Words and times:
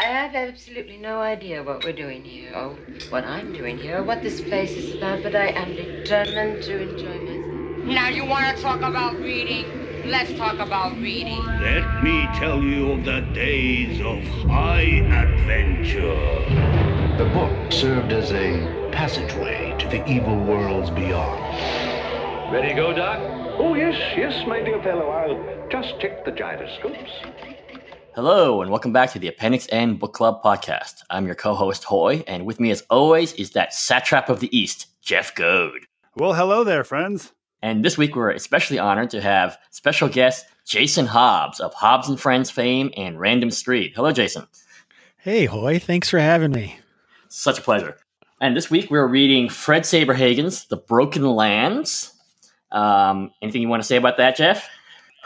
I 0.00 0.04
have 0.04 0.34
absolutely 0.34 0.96
no 0.96 1.20
idea 1.20 1.62
what 1.62 1.84
we're 1.84 1.92
doing 1.92 2.24
here, 2.24 2.54
or 2.54 2.70
what 3.10 3.22
I'm 3.22 3.52
doing 3.52 3.76
here, 3.76 3.98
or 3.98 4.02
what 4.02 4.22
this 4.22 4.40
place 4.40 4.70
is 4.70 4.94
about, 4.94 5.22
but 5.22 5.36
I 5.36 5.48
am 5.48 5.76
determined 5.76 6.62
to 6.62 6.80
enjoy 6.88 7.18
myself. 7.18 7.84
Now 7.84 8.08
you 8.08 8.24
want 8.24 8.56
to 8.56 8.62
talk 8.62 8.80
about 8.80 9.18
reading? 9.18 9.66
Let's 10.06 10.32
talk 10.38 10.58
about 10.58 10.96
reading. 10.96 11.44
Let 11.44 12.02
me 12.02 12.26
tell 12.36 12.62
you 12.62 12.92
of 12.92 13.04
the 13.04 13.20
days 13.34 14.00
of 14.00 14.24
high 14.48 15.04
adventure. 15.20 16.16
The 17.22 17.28
book 17.34 17.70
served 17.70 18.10
as 18.12 18.32
a 18.32 18.90
passageway 18.92 19.76
to 19.80 19.88
the 19.88 20.02
evil 20.10 20.42
worlds 20.44 20.88
beyond. 20.88 22.50
Ready 22.50 22.68
to 22.68 22.74
go, 22.74 22.94
Doc? 22.94 23.18
Oh, 23.58 23.74
yes, 23.74 24.00
yes, 24.16 24.46
my 24.46 24.62
dear 24.62 24.82
fellow. 24.82 25.10
I'll 25.10 25.68
just 25.68 26.00
check 26.00 26.24
the 26.24 26.30
gyroscopes. 26.30 27.10
Hello, 28.12 28.60
and 28.60 28.72
welcome 28.72 28.92
back 28.92 29.12
to 29.12 29.20
the 29.20 29.28
Appendix 29.28 29.68
N 29.70 29.94
Book 29.94 30.14
Club 30.14 30.42
podcast. 30.42 31.02
I'm 31.10 31.26
your 31.26 31.36
co 31.36 31.54
host, 31.54 31.84
Hoy, 31.84 32.24
and 32.26 32.44
with 32.44 32.58
me, 32.58 32.72
as 32.72 32.82
always, 32.90 33.32
is 33.34 33.50
that 33.52 33.72
satrap 33.72 34.28
of 34.28 34.40
the 34.40 34.56
East, 34.56 34.88
Jeff 35.00 35.32
Goad. 35.36 35.86
Well, 36.16 36.34
hello 36.34 36.64
there, 36.64 36.82
friends. 36.82 37.32
And 37.62 37.84
this 37.84 37.96
week, 37.96 38.16
we're 38.16 38.30
especially 38.32 38.80
honored 38.80 39.10
to 39.10 39.20
have 39.20 39.56
special 39.70 40.08
guest 40.08 40.46
Jason 40.66 41.06
Hobbs 41.06 41.60
of 41.60 41.72
Hobbs 41.72 42.08
and 42.08 42.18
Friends 42.18 42.50
fame 42.50 42.90
and 42.96 43.20
Random 43.20 43.52
Street. 43.52 43.92
Hello, 43.94 44.10
Jason. 44.10 44.46
Hey, 45.18 45.44
Hoy. 45.44 45.78
Thanks 45.78 46.10
for 46.10 46.18
having 46.18 46.50
me. 46.50 46.80
Such 47.28 47.60
a 47.60 47.62
pleasure. 47.62 47.96
And 48.40 48.56
this 48.56 48.70
week, 48.70 48.90
we're 48.90 49.06
reading 49.06 49.48
Fred 49.48 49.82
Saberhagen's 49.82 50.66
The 50.66 50.78
Broken 50.78 51.30
Lands. 51.30 52.12
Um, 52.72 53.30
anything 53.40 53.62
you 53.62 53.68
want 53.68 53.82
to 53.82 53.86
say 53.86 53.96
about 53.96 54.16
that, 54.16 54.36
Jeff? 54.36 54.68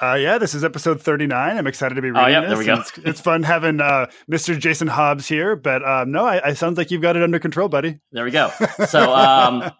Uh, 0.01 0.15
yeah, 0.15 0.39
this 0.39 0.55
is 0.55 0.65
episode 0.65 1.01
39. 1.01 1.57
I'm 1.57 1.67
excited 1.67 1.95
to 1.95 2.03
be 2.03 2.11
reading 2.11 2.25
oh, 2.25 2.27
yeah, 2.27 2.41
this. 2.41 2.49
There 2.51 2.59
we 2.59 2.65
go. 2.65 2.81
It's, 2.81 2.99
it's, 2.99 3.21
fun 3.21 3.45
having 3.45 3.81
uh, 3.81 4.07
Mr. 4.31 4.59
Jason 4.59 4.89
Hobbs 4.89 5.29
here, 5.29 5.55
but 5.55 5.87
um, 5.87 6.11
no, 6.11 6.25
I, 6.25 6.49
I 6.49 6.53
sounds 6.55 6.79
like 6.79 6.91
you've 6.91 7.03
got 7.03 7.17
it 7.17 7.23
under 7.23 7.39
control, 7.39 7.69
buddy. 7.69 8.01
There 8.11 8.25
we 8.25 8.33
go. 8.33 8.51
So, 8.89 9.15
um, 9.15 9.71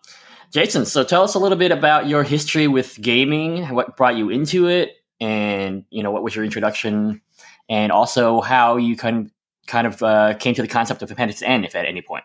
Jason, 0.53 0.87
so 0.87 1.03
tell 1.03 1.25
us 1.25 1.35
a 1.35 1.41
little 1.41 1.59
bit 1.59 1.73
about 1.73 2.07
your 2.07 2.23
history 2.23 2.69
with 2.69 3.01
gaming, 3.01 3.65
what 3.75 3.97
brought 3.97 4.17
you 4.17 4.31
into 4.31 4.69
it, 4.69 4.93
and 5.21 5.85
you 5.91 6.03
know 6.03 6.13
what 6.13 6.23
was 6.23 6.37
your 6.37 6.45
introduction, 6.45 7.21
and 7.69 7.91
also 7.91 8.41
how 8.41 8.77
you 8.77 8.97
kind 8.97 9.33
kind 9.67 9.87
of 9.87 10.01
uh, 10.01 10.35
came 10.35 10.55
to 10.55 10.63
the 10.63 10.69
concept 10.69 11.03
of 11.03 11.11
Appendix 11.11 11.43
N, 11.43 11.65
if 11.65 11.75
at 11.75 11.87
any 11.87 12.03
point. 12.03 12.25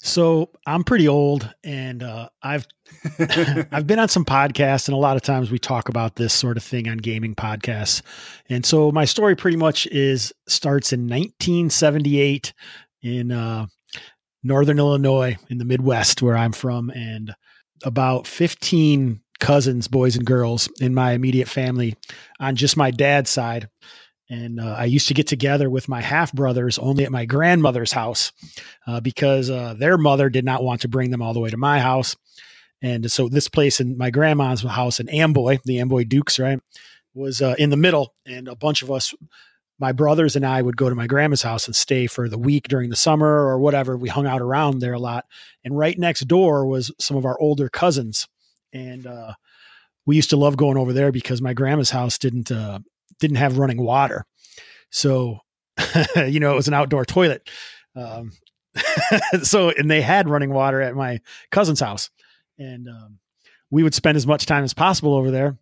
So 0.00 0.50
I'm 0.66 0.82
pretty 0.82 1.06
old, 1.06 1.52
and 1.62 2.02
uh, 2.02 2.28
I've 2.42 2.66
I've 3.72 3.86
been 3.86 3.98
on 3.98 4.08
some 4.08 4.24
podcasts, 4.24 4.88
and 4.88 4.94
a 4.94 4.98
lot 4.98 5.16
of 5.16 5.22
times 5.22 5.50
we 5.50 5.58
talk 5.58 5.88
about 5.88 6.16
this 6.16 6.32
sort 6.32 6.56
of 6.56 6.62
thing 6.62 6.88
on 6.88 6.98
gaming 6.98 7.34
podcasts. 7.34 8.02
And 8.48 8.64
so 8.64 8.90
my 8.92 9.04
story 9.04 9.36
pretty 9.36 9.56
much 9.56 9.86
is 9.88 10.32
starts 10.46 10.92
in 10.92 11.02
1978 11.02 12.52
in 13.02 13.32
uh, 13.32 13.66
northern 14.42 14.78
Illinois 14.78 15.36
in 15.48 15.58
the 15.58 15.64
Midwest, 15.64 16.22
where 16.22 16.36
I'm 16.36 16.52
from, 16.52 16.90
and 16.90 17.34
about 17.84 18.26
15 18.26 19.20
cousins, 19.40 19.88
boys 19.88 20.16
and 20.16 20.26
girls, 20.26 20.68
in 20.80 20.94
my 20.94 21.12
immediate 21.12 21.48
family 21.48 21.94
on 22.40 22.56
just 22.56 22.76
my 22.76 22.90
dad's 22.90 23.30
side. 23.30 23.68
And 24.30 24.60
uh, 24.60 24.74
I 24.76 24.84
used 24.84 25.08
to 25.08 25.14
get 25.14 25.26
together 25.26 25.70
with 25.70 25.88
my 25.88 26.02
half 26.02 26.32
brothers 26.32 26.78
only 26.78 27.04
at 27.04 27.12
my 27.12 27.24
grandmother's 27.24 27.92
house 27.92 28.32
uh, 28.86 29.00
because 29.00 29.48
uh, 29.48 29.74
their 29.78 29.96
mother 29.96 30.28
did 30.28 30.44
not 30.44 30.62
want 30.62 30.82
to 30.82 30.88
bring 30.88 31.10
them 31.10 31.22
all 31.22 31.32
the 31.32 31.40
way 31.40 31.48
to 31.48 31.56
my 31.56 31.80
house. 31.80 32.14
And 32.80 33.10
so 33.10 33.28
this 33.28 33.48
place 33.48 33.80
in 33.80 33.98
my 33.98 34.10
grandma's 34.10 34.62
house 34.62 35.00
in 35.00 35.08
Amboy, 35.08 35.58
the 35.64 35.80
Amboy 35.80 36.04
Dukes, 36.04 36.38
right, 36.38 36.60
was 37.14 37.42
uh, 37.42 37.54
in 37.58 37.70
the 37.70 37.76
middle. 37.76 38.14
And 38.24 38.48
a 38.48 38.54
bunch 38.54 38.82
of 38.82 38.90
us, 38.90 39.14
my 39.78 39.92
brothers 39.92 40.36
and 40.36 40.46
I, 40.46 40.62
would 40.62 40.76
go 40.76 40.88
to 40.88 40.94
my 40.94 41.06
grandma's 41.06 41.42
house 41.42 41.66
and 41.66 41.74
stay 41.74 42.06
for 42.06 42.28
the 42.28 42.38
week 42.38 42.68
during 42.68 42.90
the 42.90 42.96
summer 42.96 43.46
or 43.46 43.58
whatever. 43.58 43.96
We 43.96 44.08
hung 44.08 44.26
out 44.26 44.40
around 44.40 44.78
there 44.78 44.92
a 44.92 44.98
lot. 45.00 45.24
And 45.64 45.76
right 45.76 45.98
next 45.98 46.20
door 46.20 46.66
was 46.66 46.92
some 47.00 47.16
of 47.16 47.24
our 47.24 47.38
older 47.40 47.68
cousins. 47.68 48.28
And 48.72 49.06
uh, 49.06 49.34
we 50.06 50.16
used 50.16 50.30
to 50.30 50.36
love 50.36 50.56
going 50.56 50.76
over 50.76 50.92
there 50.92 51.10
because 51.10 51.42
my 51.42 51.54
grandma's 51.54 51.90
house 51.90 52.18
didn't 52.18 52.50
uh, 52.52 52.78
didn't 53.18 53.36
have 53.36 53.58
running 53.58 53.82
water. 53.82 54.24
So, 54.90 55.40
you 56.16 56.40
know, 56.40 56.52
it 56.52 56.56
was 56.56 56.68
an 56.68 56.74
outdoor 56.74 57.04
toilet. 57.04 57.48
Um, 57.96 58.32
so, 59.42 59.70
and 59.70 59.90
they 59.90 60.00
had 60.00 60.28
running 60.28 60.50
water 60.50 60.80
at 60.80 60.94
my 60.94 61.20
cousin's 61.50 61.80
house. 61.80 62.10
And 62.58 62.88
um, 62.88 63.18
we 63.70 63.82
would 63.82 63.94
spend 63.94 64.16
as 64.16 64.26
much 64.26 64.46
time 64.46 64.64
as 64.64 64.74
possible 64.74 65.14
over 65.14 65.30
there. 65.30 65.56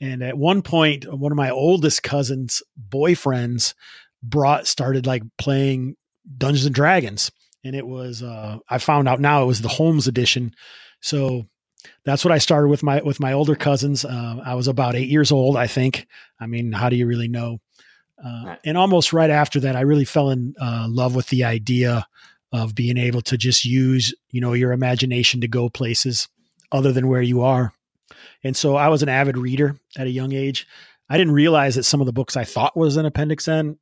And 0.00 0.22
at 0.22 0.36
one 0.36 0.62
point, 0.62 1.10
one 1.10 1.32
of 1.32 1.36
my 1.36 1.50
oldest 1.50 2.02
cousins' 2.02 2.62
boyfriends 2.90 3.74
brought, 4.22 4.66
started 4.66 5.06
like 5.06 5.22
playing 5.38 5.96
Dungeons 6.36 6.66
and 6.66 6.74
Dragons. 6.74 7.30
And 7.64 7.74
it 7.74 7.86
was, 7.86 8.22
uh, 8.22 8.58
I 8.68 8.78
found 8.78 9.08
out 9.08 9.20
now 9.20 9.42
it 9.42 9.46
was 9.46 9.62
the 9.62 9.68
Holmes 9.68 10.06
edition. 10.06 10.54
So 11.00 11.46
that's 12.04 12.24
what 12.24 12.32
I 12.32 12.38
started 12.38 12.68
with 12.68 12.82
my 12.82 13.00
with 13.02 13.20
my 13.20 13.32
older 13.32 13.54
cousins. 13.54 14.04
Uh, 14.04 14.36
I 14.44 14.54
was 14.54 14.68
about 14.68 14.94
eight 14.94 15.08
years 15.08 15.32
old, 15.32 15.56
I 15.56 15.66
think. 15.66 16.06
I 16.40 16.46
mean, 16.46 16.72
how 16.72 16.88
do 16.88 16.96
you 16.96 17.06
really 17.06 17.28
know? 17.28 17.60
Uh, 18.22 18.56
and 18.64 18.78
almost 18.78 19.12
right 19.12 19.30
after 19.30 19.60
that, 19.60 19.76
I 19.76 19.82
really 19.82 20.04
fell 20.04 20.30
in 20.30 20.54
uh, 20.60 20.86
love 20.88 21.14
with 21.14 21.28
the 21.28 21.44
idea 21.44 22.06
of 22.52 22.74
being 22.74 22.96
able 22.96 23.22
to 23.22 23.36
just 23.36 23.64
use, 23.64 24.14
you 24.30 24.40
know, 24.40 24.52
your 24.52 24.72
imagination 24.72 25.40
to 25.40 25.48
go 25.48 25.68
places 25.68 26.28
other 26.72 26.92
than 26.92 27.08
where 27.08 27.22
you 27.22 27.42
are. 27.42 27.72
And 28.44 28.56
so 28.56 28.76
I 28.76 28.88
was 28.88 29.02
an 29.02 29.08
avid 29.08 29.36
reader 29.36 29.76
at 29.96 30.06
a 30.06 30.10
young 30.10 30.32
age. 30.32 30.66
I 31.08 31.16
didn't 31.16 31.34
realize 31.34 31.74
that 31.74 31.84
some 31.84 32.00
of 32.00 32.06
the 32.06 32.12
books 32.12 32.36
I 32.36 32.44
thought 32.44 32.76
was 32.76 32.96
an 32.96 33.06
Appendix 33.06 33.48
N 33.48 33.78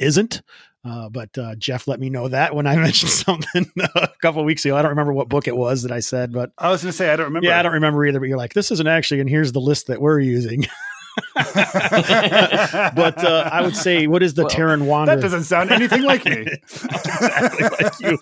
isn't. 0.00 0.42
Uh, 0.84 1.08
but 1.08 1.36
uh, 1.38 1.54
Jeff 1.54 1.88
let 1.88 1.98
me 1.98 2.10
know 2.10 2.28
that 2.28 2.54
when 2.54 2.66
I 2.66 2.76
mentioned 2.80 3.10
something 3.10 3.66
a 3.94 4.08
couple 4.20 4.44
weeks 4.44 4.64
ago. 4.64 4.76
I 4.76 4.82
don't 4.82 4.90
remember 4.90 5.12
what 5.12 5.28
book 5.28 5.48
it 5.48 5.56
was 5.56 5.82
that 5.82 5.92
I 5.92 6.00
said, 6.00 6.32
but 6.32 6.52
I 6.58 6.70
was 6.70 6.82
going 6.82 6.92
to 6.92 6.96
say 6.96 7.10
I 7.10 7.16
don't 7.16 7.26
remember. 7.26 7.48
Yeah, 7.48 7.58
I 7.58 7.62
don't 7.62 7.72
remember 7.72 8.04
either. 8.04 8.20
But 8.20 8.28
you're 8.28 8.38
like, 8.38 8.52
this 8.52 8.70
isn't 8.70 8.86
actually, 8.86 9.20
and 9.20 9.30
here's 9.30 9.52
the 9.52 9.60
list 9.60 9.86
that 9.86 10.00
we're 10.00 10.20
using. 10.20 10.66
but 11.34 13.24
uh, 13.24 13.48
I 13.52 13.62
would 13.62 13.76
say, 13.76 14.06
what 14.06 14.22
is 14.22 14.34
the 14.34 14.42
well, 14.42 14.50
Taran 14.50 14.86
Wanderer? 14.86 15.16
That 15.16 15.22
doesn't 15.22 15.44
sound 15.44 15.70
anything 15.70 16.02
like 16.02 16.24
me. 16.24 16.46
exactly 16.62 17.68
like 17.68 18.00
you. 18.00 18.18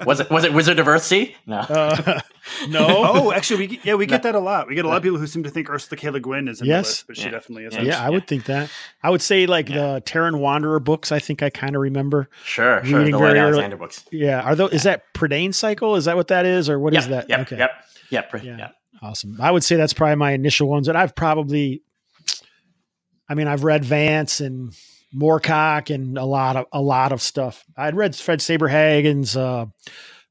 was 0.06 0.20
it 0.20 0.30
was 0.30 0.44
it 0.44 0.52
Wizard 0.52 0.78
of 0.78 0.86
Earthsea? 0.86 1.34
No, 1.46 1.58
uh, 1.58 2.20
no. 2.68 2.86
oh, 2.88 3.32
actually, 3.32 3.66
we 3.66 3.80
yeah 3.84 3.94
we 3.94 4.04
get 4.06 4.22
that 4.24 4.34
a 4.34 4.40
lot. 4.40 4.68
We 4.68 4.74
get 4.74 4.84
a 4.84 4.88
lot 4.88 4.98
of 4.98 5.02
people 5.02 5.18
who 5.18 5.26
seem 5.26 5.42
to 5.44 5.50
think 5.50 5.70
Ursula 5.70 5.96
K. 5.96 6.10
Le 6.10 6.20
Guin 6.20 6.48
is 6.48 6.60
in 6.60 6.66
yes. 6.66 6.84
the 6.84 6.88
list, 6.88 7.06
but 7.06 7.16
she 7.16 7.24
yeah. 7.24 7.30
definitely 7.30 7.64
isn't. 7.66 7.84
Yeah, 7.84 8.04
I 8.04 8.10
would 8.10 8.26
think 8.26 8.44
that. 8.46 8.70
I 9.02 9.10
would 9.10 9.22
say 9.22 9.46
like 9.46 9.68
the 9.68 10.02
Taran 10.04 10.38
Wanderer 10.38 10.80
books. 10.80 11.10
I 11.10 11.18
think 11.18 11.42
I 11.42 11.50
kind 11.50 11.74
of 11.74 11.80
remember. 11.80 12.28
Sure, 12.44 12.84
sure. 12.84 13.04
The 13.04 13.10
Lloyd 13.12 13.36
Alexander 13.36 13.76
books. 13.76 14.04
Yeah, 14.12 14.40
are 14.42 14.54
those? 14.54 14.72
Is 14.72 14.82
that 14.82 15.04
Prydain 15.14 15.54
cycle? 15.54 15.96
Is 15.96 16.04
that 16.04 16.16
what 16.16 16.28
that 16.28 16.44
is, 16.44 16.68
or 16.68 16.78
what 16.78 16.92
yep, 16.92 17.02
is 17.02 17.08
that? 17.08 17.28
Yep, 17.30 17.40
okay. 17.40 17.58
Yep. 17.58 17.70
Yep. 18.10 18.44
Yeah. 18.44 18.56
yep. 18.58 18.74
Awesome. 19.02 19.38
I 19.40 19.50
would 19.50 19.64
say 19.64 19.76
that's 19.76 19.92
probably 19.92 20.16
my 20.16 20.32
initial 20.32 20.68
ones, 20.68 20.88
and 20.88 20.96
I've 20.96 21.14
probably 21.14 21.82
I 23.28 23.34
mean, 23.34 23.48
I've 23.48 23.64
read 23.64 23.84
Vance 23.84 24.40
and 24.40 24.74
Moorcock 25.14 25.94
and 25.94 26.18
a 26.18 26.24
lot 26.24 26.56
of 26.56 26.66
a 26.72 26.80
lot 26.80 27.12
of 27.12 27.22
stuff. 27.22 27.64
I'd 27.76 27.96
read 27.96 28.16
Fred 28.16 28.40
Saberhagen's 28.40 29.36
uh, 29.36 29.66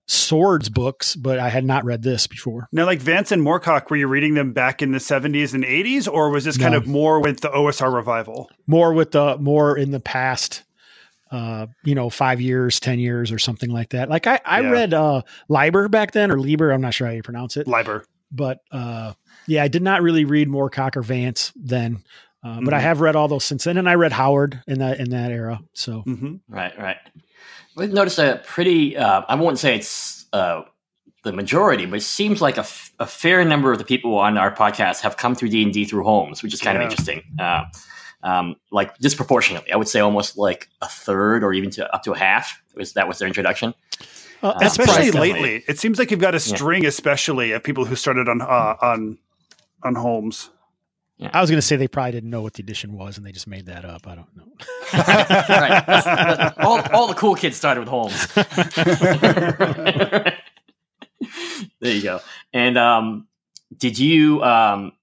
swords 0.08 0.70
books, 0.70 1.16
but 1.16 1.40
I 1.40 1.50
had 1.50 1.66
not 1.66 1.86
read 1.86 2.04
this 2.04 2.28
before. 2.28 2.68
Now, 2.72 2.86
like 2.86 3.00
Vance 3.00 3.31
and 3.31 3.42
Moorcock, 3.42 3.90
were 3.90 3.96
you 3.96 4.08
reading 4.08 4.34
them 4.34 4.52
back 4.54 4.81
in 4.81 4.92
the 4.92 5.00
seventies 5.00 5.54
and 5.54 5.64
eighties, 5.64 6.08
or 6.08 6.30
was 6.30 6.44
this 6.44 6.58
no. 6.58 6.66
kind 6.66 6.76
of 6.76 6.88
more 6.88 7.20
with 7.20 7.42
the 7.42 7.50
OSR 7.50 7.94
revival? 7.94 8.50
More 8.68 8.94
with 8.94 9.12
the 9.12 9.38
more 9.38 9.78
in 9.78 9.92
the 9.92 10.00
past. 10.00 10.64
Uh, 11.31 11.66
you 11.84 11.96
know, 11.96 12.12
five 12.12 12.40
years, 12.40 12.80
ten 12.80 13.00
years, 13.00 13.31
or 13.31 13.40
something 13.40 13.72
like 13.72 13.90
that. 13.90 14.08
Like 14.08 14.28
I, 14.28 14.40
I 14.46 14.62
yeah. 14.62 14.70
read 14.70 14.94
uh, 14.94 15.24
Leiber 15.50 15.90
back 15.90 16.12
then, 16.12 16.30
or 16.30 16.40
Leiber. 16.40 16.70
I'm 16.70 16.81
not 16.81 16.94
sure 16.94 17.08
how 17.08 17.14
you 17.14 17.24
pronounce 17.24 17.58
it. 17.58 17.68
Leiber. 17.68 18.06
But 18.31 18.60
uh, 18.72 19.14
yeah, 19.48 19.64
I 19.64 19.68
did 19.68 19.81
not 19.81 20.04
really 20.04 20.25
read 20.25 20.48
Moorcock 20.48 20.96
or 20.96 21.02
Vance 21.02 21.52
then. 21.56 22.04
Uh, 22.44 22.48
mm-hmm. 22.48 22.66
But 22.66 22.74
I 22.74 22.78
mm-hmm. 22.78 22.88
have 22.88 23.02
read 23.02 23.16
all 23.16 23.28
those 23.28 23.46
since 23.46 23.64
then, 23.64 23.78
and 23.78 23.90
I 23.90 23.96
read 23.96 24.12
Howard 24.12 24.62
in 24.68 24.80
that 24.80 25.00
in 25.00 25.09
that 25.12 25.31
era. 25.31 25.62
So 25.74 26.04
mm-hmm. 26.06 26.36
right, 26.50 26.78
right. 26.78 26.98
We've 27.75 27.94
noticed 27.94 28.19
a 28.19 28.42
pretty. 28.45 28.98
Uh, 28.98 29.24
I 29.28 29.36
won't 29.36 29.60
say 29.60 29.75
it's 29.75 30.25
uh, 30.34 30.63
the 31.24 31.31
majority, 31.31 31.86
but 31.86 31.98
it 31.98 32.04
seems 32.04 32.42
like 32.42 32.57
a, 32.57 32.62
f- 32.62 32.94
a 33.00 33.07
fair 33.07 33.44
number 33.45 33.72
of 33.72 33.78
the 33.78 33.86
people 33.86 34.18
on 34.18 34.38
our 34.38 34.54
podcast 34.54 35.01
have 35.01 35.18
come 35.18 35.36
through 35.36 35.50
D 35.50 35.63
and 35.63 35.74
D 35.74 35.86
through 35.86 36.04
Holmes, 36.04 36.44
which 36.44 36.54
is 36.54 36.62
kind 36.62 36.78
yeah. 36.78 36.86
of 36.86 36.92
interesting. 36.92 37.24
Uh, 37.40 37.63
um, 38.24 38.56
like 38.72 38.98
disproportionately, 39.00 39.72
I 39.72 39.75
would 39.75 39.88
say 39.88 40.00
almost 40.00 40.38
like 40.38 40.69
a 40.81 40.88
third 40.88 41.44
or 41.44 41.54
even 41.54 41.69
to 41.72 41.94
up 41.94 42.04
to 42.04 42.12
a 42.12 42.18
half. 42.18 42.62
Was 42.75 42.94
that 42.94 43.07
was 43.07 43.19
their 43.19 43.28
introduction? 43.28 43.74
Uh, 44.42 44.54
especially 44.62 45.12
lately, 45.12 45.63
it 45.68 45.80
seems 45.80 45.98
like 45.98 46.12
you've 46.12 46.19
got 46.19 46.36
a 46.36 46.40
string, 46.40 46.84
yeah. 46.84 46.90
especially 46.90 47.54
of 47.54 47.63
people 47.63 47.86
who 47.86 47.95
started 47.95 48.28
on 48.28 48.42
uh, 48.42 48.75
on 48.81 49.18
on 49.84 49.95
Holmes. 49.95 50.50
Yeah. 51.18 51.30
I 51.33 51.42
was 51.42 51.50
going 51.50 51.60
to 51.60 51.62
say 51.62 51.75
they 51.75 51.88
probably 51.88 52.13
didn't 52.13 52.30
know 52.30 52.42
what 52.42 52.54
the 52.54 52.63
edition 52.63 52.94
was 52.94 53.18
and 53.18 53.25
they 53.25 53.31
just 53.31 53.48
made 53.48 53.68
that 53.68 53.86
up. 53.86 54.07
I 54.07 54.15
don't 54.15 54.36
know. 54.36 54.45
right. 54.94 55.86
That's, 55.86 56.06
that's, 56.06 56.57
all, 56.57 56.81
all 56.92 57.07
the 57.07 57.13
cool 57.13 57.36
kids 57.36 57.56
started 57.56 57.81
with 57.81 57.89
Holmes. 57.89 58.27
there 61.80 61.94
you 61.94 62.01
go. 62.01 62.19
And 62.51 62.77
um, 62.77 63.27
did 63.77 64.00
you 64.00 64.44
um, 64.44 64.94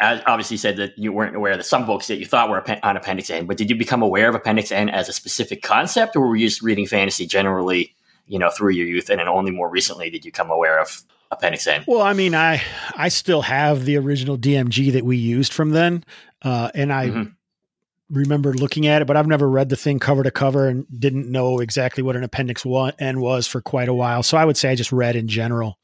as 0.00 0.20
obviously 0.26 0.56
said 0.56 0.76
that 0.76 0.98
you 0.98 1.12
weren't 1.12 1.36
aware 1.36 1.56
that 1.56 1.64
some 1.64 1.86
books 1.86 2.08
that 2.08 2.16
you 2.16 2.26
thought 2.26 2.50
were 2.50 2.64
on 2.84 2.96
Appendix 2.96 3.30
N, 3.30 3.46
but 3.46 3.56
did 3.56 3.70
you 3.70 3.76
become 3.76 4.02
aware 4.02 4.28
of 4.28 4.34
Appendix 4.34 4.72
N 4.72 4.88
as 4.88 5.08
a 5.08 5.12
specific 5.12 5.62
concept, 5.62 6.16
or 6.16 6.28
were 6.28 6.36
you 6.36 6.48
just 6.48 6.62
reading 6.62 6.86
fantasy 6.86 7.26
generally, 7.26 7.94
you 8.26 8.38
know, 8.38 8.50
through 8.50 8.72
your 8.72 8.86
youth, 8.86 9.08
and 9.08 9.20
then 9.20 9.28
only 9.28 9.50
more 9.50 9.68
recently 9.68 10.10
did 10.10 10.24
you 10.24 10.32
come 10.32 10.50
aware 10.50 10.80
of 10.80 11.02
Appendix 11.34 11.66
N? 11.66 11.84
Well, 11.86 12.02
I 12.02 12.12
mean, 12.12 12.34
I 12.34 12.62
I 12.96 13.08
still 13.08 13.42
have 13.42 13.84
the 13.84 13.96
original 13.96 14.38
DMG 14.38 14.92
that 14.92 15.04
we 15.04 15.16
used 15.16 15.52
from 15.52 15.70
then, 15.70 16.04
uh, 16.42 16.70
and 16.74 16.92
I. 16.92 17.08
Mm-hmm. 17.08 17.22
Remember 18.10 18.52
looking 18.52 18.86
at 18.86 19.00
it, 19.00 19.06
but 19.06 19.16
I've 19.16 19.26
never 19.26 19.48
read 19.48 19.70
the 19.70 19.76
thing 19.76 19.98
cover 19.98 20.22
to 20.22 20.30
cover 20.30 20.68
and 20.68 20.86
didn't 21.00 21.32
know 21.32 21.58
exactly 21.60 22.02
what 22.02 22.16
an 22.16 22.22
appendix 22.22 22.64
one 22.64 22.92
N 22.98 23.18
was 23.18 23.46
for 23.46 23.62
quite 23.62 23.88
a 23.88 23.94
while. 23.94 24.22
So 24.22 24.36
I 24.36 24.44
would 24.44 24.58
say 24.58 24.70
I 24.70 24.74
just 24.74 24.92
read 24.92 25.16
in 25.16 25.26
general. 25.26 25.78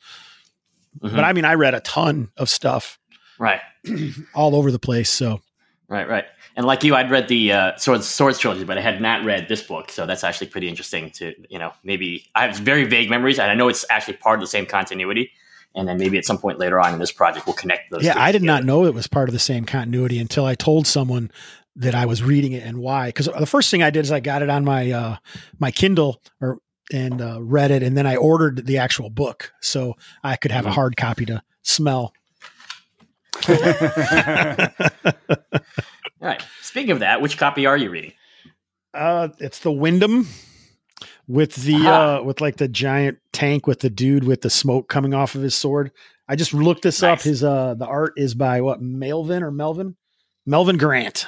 Mm-hmm. 1.01 1.17
But 1.17 1.25
I 1.25 1.33
mean, 1.33 1.47
I 1.47 1.55
read 1.55 1.75
a 1.75 1.81
ton 1.81 2.31
of 2.37 2.51
stuff 2.51 3.01
right 3.41 3.61
all 4.35 4.55
over 4.55 4.71
the 4.71 4.79
place 4.79 5.11
so 5.11 5.41
right 5.89 6.09
right 6.09 6.27
and 6.61 6.67
like 6.67 6.85
you 6.85 6.95
i'd 6.95 7.11
read 7.11 7.27
the 7.29 7.53
uh, 7.53 7.77
swords 7.79 8.07
swords 8.07 8.39
trilogy 8.39 8.65
but 8.65 8.77
i 8.77 8.83
had 8.83 9.01
not 9.01 9.25
read 9.25 9.49
this 9.49 9.63
book. 9.63 9.91
So 9.91 10.05
that's 10.05 10.23
actually 10.23 10.49
pretty 10.49 10.69
interesting 10.69 11.11
to 11.13 11.35
you 11.49 11.59
know 11.59 11.73
maybe 11.83 12.27
i 12.35 12.47
have 12.47 12.57
very 12.57 12.85
vague 12.85 13.09
memories 13.09 13.39
and 13.39 13.51
i 13.51 13.55
know 13.55 13.69
it's 13.69 13.87
actually 13.89 14.19
part 14.19 14.39
of 14.39 14.43
the 14.43 14.47
same 14.47 14.67
continuity. 14.67 15.33
And 15.73 15.87
then 15.87 15.99
maybe 15.99 16.19
at 16.19 16.25
some 16.25 16.37
point 16.37 16.59
later 16.59 16.81
on 16.81 16.93
in 16.93 16.99
this 16.99 17.13
project 17.13 17.47
we'll 17.47 17.55
connect 17.55 17.91
those 17.91 18.05
yeah 18.05 18.23
i 18.23 18.31
did 18.31 18.41
together. 18.41 18.59
not 18.59 18.65
know 18.65 18.85
it 18.85 18.93
was 18.93 19.07
part 19.07 19.31
of 19.31 19.33
the 19.33 19.39
same 19.39 19.65
continuity 19.65 20.19
until 20.19 20.45
i 20.45 20.55
told 20.55 20.87
someone 20.87 21.31
that 21.77 21.95
i 21.95 22.05
was 22.05 22.23
reading 22.23 22.53
it 22.53 22.63
and 22.63 22.79
why. 22.79 23.09
Because 23.09 23.27
the 23.27 23.47
first 23.47 23.71
thing 23.71 23.83
i 23.83 23.89
did 23.89 24.05
is 24.05 24.13
i 24.13 24.21
got 24.21 24.43
it 24.43 24.51
on 24.51 24.63
my 24.63 24.91
uh 24.91 25.17
my 25.59 25.71
kindle 25.71 26.21
or 26.43 26.59
and 26.93 27.23
uh, 27.23 27.41
read 27.41 27.71
it 27.71 27.83
and 27.83 27.97
then 27.97 28.07
i 28.07 28.17
ordered 28.17 28.67
the 28.67 28.77
actual 28.77 29.09
book. 29.09 29.51
So 29.63 29.95
i 30.23 30.37
could 30.37 30.51
have 30.51 30.65
mm-hmm. 30.65 30.73
a 30.73 30.75
hard 30.75 30.99
copy 30.99 31.25
to 31.25 31.43
smell. 31.63 32.13
all 33.49 33.49
right. 36.29 36.43
Speaking 36.63 36.91
of 36.91 37.01
that, 37.01 37.21
which 37.21 37.39
copy 37.39 37.67
are 37.67 37.77
you 37.77 37.91
reading? 37.91 38.13
Uh, 38.93 39.29
it's 39.39 39.61
the 39.61 39.73
Wyndham 39.73 40.27
with 41.31 41.55
the 41.55 41.77
uh 41.89 42.23
with 42.23 42.41
like 42.41 42.57
the 42.57 42.67
giant 42.67 43.19
tank 43.33 43.67
with 43.67 43.81
the 43.81 43.91
dude 43.91 44.25
with 44.25 44.41
the 44.41 44.51
smoke 44.51 44.89
coming 44.89 45.15
off 45.15 45.37
of 45.37 45.43
his 45.43 45.55
sword. 45.55 45.93
I 46.29 46.35
just 46.35 46.53
looked 46.53 46.83
this 46.83 47.03
nice. 47.03 47.21
up. 47.21 47.25
His 47.25 47.45
uh 47.45 47.75
the 47.75 47.87
art 47.87 48.15
is 48.17 48.35
by 48.35 48.61
what 48.61 48.81
Melvyn 48.81 49.43
or 49.43 49.53
Melvyn? 49.53 49.95
Melvyn 50.47 50.77
Grant. 50.77 51.27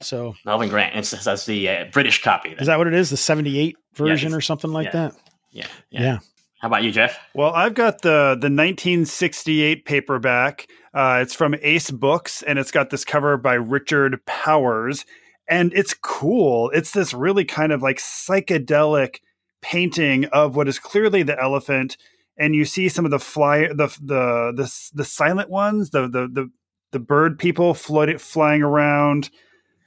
So 0.00 0.34
Melvyn 0.44 0.68
Grant. 0.68 0.96
It's 0.96 1.10
that's 1.10 1.46
the 1.46 1.68
uh, 1.68 1.84
British 1.92 2.22
copy. 2.22 2.50
Then. 2.50 2.58
Is 2.58 2.66
that 2.66 2.76
what 2.78 2.88
it 2.88 2.94
is? 2.94 3.10
The 3.10 3.16
78 3.16 3.76
version 3.94 4.32
yeah, 4.32 4.36
or 4.36 4.40
something 4.40 4.72
like 4.72 4.86
yeah. 4.86 4.92
that? 4.92 5.14
Yeah, 5.52 5.66
yeah. 5.90 6.00
Yeah. 6.00 6.18
How 6.60 6.68
about 6.68 6.82
you, 6.82 6.90
Jeff? 6.90 7.18
Well, 7.34 7.52
I've 7.52 7.74
got 7.74 8.02
the 8.02 8.36
the 8.40 8.50
1968 8.50 9.84
paperback. 9.84 10.66
Uh, 10.96 11.18
it's 11.20 11.34
from 11.34 11.54
Ace 11.60 11.90
Books, 11.90 12.42
and 12.42 12.58
it's 12.58 12.70
got 12.70 12.88
this 12.88 13.04
cover 13.04 13.36
by 13.36 13.52
Richard 13.52 14.24
Powers, 14.24 15.04
and 15.46 15.70
it's 15.74 15.92
cool. 15.92 16.70
It's 16.70 16.92
this 16.92 17.12
really 17.12 17.44
kind 17.44 17.70
of 17.70 17.82
like 17.82 17.98
psychedelic 17.98 19.16
painting 19.60 20.24
of 20.26 20.56
what 20.56 20.68
is 20.68 20.78
clearly 20.78 21.22
the 21.22 21.38
elephant, 21.38 21.98
and 22.38 22.54
you 22.54 22.64
see 22.64 22.88
some 22.88 23.04
of 23.04 23.10
the 23.10 23.18
fly 23.18 23.66
the 23.68 23.94
the 24.00 24.54
the, 24.56 24.90
the 24.94 25.04
silent 25.04 25.50
ones, 25.50 25.90
the 25.90 26.08
the 26.08 26.28
the 26.28 26.50
the 26.92 26.98
bird 26.98 27.38
people 27.38 27.74
floating 27.74 28.16
flying 28.16 28.62
around. 28.62 29.28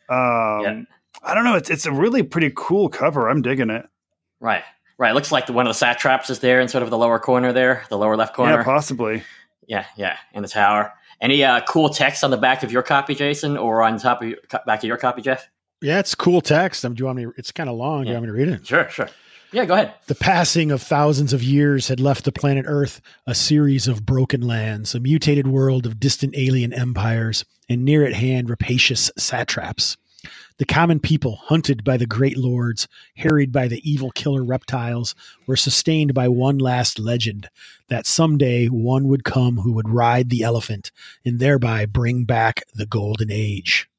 Um, 0.10 0.62
yeah. 0.62 0.82
I 1.24 1.34
don't 1.34 1.44
know. 1.44 1.56
It's 1.56 1.72
it's 1.72 1.88
a 1.88 1.92
really 1.92 2.22
pretty 2.22 2.52
cool 2.56 2.88
cover. 2.88 3.30
I'm 3.30 3.42
digging 3.42 3.72
it. 3.72 3.88
Right. 4.40 4.64
Right. 5.00 5.10
It 5.10 5.16
looks 5.16 5.32
like 5.32 5.48
the, 5.48 5.54
one 5.54 5.66
of 5.66 5.72
the 5.72 5.80
satraps 5.80 6.30
is 6.30 6.38
there 6.38 6.62
in 6.62 6.68
sort 6.68 6.84
of 6.84 6.92
the 6.92 7.00
lower 7.00 7.18
corner 7.18 7.52
there, 7.52 7.84
the 7.90 7.98
lower 7.98 8.16
left 8.16 8.36
corner. 8.36 8.58
Yeah, 8.58 8.64
possibly. 8.64 9.24
Yeah, 9.66 9.86
yeah, 9.96 10.18
in 10.34 10.42
the 10.42 10.48
tower. 10.48 10.94
Any 11.22 11.44
uh, 11.44 11.62
cool 11.62 11.90
text 11.90 12.24
on 12.24 12.32
the 12.32 12.38
back 12.38 12.64
of 12.64 12.72
your 12.72 12.82
copy, 12.82 13.14
Jason, 13.14 13.58
or 13.58 13.84
on 13.84 13.98
top 13.98 14.22
of 14.22 14.30
your 14.30 14.38
back 14.66 14.80
of 14.80 14.86
your 14.86 14.98
copy, 14.98 15.22
Jeff? 15.22 15.50
Yeah, 15.82 16.00
it's 16.00 16.16
cool 16.16 16.42
text. 16.42 16.86
Um, 16.86 16.94
do 16.94 17.02
you 17.02 17.06
want 17.06 17.18
me? 17.18 17.24
To, 17.26 17.34
it's 17.38 17.52
kind 17.52 17.70
of 17.70 17.76
long. 17.76 18.00
Yeah. 18.00 18.04
Do 18.04 18.10
you 18.10 18.14
want 18.16 18.24
me 18.24 18.28
to 18.28 18.52
read 18.52 18.60
it? 18.62 18.68
Sure, 18.68 18.90
sure. 18.90 19.10
Yeah, 19.52 19.66
go 19.66 19.74
ahead. 19.74 19.94
The 20.06 20.16
passing 20.16 20.72
of 20.72 20.82
thousands 20.82 21.34
of 21.34 21.42
years 21.42 21.88
had 21.88 22.00
left 22.00 22.24
the 22.24 22.32
planet 22.32 22.66
Earth 22.68 23.02
a 23.26 23.34
series 23.34 23.88
of 23.88 24.06
broken 24.06 24.42
lands, 24.42 24.94
a 24.94 25.00
mutated 25.00 25.48
world 25.48 25.86
of 25.88 26.00
distant 26.00 26.36
alien 26.38 26.72
empires, 26.72 27.44
and 27.68 27.84
near 27.84 28.06
at 28.06 28.14
hand 28.14 28.50
rapacious 28.50 29.12
satraps. 29.18 29.98
The 30.58 30.66
common 30.66 31.00
people, 31.00 31.38
hunted 31.38 31.84
by 31.84 31.98
the 31.98 32.06
great 32.06 32.38
lords, 32.38 32.88
harried 33.16 33.52
by 33.52 33.68
the 33.68 33.82
evil 33.90 34.12
killer 34.12 34.44
reptiles, 34.44 35.16
were 35.48 35.56
sustained 35.56 36.14
by 36.14 36.28
one 36.28 36.58
last 36.58 37.00
legend 37.00 37.50
that 37.88 38.06
someday 38.06 38.68
one 38.68 39.08
would 39.08 39.24
come 39.24 39.58
who 39.58 39.74
would 39.74 39.90
ride 39.90 40.30
the 40.30 40.44
elephant 40.44 40.92
and 41.26 41.40
thereby 41.40 41.86
bring 41.86 42.26
back 42.26 42.64
the 42.74 42.86
golden 42.86 43.32
age. 43.32 43.90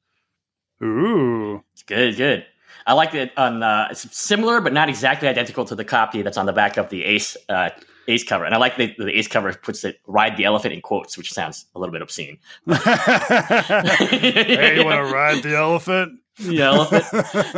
Ooh. 0.83 1.63
Good, 1.85 2.17
good. 2.17 2.45
I 2.85 2.93
like 2.93 3.13
it 3.13 3.31
on 3.37 3.61
uh, 3.61 3.87
it's 3.91 4.15
similar 4.15 4.61
but 4.61 4.73
not 4.73 4.89
exactly 4.89 5.27
identical 5.27 5.65
to 5.65 5.75
the 5.75 5.85
copy 5.85 6.21
that's 6.21 6.37
on 6.37 6.45
the 6.45 6.53
back 6.53 6.77
of 6.77 6.89
the 6.89 7.03
Ace 7.03 7.37
uh, 7.49 7.69
Ace 8.11 8.23
cover, 8.23 8.45
and 8.45 8.53
I 8.53 8.57
like 8.57 8.77
the, 8.77 8.93
the 8.97 9.17
Ace 9.17 9.27
cover 9.27 9.53
puts 9.53 9.83
it 9.83 9.99
"ride 10.07 10.37
the 10.37 10.45
elephant" 10.45 10.73
in 10.73 10.81
quotes, 10.81 11.17
which 11.17 11.31
sounds 11.31 11.65
a 11.75 11.79
little 11.79 11.93
bit 11.93 12.01
obscene. 12.01 12.37
hey, 12.67 12.73
you 14.77 14.85
want 14.85 15.07
to 15.07 15.13
ride 15.13 15.41
the 15.43 15.55
elephant? 15.55 16.19
The 16.39 16.61
elephant. 16.61 17.05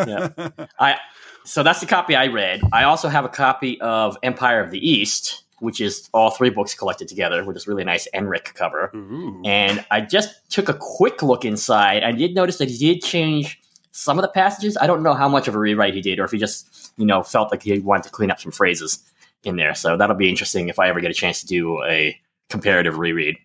yeah. 0.07 0.65
I 0.79 0.97
so 1.45 1.63
that's 1.63 1.79
the 1.79 1.85
copy 1.85 2.15
I 2.15 2.27
read. 2.27 2.61
I 2.71 2.83
also 2.83 3.09
have 3.09 3.25
a 3.25 3.29
copy 3.29 3.79
of 3.81 4.17
Empire 4.23 4.63
of 4.63 4.71
the 4.71 4.79
East, 4.79 5.43
which 5.59 5.81
is 5.81 6.09
all 6.13 6.31
three 6.31 6.49
books 6.49 6.73
collected 6.73 7.07
together 7.07 7.43
with 7.43 7.55
this 7.55 7.67
really 7.67 7.83
nice 7.83 8.07
Enric 8.13 8.53
cover. 8.53 8.91
Ooh. 8.95 9.41
And 9.45 9.85
I 9.91 10.01
just 10.01 10.49
took 10.49 10.69
a 10.69 10.73
quick 10.73 11.21
look 11.21 11.43
inside. 11.45 12.03
I 12.03 12.11
did 12.11 12.33
notice 12.33 12.57
that 12.57 12.69
he 12.69 12.77
did 12.77 13.03
change 13.03 13.59
some 13.91 14.17
of 14.17 14.23
the 14.23 14.29
passages. 14.29 14.77
I 14.77 14.87
don't 14.87 15.03
know 15.03 15.13
how 15.13 15.27
much 15.27 15.47
of 15.47 15.55
a 15.55 15.59
rewrite 15.59 15.93
he 15.93 16.01
did, 16.01 16.19
or 16.19 16.25
if 16.25 16.31
he 16.31 16.37
just, 16.37 16.93
you 16.97 17.05
know, 17.05 17.23
felt 17.23 17.51
like 17.51 17.63
he 17.63 17.79
wanted 17.79 18.03
to 18.03 18.09
clean 18.09 18.31
up 18.31 18.39
some 18.39 18.51
phrases 18.51 18.99
in 19.43 19.55
there. 19.55 19.75
So 19.75 19.97
that'll 19.97 20.15
be 20.15 20.29
interesting 20.29 20.69
if 20.69 20.79
I 20.79 20.89
ever 20.89 21.01
get 21.01 21.11
a 21.11 21.15
chance 21.15 21.41
to 21.41 21.47
do 21.47 21.83
a 21.83 22.17
comparative 22.49 22.97
reread. 22.97 23.37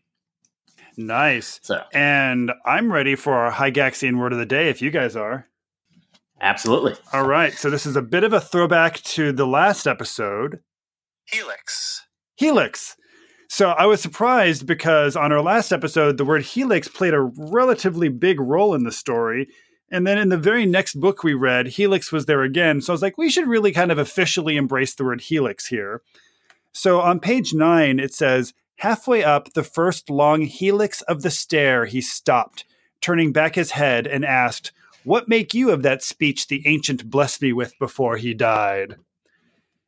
Nice. 0.97 1.61
So, 1.63 1.83
and 1.93 2.51
I'm 2.65 2.93
ready 2.93 3.15
for 3.15 3.35
our 3.35 3.53
Hygaxian 3.53 4.19
word 4.19 4.33
of 4.33 4.39
the 4.39 4.47
day 4.47 4.69
if 4.69 4.83
you 4.83 4.91
guys 4.91 5.15
are. 5.15 5.47
Absolutely. 6.41 6.95
All 7.13 7.27
right. 7.27 7.53
So 7.53 7.71
this 7.71 7.87
is 7.87 7.97
a 7.97 8.03
bit 8.03 8.25
of 8.25 8.33
a 8.33 8.41
throwback 8.41 9.01
to 9.03 9.33
the 9.33 9.47
last 9.47 9.87
episode. 9.87 10.61
Helix. 11.27 12.03
Helix. 12.37 12.97
So 13.49 13.71
I 13.71 13.87
was 13.87 14.01
surprised 14.01 14.67
because 14.67 15.17
on 15.17 15.33
our 15.33 15.41
last 15.41 15.73
episode, 15.73 16.17
the 16.17 16.25
word 16.25 16.43
helix 16.43 16.87
played 16.87 17.15
a 17.15 17.21
relatively 17.21 18.09
big 18.09 18.41
role 18.41 18.75
in 18.75 18.85
the 18.85 18.93
story. 18.93 19.49
And 19.91 20.07
then 20.07 20.19
in 20.19 20.29
the 20.29 20.37
very 20.37 20.67
next 20.67 21.01
book 21.01 21.23
we 21.23 21.35
read, 21.35 21.69
Helix 21.69 22.13
was 22.13 22.27
there 22.27 22.43
again. 22.43 22.81
So 22.81 22.93
I 22.93 22.95
was 22.95 23.03
like, 23.03 23.17
we 23.17 23.31
should 23.31 23.49
really 23.49 23.73
kind 23.73 23.91
of 23.91 23.99
officially 23.99 24.57
embrace 24.57 24.95
the 24.95 25.05
word 25.05 25.23
Helix 25.23 25.67
here. 25.67 26.03
So 26.73 27.01
on 27.01 27.21
page 27.21 27.55
nine, 27.55 27.99
it 27.99 28.13
says, 28.13 28.53
halfway 28.77 29.25
up 29.25 29.53
the 29.55 29.65
first 29.65 30.11
long 30.11 30.43
helix 30.43 31.03
of 31.03 31.23
the 31.23 31.31
stair, 31.31 31.87
he 31.87 32.01
stopped, 32.01 32.65
turning 33.01 33.33
back 33.33 33.55
his 33.55 33.73
head 33.73 34.07
and 34.07 34.25
asked, 34.25 34.73
What 35.05 35.29
make 35.29 35.55
you 35.55 35.71
of 35.71 35.83
that 35.83 36.03
speech 36.03 36.47
the 36.47 36.67
ancient 36.67 37.11
blessed 37.11 37.43
me 37.43 37.53
with 37.53 37.79
before 37.79 38.17
he 38.17 38.35
died? 38.35 38.97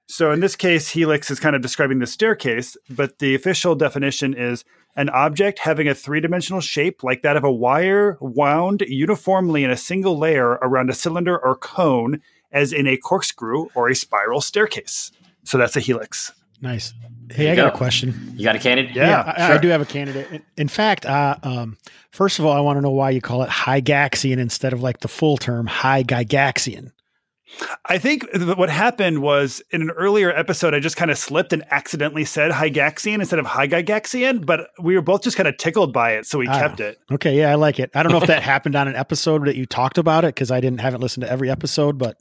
So 0.06 0.32
in 0.32 0.40
this 0.40 0.56
case, 0.56 0.90
helix 0.90 1.30
is 1.30 1.38
kind 1.38 1.54
of 1.54 1.62
describing 1.62 2.00
the 2.00 2.06
staircase, 2.06 2.76
but 2.88 3.20
the 3.20 3.34
official 3.34 3.76
definition 3.76 4.34
is 4.34 4.64
an 4.96 5.08
object 5.10 5.58
having 5.60 5.88
a 5.88 5.94
three 5.94 6.20
dimensional 6.20 6.60
shape 6.60 7.02
like 7.02 7.22
that 7.22 7.36
of 7.36 7.44
a 7.44 7.52
wire 7.52 8.18
wound 8.20 8.82
uniformly 8.86 9.64
in 9.64 9.70
a 9.70 9.76
single 9.76 10.18
layer 10.18 10.50
around 10.62 10.90
a 10.90 10.94
cylinder 10.94 11.38
or 11.38 11.56
cone, 11.56 12.20
as 12.52 12.72
in 12.72 12.86
a 12.86 12.96
corkscrew 12.96 13.68
or 13.74 13.88
a 13.88 13.94
spiral 13.94 14.40
staircase. 14.40 15.12
So 15.44 15.58
that's 15.58 15.76
a 15.76 15.80
helix. 15.80 16.32
Nice. 16.60 16.92
Hey, 17.30 17.50
I 17.50 17.56
got 17.56 17.72
a 17.72 17.76
question. 17.76 18.34
You 18.36 18.44
got 18.44 18.56
a 18.56 18.58
candidate? 18.58 18.94
Yeah, 18.94 19.08
yeah 19.08 19.34
I, 19.36 19.46
sure. 19.46 19.56
I, 19.56 19.58
do 19.58 19.68
have 19.68 19.80
a 19.80 19.86
candidate. 19.86 20.42
In 20.56 20.68
fact, 20.68 21.06
uh, 21.06 21.36
um, 21.42 21.78
first 22.10 22.38
of 22.38 22.44
all, 22.44 22.52
I 22.52 22.60
want 22.60 22.76
to 22.76 22.80
know 22.80 22.90
why 22.90 23.10
you 23.10 23.20
call 23.20 23.42
it 23.42 23.48
high 23.48 23.80
Hygaxian 23.80 24.38
instead 24.38 24.72
of 24.72 24.82
like 24.82 25.00
the 25.00 25.08
full 25.08 25.36
term 25.36 25.66
Hygygaxian. 25.66 26.90
I 27.86 27.98
think 27.98 28.26
what 28.56 28.70
happened 28.70 29.22
was 29.22 29.62
in 29.70 29.82
an 29.82 29.90
earlier 29.90 30.30
episode, 30.30 30.74
I 30.74 30.80
just 30.80 30.96
kind 30.96 31.10
of 31.10 31.18
slipped 31.18 31.52
and 31.52 31.64
accidentally 31.70 32.24
said 32.24 32.52
Hygaxian 32.52 33.20
instead 33.20 33.38
of 33.38 33.46
Hygygaxian, 33.46 34.46
but 34.46 34.68
we 34.80 34.94
were 34.94 35.02
both 35.02 35.22
just 35.22 35.36
kind 35.36 35.48
of 35.48 35.56
tickled 35.56 35.92
by 35.92 36.12
it, 36.12 36.26
so 36.26 36.38
we 36.38 36.46
ah, 36.46 36.58
kept 36.58 36.80
it. 36.80 36.98
Okay, 37.10 37.36
yeah, 37.38 37.50
I 37.50 37.56
like 37.56 37.78
it. 37.78 37.90
I 37.94 38.02
don't 38.02 38.12
know 38.12 38.18
if 38.18 38.26
that 38.28 38.42
happened 38.44 38.76
on 38.76 38.88
an 38.88 38.96
episode 38.96 39.46
that 39.46 39.56
you 39.56 39.66
talked 39.66 39.98
about 39.98 40.24
it 40.24 40.34
because 40.34 40.50
I 40.50 40.60
didn't 40.60 40.80
haven't 40.80 41.00
listened 41.00 41.24
to 41.24 41.30
every 41.30 41.50
episode, 41.50 41.98
but 41.98 42.16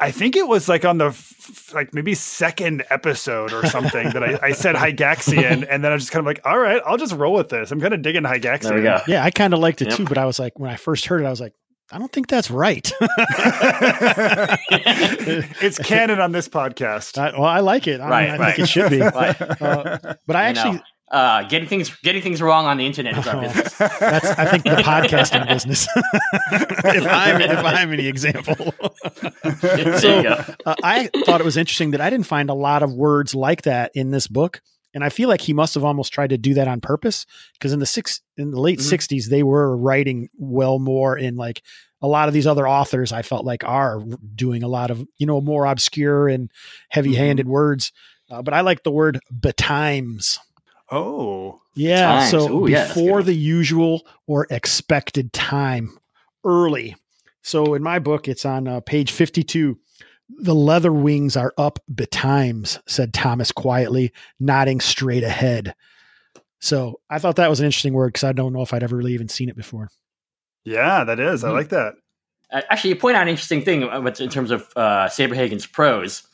I 0.00 0.10
think 0.12 0.36
it 0.36 0.46
was 0.46 0.68
like 0.68 0.84
on 0.84 0.98
the 0.98 1.06
f- 1.06 1.74
like 1.74 1.92
maybe 1.92 2.14
second 2.14 2.84
episode 2.88 3.52
or 3.52 3.66
something 3.66 4.10
that 4.10 4.22
I, 4.22 4.38
I 4.42 4.52
said 4.52 4.74
Hygaxian, 4.76 5.66
and 5.68 5.84
then 5.84 5.90
I 5.90 5.94
was 5.94 6.04
just 6.04 6.12
kind 6.12 6.20
of 6.20 6.26
like, 6.26 6.40
all 6.44 6.58
right, 6.58 6.80
I'll 6.86 6.96
just 6.96 7.14
roll 7.14 7.34
with 7.34 7.48
this. 7.48 7.72
I'm 7.72 7.80
kind 7.80 7.94
of 7.94 8.02
digging 8.02 8.22
Hygaxian. 8.22 8.62
There 8.62 8.76
we 8.76 8.82
go. 8.82 9.00
Yeah, 9.08 9.24
I 9.24 9.30
kind 9.30 9.52
of 9.52 9.60
liked 9.60 9.82
it 9.82 9.88
yep. 9.88 9.96
too, 9.96 10.04
but 10.04 10.18
I 10.18 10.24
was 10.24 10.38
like, 10.38 10.58
when 10.58 10.70
I 10.70 10.76
first 10.76 11.06
heard 11.06 11.22
it, 11.22 11.26
I 11.26 11.30
was 11.30 11.40
like, 11.40 11.52
I 11.90 11.98
don't 11.98 12.12
think 12.12 12.26
that's 12.28 12.50
right. 12.50 12.90
it's 14.70 15.78
canon 15.78 16.20
on 16.20 16.32
this 16.32 16.48
podcast. 16.48 17.16
I, 17.18 17.32
well, 17.32 17.44
I 17.48 17.60
like 17.60 17.86
it. 17.86 18.00
I, 18.00 18.08
right, 18.10 18.28
I 18.30 18.36
right. 18.36 18.56
think 18.56 18.68
it 18.68 18.70
should 18.70 18.90
be. 18.90 18.98
Right. 19.18 19.40
Uh, 19.62 19.98
but 20.26 20.36
I 20.36 20.44
actually, 20.48 20.80
Uh, 21.10 21.42
getting 21.44 21.66
things 21.66 21.96
getting 22.02 22.20
things 22.20 22.42
wrong 22.42 22.66
on 22.66 22.76
the 22.76 22.84
internet 22.84 23.16
is 23.16 23.26
our 23.26 23.36
Oh. 23.36 23.40
business. 23.40 23.72
That's 23.78 24.26
I 24.38 24.44
think 24.50 24.64
the 24.64 24.70
podcasting 24.84 25.48
business. 25.48 25.88
if 26.52 27.06
I'm 27.06 27.40
if 27.40 27.64
I'm 27.64 27.90
any 27.94 28.06
example. 28.06 28.74
So 29.98 30.18
uh, 30.66 30.74
I 30.84 31.08
thought 31.24 31.40
it 31.40 31.44
was 31.44 31.56
interesting 31.56 31.92
that 31.92 32.02
I 32.02 32.10
didn't 32.10 32.26
find 32.26 32.50
a 32.50 32.54
lot 32.54 32.82
of 32.82 32.92
words 32.92 33.34
like 33.34 33.62
that 33.62 33.92
in 33.94 34.10
this 34.10 34.26
book, 34.26 34.60
and 34.94 35.04
I 35.04 35.08
feel 35.10 35.28
like 35.28 35.40
he 35.42 35.52
must 35.52 35.74
have 35.74 35.84
almost 35.84 36.12
tried 36.12 36.30
to 36.30 36.38
do 36.38 36.54
that 36.54 36.68
on 36.68 36.80
purpose 36.80 37.26
because 37.54 37.72
in 37.72 37.78
the 37.80 37.86
six 37.86 38.20
in 38.36 38.50
the 38.52 38.60
late 38.60 38.78
Mhm. 38.78 38.88
60s 38.90 39.28
they 39.28 39.42
were 39.42 39.76
writing 39.76 40.28
well 40.38 40.78
more 40.78 41.16
in 41.18 41.36
like 41.36 41.62
a 42.00 42.06
lot 42.06 42.28
of 42.28 42.34
these 42.34 42.46
other 42.46 42.66
authors 42.68 43.12
I 43.12 43.22
felt 43.22 43.44
like 43.44 43.64
are 43.64 44.00
doing 44.34 44.62
a 44.62 44.68
lot 44.68 44.90
of 44.90 45.04
you 45.18 45.26
know 45.26 45.40
more 45.40 45.66
obscure 45.66 46.28
and 46.28 46.50
heavy-handed 46.90 47.48
words. 47.48 47.92
Uh, 48.30 48.42
but 48.42 48.54
I 48.54 48.60
like 48.60 48.82
the 48.82 48.90
word 48.90 49.18
betimes. 49.32 50.38
Oh, 50.90 51.60
Yeah. 51.74 52.18
Times. 52.20 52.30
So 52.30 52.58
Ooh, 52.64 52.66
before 52.66 53.18
good. 53.18 53.26
the 53.26 53.34
usual 53.34 54.06
or 54.26 54.46
expected 54.50 55.32
time, 55.32 55.98
early. 56.44 56.96
So 57.42 57.74
in 57.74 57.82
my 57.82 57.98
book, 57.98 58.28
it's 58.28 58.44
on 58.44 58.66
uh, 58.68 58.80
page 58.80 59.12
52. 59.12 59.78
The 60.28 60.54
leather 60.54 60.92
wings 60.92 61.36
are 61.36 61.52
up 61.56 61.78
betimes, 61.92 62.78
said 62.86 63.14
Thomas 63.14 63.50
quietly, 63.50 64.12
nodding 64.38 64.80
straight 64.80 65.22
ahead. 65.24 65.74
So 66.60 67.00
I 67.08 67.18
thought 67.18 67.36
that 67.36 67.48
was 67.50 67.60
an 67.60 67.66
interesting 67.66 67.92
word 67.94 68.08
because 68.08 68.24
I 68.24 68.32
don't 68.32 68.52
know 68.52 68.62
if 68.62 68.74
I'd 68.74 68.82
ever 68.82 68.96
really 68.96 69.14
even 69.14 69.28
seen 69.28 69.48
it 69.48 69.56
before. 69.56 69.88
yeah, 70.64 71.02
that 71.04 71.18
is. 71.18 71.44
I 71.44 71.48
Mhm. 71.48 71.52
like 71.54 71.68
that. 71.70 71.94
Actually, 72.50 72.90
you 72.90 72.96
point 72.96 73.16
out 73.16 73.22
an 73.22 73.28
interesting 73.28 73.62
thing 73.62 73.84
uh, 73.84 74.00
in 74.20 74.28
terms 74.28 74.50
of 74.50 74.68
uh, 74.76 75.06
Saberhagen's 75.08 75.66
prose. 75.66 76.24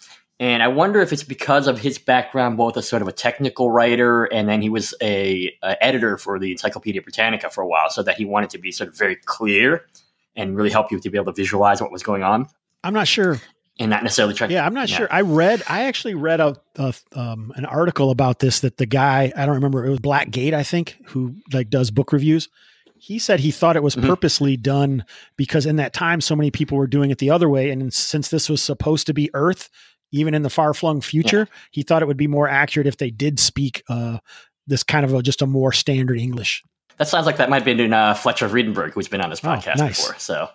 And 0.40 0.60
I 0.62 0.66
wonder 0.68 1.00
if 1.00 1.12
it's 1.12 1.22
because 1.22 1.68
of 1.68 1.78
his 1.78 1.98
background, 1.98 2.56
both 2.56 2.76
as 2.76 2.88
sort 2.88 3.00
of 3.02 3.06
a 3.06 3.12
technical 3.12 3.70
writer 3.70 4.24
and 4.24 4.48
then 4.48 4.60
he 4.60 4.68
was 4.68 4.92
a, 5.00 5.52
a 5.62 5.80
editor 5.84 6.18
for 6.18 6.40
the 6.40 6.50
Encyclopedia 6.50 7.00
Britannica 7.02 7.48
for 7.50 7.62
a 7.62 7.66
while, 7.68 7.90
so 7.90 8.02
that 8.02 8.16
he 8.16 8.24
wanted 8.24 8.50
to 8.50 8.58
be 8.58 8.72
sort 8.72 8.88
of 8.88 8.98
very 8.98 9.14
clear 9.24 9.86
and 10.34 10.56
really 10.56 10.70
help 10.70 10.90
you 10.90 10.98
to 10.98 11.10
be 11.10 11.16
able 11.18 11.32
to 11.32 11.36
visualize 11.40 11.80
what 11.80 11.92
was 11.92 12.02
going 12.02 12.24
on, 12.24 12.46
I'm 12.82 12.94
not 12.94 13.06
sure. 13.06 13.40
And 13.78 13.90
not 13.90 14.02
necessarily 14.02 14.34
try. 14.34 14.48
Yeah, 14.48 14.64
I'm 14.64 14.74
not 14.74 14.88
Yeah. 14.88 14.96
sure. 14.98 15.08
I 15.10 15.22
read, 15.22 15.62
I 15.68 15.84
actually 15.84 16.14
read 16.14 16.40
a, 16.40 16.56
a 16.76 16.94
um, 17.14 17.52
an 17.56 17.64
article 17.64 18.10
about 18.10 18.38
this 18.38 18.60
that 18.60 18.76
the 18.76 18.86
guy, 18.86 19.32
I 19.36 19.46
don't 19.46 19.56
remember, 19.56 19.84
it 19.84 19.90
was 19.90 19.98
Black 20.00 20.30
Gate, 20.30 20.54
I 20.54 20.62
think, 20.62 20.96
who 21.06 21.34
like 21.52 21.70
does 21.70 21.90
book 21.90 22.12
reviews. 22.12 22.48
He 22.96 23.18
said 23.18 23.40
he 23.40 23.50
thought 23.50 23.76
it 23.76 23.82
was 23.82 23.96
Mhm. 23.96 24.06
purposely 24.06 24.56
done 24.56 25.04
because 25.36 25.66
in 25.66 25.76
that 25.76 25.92
time 25.92 26.20
so 26.20 26.34
many 26.36 26.50
people 26.50 26.78
were 26.78 26.86
doing 26.86 27.10
it 27.10 27.18
the 27.18 27.30
other 27.30 27.48
way, 27.48 27.70
and 27.70 27.92
since 27.92 28.28
this 28.28 28.48
was 28.48 28.62
supposed 28.62 29.06
to 29.08 29.14
be 29.14 29.28
Earth, 29.34 29.68
even 30.12 30.32
in 30.34 30.42
the 30.42 30.50
far 30.50 30.72
flung 30.72 31.00
future, 31.00 31.48
he 31.72 31.82
thought 31.82 32.00
it 32.00 32.06
would 32.06 32.16
be 32.16 32.28
more 32.28 32.48
accurate 32.48 32.86
if 32.86 32.96
they 32.96 33.10
did 33.10 33.38
speak 33.40 33.82
uh, 33.88 34.18
this 34.66 34.82
kind 34.84 35.04
of 35.04 35.12
a, 35.12 35.20
just 35.22 35.42
a 35.42 35.46
more 35.46 35.72
standard 35.72 36.16
English. 36.18 36.62
That 36.98 37.08
sounds 37.08 37.26
like 37.26 37.38
that 37.38 37.50
might 37.50 37.56
have 37.56 37.64
been 37.64 37.80
in 37.80 37.92
uh, 37.92 38.14
Fletcher 38.14 38.48
Friedenberg, 38.48 38.92
who's 38.92 39.08
been 39.08 39.20
on 39.20 39.28
this 39.28 39.40
Oh, 39.44 39.48
podcast 39.48 39.78
nice. 39.78 40.00
before. 40.00 40.18
So, 40.20 40.48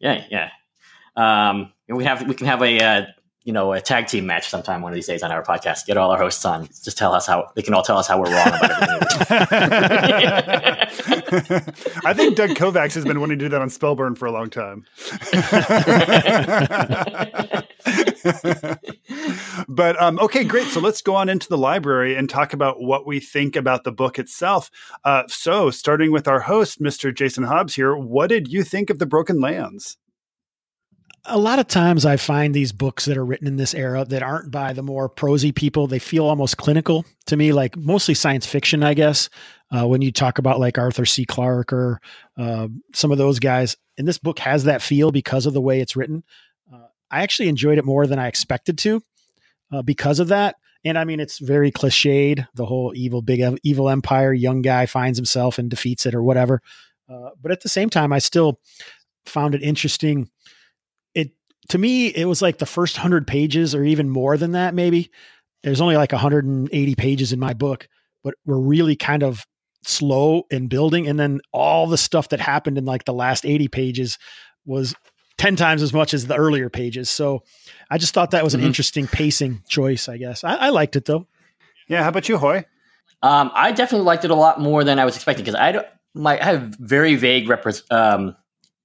yeah, 0.00 0.24
yeah. 0.28 0.50
Um, 1.16 1.72
we 1.88 2.04
have 2.04 2.26
we 2.26 2.34
can 2.34 2.46
have 2.46 2.62
a 2.62 2.78
uh, 2.80 3.06
you 3.44 3.52
know 3.52 3.72
a 3.72 3.80
tag 3.80 4.06
team 4.08 4.26
match 4.26 4.50
sometime 4.50 4.82
one 4.82 4.92
of 4.92 4.94
these 4.94 5.06
days 5.06 5.22
on 5.22 5.30
our 5.32 5.42
podcast. 5.42 5.86
Get 5.86 5.96
all 5.96 6.10
our 6.10 6.18
hosts 6.18 6.44
on. 6.44 6.66
Just 6.66 6.98
tell 6.98 7.14
us 7.14 7.26
how 7.26 7.50
they 7.54 7.62
can 7.62 7.72
all 7.72 7.82
tell 7.82 7.96
us 7.96 8.06
how 8.06 8.18
we're 8.18 8.30
wrong. 8.30 8.36
I 12.04 12.12
think 12.14 12.36
Doug 12.36 12.50
Kovacs 12.50 12.94
has 12.94 13.04
been 13.04 13.20
wanting 13.20 13.38
to 13.38 13.44
do 13.44 13.48
that 13.48 13.62
on 13.62 13.68
Spellburn 13.70 14.18
for 14.18 14.26
a 14.26 14.32
long 14.32 14.50
time. 14.50 14.84
but 19.68 20.00
um, 20.02 20.18
okay, 20.18 20.44
great. 20.44 20.66
So 20.66 20.80
let's 20.80 21.00
go 21.00 21.14
on 21.14 21.30
into 21.30 21.48
the 21.48 21.58
library 21.58 22.16
and 22.16 22.28
talk 22.28 22.52
about 22.52 22.82
what 22.82 23.06
we 23.06 23.18
think 23.20 23.56
about 23.56 23.84
the 23.84 23.92
book 23.92 24.18
itself. 24.18 24.70
Uh, 25.04 25.22
so, 25.26 25.70
starting 25.70 26.12
with 26.12 26.28
our 26.28 26.40
host, 26.40 26.82
Mr. 26.82 27.14
Jason 27.14 27.44
Hobbs 27.44 27.74
here, 27.74 27.96
what 27.96 28.28
did 28.28 28.48
you 28.52 28.62
think 28.62 28.90
of 28.90 28.98
the 28.98 29.06
Broken 29.06 29.40
Lands? 29.40 29.96
A 31.24 31.38
lot 31.38 31.58
of 31.58 31.68
times 31.68 32.06
I 32.06 32.16
find 32.16 32.54
these 32.54 32.72
books 32.72 33.04
that 33.04 33.16
are 33.16 33.24
written 33.24 33.46
in 33.46 33.56
this 33.56 33.74
era 33.74 34.04
that 34.04 34.22
aren't 34.22 34.50
by 34.50 34.72
the 34.72 34.82
more 34.82 35.08
prosy 35.08 35.52
people, 35.52 35.86
they 35.86 35.98
feel 35.98 36.26
almost 36.26 36.56
clinical 36.56 37.04
to 37.26 37.36
me, 37.36 37.52
like 37.52 37.76
mostly 37.76 38.14
science 38.14 38.46
fiction, 38.46 38.82
I 38.82 38.94
guess. 38.94 39.28
Uh, 39.70 39.86
when 39.86 40.00
you 40.00 40.10
talk 40.10 40.38
about 40.38 40.58
like 40.58 40.78
Arthur 40.78 41.04
C. 41.04 41.26
Clarke 41.26 41.74
or 41.74 42.00
uh, 42.38 42.68
some 42.94 43.12
of 43.12 43.18
those 43.18 43.38
guys, 43.38 43.76
and 43.98 44.08
this 44.08 44.16
book 44.16 44.38
has 44.38 44.64
that 44.64 44.80
feel 44.80 45.10
because 45.10 45.44
of 45.44 45.52
the 45.52 45.60
way 45.60 45.80
it's 45.80 45.94
written. 45.94 46.24
Uh, 46.72 46.86
I 47.10 47.22
actually 47.22 47.48
enjoyed 47.50 47.76
it 47.76 47.84
more 47.84 48.06
than 48.06 48.18
I 48.18 48.28
expected 48.28 48.78
to 48.78 49.02
uh, 49.70 49.82
because 49.82 50.20
of 50.20 50.28
that. 50.28 50.56
And 50.84 50.96
I 50.96 51.04
mean, 51.04 51.20
it's 51.20 51.38
very 51.38 51.70
cliched. 51.70 52.46
The 52.54 52.64
whole 52.64 52.92
evil, 52.94 53.20
big 53.20 53.58
evil 53.62 53.90
empire, 53.90 54.32
young 54.32 54.62
guy 54.62 54.86
finds 54.86 55.18
himself 55.18 55.58
and 55.58 55.68
defeats 55.68 56.06
it 56.06 56.14
or 56.14 56.22
whatever. 56.22 56.62
Uh, 57.08 57.30
but 57.40 57.52
at 57.52 57.60
the 57.60 57.68
same 57.68 57.90
time, 57.90 58.12
I 58.12 58.20
still 58.20 58.60
found 59.26 59.54
it 59.54 59.62
interesting 59.62 60.30
to 61.68 61.78
me 61.78 62.08
it 62.08 62.24
was 62.26 62.40
like 62.42 62.58
the 62.58 62.66
first 62.66 62.96
100 62.96 63.26
pages 63.26 63.74
or 63.74 63.84
even 63.84 64.08
more 64.10 64.36
than 64.36 64.52
that 64.52 64.74
maybe. 64.74 65.10
There's 65.62 65.80
only 65.80 65.96
like 65.96 66.12
180 66.12 66.94
pages 66.94 67.32
in 67.32 67.38
my 67.38 67.52
book 67.54 67.88
but 68.24 68.34
we're 68.46 68.58
really 68.58 68.96
kind 68.96 69.22
of 69.22 69.46
slow 69.84 70.42
in 70.50 70.66
building. 70.68 71.06
And 71.08 71.18
then 71.20 71.40
all 71.52 71.86
the 71.86 71.96
stuff 71.96 72.30
that 72.30 72.40
happened 72.40 72.76
in 72.78 72.84
like 72.84 73.04
the 73.04 73.12
last 73.14 73.46
80 73.46 73.68
pages 73.68 74.18
was 74.66 74.94
10 75.38 75.54
times 75.56 75.82
as 75.82 75.92
much 75.94 76.12
as 76.14 76.26
the 76.26 76.34
earlier 76.34 76.68
pages. 76.68 77.08
So 77.10 77.42
i 77.90 77.96
just 77.96 78.12
thought 78.12 78.32
that 78.32 78.42
was 78.44 78.54
an 78.54 78.60
Mhm. 78.60 78.66
interesting 78.66 79.06
pacing 79.06 79.62
choice 79.68 80.08
i 80.08 80.16
guess. 80.16 80.42
I, 80.44 80.54
I 80.54 80.68
liked 80.70 80.96
it 80.96 81.04
though. 81.04 81.26
Yeah, 81.88 82.02
how 82.02 82.08
about 82.10 82.28
you, 82.28 82.36
Hoy? 82.38 82.64
Um, 83.22 83.50
I 83.54 83.72
definitely 83.72 84.04
liked 84.06 84.24
it 84.24 84.30
a 84.30 84.34
lot 84.34 84.60
more 84.60 84.84
than 84.84 84.98
I 84.98 85.04
was 85.04 85.16
expecting 85.16 85.44
because 85.44 85.58
I, 85.58 85.72
don't- 85.72 85.86
my, 86.14 86.38
I 86.40 86.44
have 86.44 86.74
very 86.78 87.14
vague 87.14 87.46
repre- 87.48 87.82
um, 87.92 88.36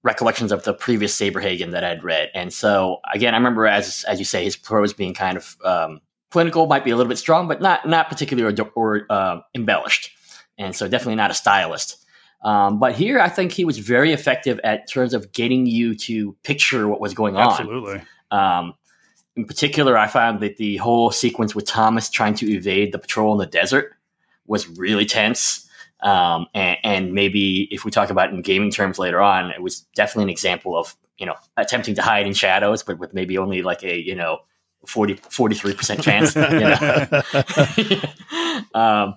recollections 0.03 0.51
of 0.51 0.63
the 0.63 0.73
previous 0.73 1.17
Saberhagen 1.17 1.71
that 1.71 1.83
I'd 1.83 2.03
read, 2.03 2.29
and 2.33 2.53
so 2.53 2.99
again, 3.13 3.33
I 3.33 3.37
remember 3.37 3.65
as 3.65 4.03
as 4.07 4.19
you 4.19 4.25
say, 4.25 4.43
his 4.43 4.55
prose 4.55 4.93
being 4.93 5.13
kind 5.13 5.37
of 5.37 5.57
um, 5.63 6.01
clinical, 6.33 6.65
might 6.65 6.83
be 6.83 6.89
a 6.89 6.97
little 6.97 7.09
bit 7.09 7.17
strong, 7.17 7.47
but 7.47 7.61
not 7.61 7.87
not 7.87 8.09
particularly 8.09 8.55
or, 8.59 8.71
or 8.75 9.05
uh, 9.09 9.39
embellished, 9.55 10.09
and 10.57 10.75
so 10.75 10.87
definitely 10.87 11.15
not 11.15 11.31
a 11.31 11.33
stylist. 11.33 12.03
Um, 12.43 12.79
but 12.79 12.93
here, 12.93 13.19
I 13.19 13.29
think 13.29 13.53
he 13.53 13.63
was 13.63 13.77
very 13.77 14.11
effective 14.11 14.59
at 14.63 14.89
terms 14.89 15.13
of 15.13 15.31
getting 15.31 15.65
you 15.65 15.95
to 15.95 16.35
picture 16.43 16.87
what 16.89 16.99
was 16.99 17.13
going 17.13 17.37
on. 17.37 17.51
Absolutely. 17.51 18.01
Um, 18.31 18.73
in 19.35 19.45
particular, 19.45 19.97
I 19.97 20.07
found 20.07 20.41
that 20.41 20.57
the 20.57 20.77
whole 20.77 21.11
sequence 21.11 21.55
with 21.55 21.65
Thomas 21.65 22.09
trying 22.09 22.35
to 22.35 22.51
evade 22.51 22.91
the 22.91 22.99
patrol 22.99 23.31
in 23.33 23.37
the 23.37 23.45
desert 23.45 23.93
was 24.45 24.67
really 24.67 25.05
tense. 25.05 25.69
Um, 26.03 26.47
and, 26.53 26.77
and 26.83 27.13
maybe 27.13 27.69
if 27.71 27.85
we 27.85 27.91
talk 27.91 28.09
about 28.09 28.31
in 28.31 28.41
gaming 28.41 28.71
terms 28.71 28.99
later 28.99 29.21
on, 29.21 29.51
it 29.51 29.61
was 29.61 29.81
definitely 29.95 30.23
an 30.23 30.29
example 30.29 30.77
of 30.77 30.95
you 31.17 31.25
know 31.25 31.35
attempting 31.57 31.95
to 31.95 32.01
hide 32.01 32.27
in 32.27 32.33
shadows, 32.33 32.83
but 32.83 32.99
with 32.99 33.13
maybe 33.13 33.37
only 33.37 33.61
like 33.61 33.83
a 33.83 33.97
you 33.97 34.15
know 34.15 34.39
40 34.85 35.15
43 35.15 35.73
percent 35.73 36.01
chance. 36.03 36.35
Um, 38.75 39.15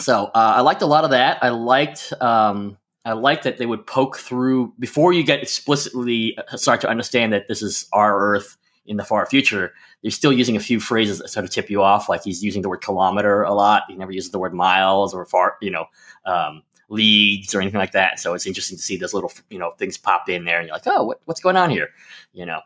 so 0.00 0.26
uh, 0.26 0.54
I 0.56 0.60
liked 0.60 0.82
a 0.82 0.86
lot 0.86 1.04
of 1.04 1.10
that. 1.10 1.38
I 1.42 1.50
liked 1.50 2.12
um, 2.20 2.78
I 3.04 3.12
liked 3.12 3.44
that 3.44 3.58
they 3.58 3.66
would 3.66 3.86
poke 3.86 4.16
through 4.16 4.72
before 4.78 5.12
you 5.12 5.22
get 5.22 5.42
explicitly 5.42 6.36
uh, 6.38 6.56
start 6.56 6.80
to 6.82 6.88
understand 6.88 7.32
that 7.32 7.48
this 7.48 7.62
is 7.62 7.86
our 7.92 8.18
Earth 8.18 8.56
in 8.86 8.96
the 8.96 9.04
far 9.04 9.24
future. 9.26 9.72
They're 10.02 10.10
still 10.10 10.32
using 10.32 10.56
a 10.56 10.60
few 10.60 10.80
phrases 10.80 11.18
that 11.18 11.28
sort 11.28 11.44
of 11.44 11.50
tip 11.50 11.70
you 11.70 11.82
off, 11.82 12.08
like 12.08 12.22
he's 12.24 12.42
using 12.44 12.62
the 12.62 12.68
word 12.68 12.82
kilometer 12.82 13.42
a 13.42 13.54
lot. 13.54 13.84
He 13.88 13.94
never 13.94 14.12
uses 14.12 14.30
the 14.30 14.38
word 14.38 14.52
miles 14.54 15.14
or 15.14 15.24
far, 15.26 15.56
you 15.62 15.70
know, 15.70 15.86
um, 16.26 16.62
leagues 16.88 17.54
or 17.54 17.60
anything 17.60 17.78
like 17.78 17.92
that. 17.92 18.18
So 18.20 18.34
it's 18.34 18.46
interesting 18.46 18.76
to 18.76 18.82
see 18.82 18.96
those 18.96 19.14
little, 19.14 19.32
you 19.50 19.58
know, 19.58 19.70
things 19.72 19.96
pop 19.96 20.28
in 20.28 20.44
there, 20.44 20.58
and 20.58 20.66
you're 20.68 20.76
like, 20.76 20.86
oh, 20.86 21.04
what, 21.04 21.20
what's 21.24 21.40
going 21.40 21.56
on 21.56 21.70
here, 21.70 21.88
you 22.32 22.44
know. 22.44 22.60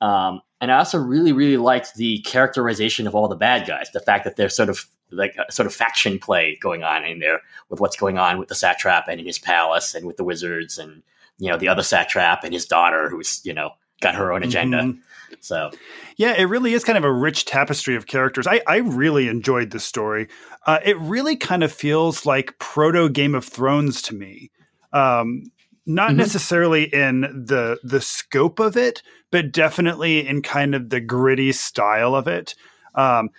Um, 0.00 0.40
and 0.60 0.72
I 0.72 0.78
also 0.78 0.98
really, 0.98 1.32
really 1.32 1.56
liked 1.58 1.94
the 1.96 2.18
characterization 2.20 3.06
of 3.06 3.14
all 3.14 3.28
the 3.28 3.36
bad 3.36 3.66
guys. 3.66 3.90
The 3.92 4.00
fact 4.00 4.24
that 4.24 4.36
they're 4.36 4.48
sort 4.48 4.68
of 4.70 4.86
like 5.10 5.36
a 5.36 5.50
sort 5.52 5.66
of 5.66 5.74
faction 5.74 6.18
play 6.18 6.56
going 6.60 6.84
on 6.84 7.04
in 7.04 7.18
there 7.18 7.40
with 7.68 7.80
what's 7.80 7.96
going 7.96 8.16
on 8.16 8.38
with 8.38 8.48
the 8.48 8.54
satrap 8.54 9.08
and 9.08 9.18
in 9.20 9.26
his 9.26 9.38
palace 9.38 9.94
and 9.94 10.06
with 10.06 10.16
the 10.16 10.22
wizards 10.24 10.78
and 10.78 11.02
you 11.38 11.50
know 11.50 11.56
the 11.56 11.66
other 11.66 11.82
satrap 11.82 12.44
and 12.44 12.52
his 12.54 12.64
daughter 12.64 13.08
who's 13.10 13.40
you 13.44 13.52
know 13.52 13.70
got 14.00 14.14
her 14.14 14.32
own 14.32 14.42
agenda. 14.42 14.78
Mhm. 14.78 14.98
So 15.40 15.70
Yeah, 16.16 16.34
it 16.36 16.44
really 16.44 16.74
is 16.74 16.84
kind 16.84 16.98
of 16.98 17.04
a 17.04 17.12
rich 17.12 17.44
tapestry 17.44 17.96
of 17.96 18.06
characters. 18.06 18.46
I, 18.46 18.60
I 18.66 18.76
really 18.78 19.28
enjoyed 19.28 19.70
this 19.70 19.84
story. 19.84 20.28
Uh, 20.66 20.78
it 20.84 20.98
really 20.98 21.36
kind 21.36 21.62
of 21.64 21.72
feels 21.72 22.26
like 22.26 22.58
proto 22.58 23.08
Game 23.08 23.34
of 23.34 23.44
Thrones 23.44 24.02
to 24.02 24.14
me. 24.14 24.50
Um, 24.92 25.44
not 25.86 26.12
Mhm. 26.12 26.18
necessarily 26.18 26.84
in 26.84 27.22
the 27.22 27.78
the 27.82 28.00
scope 28.00 28.58
of 28.60 28.76
it, 28.76 29.02
but 29.30 29.52
definitely 29.52 30.26
in 30.26 30.42
kind 30.42 30.74
of 30.74 30.90
the 30.90 31.00
gritty 31.00 31.52
style 31.52 32.14
of 32.14 32.28
it. 32.28 32.54
Um, 32.94 33.30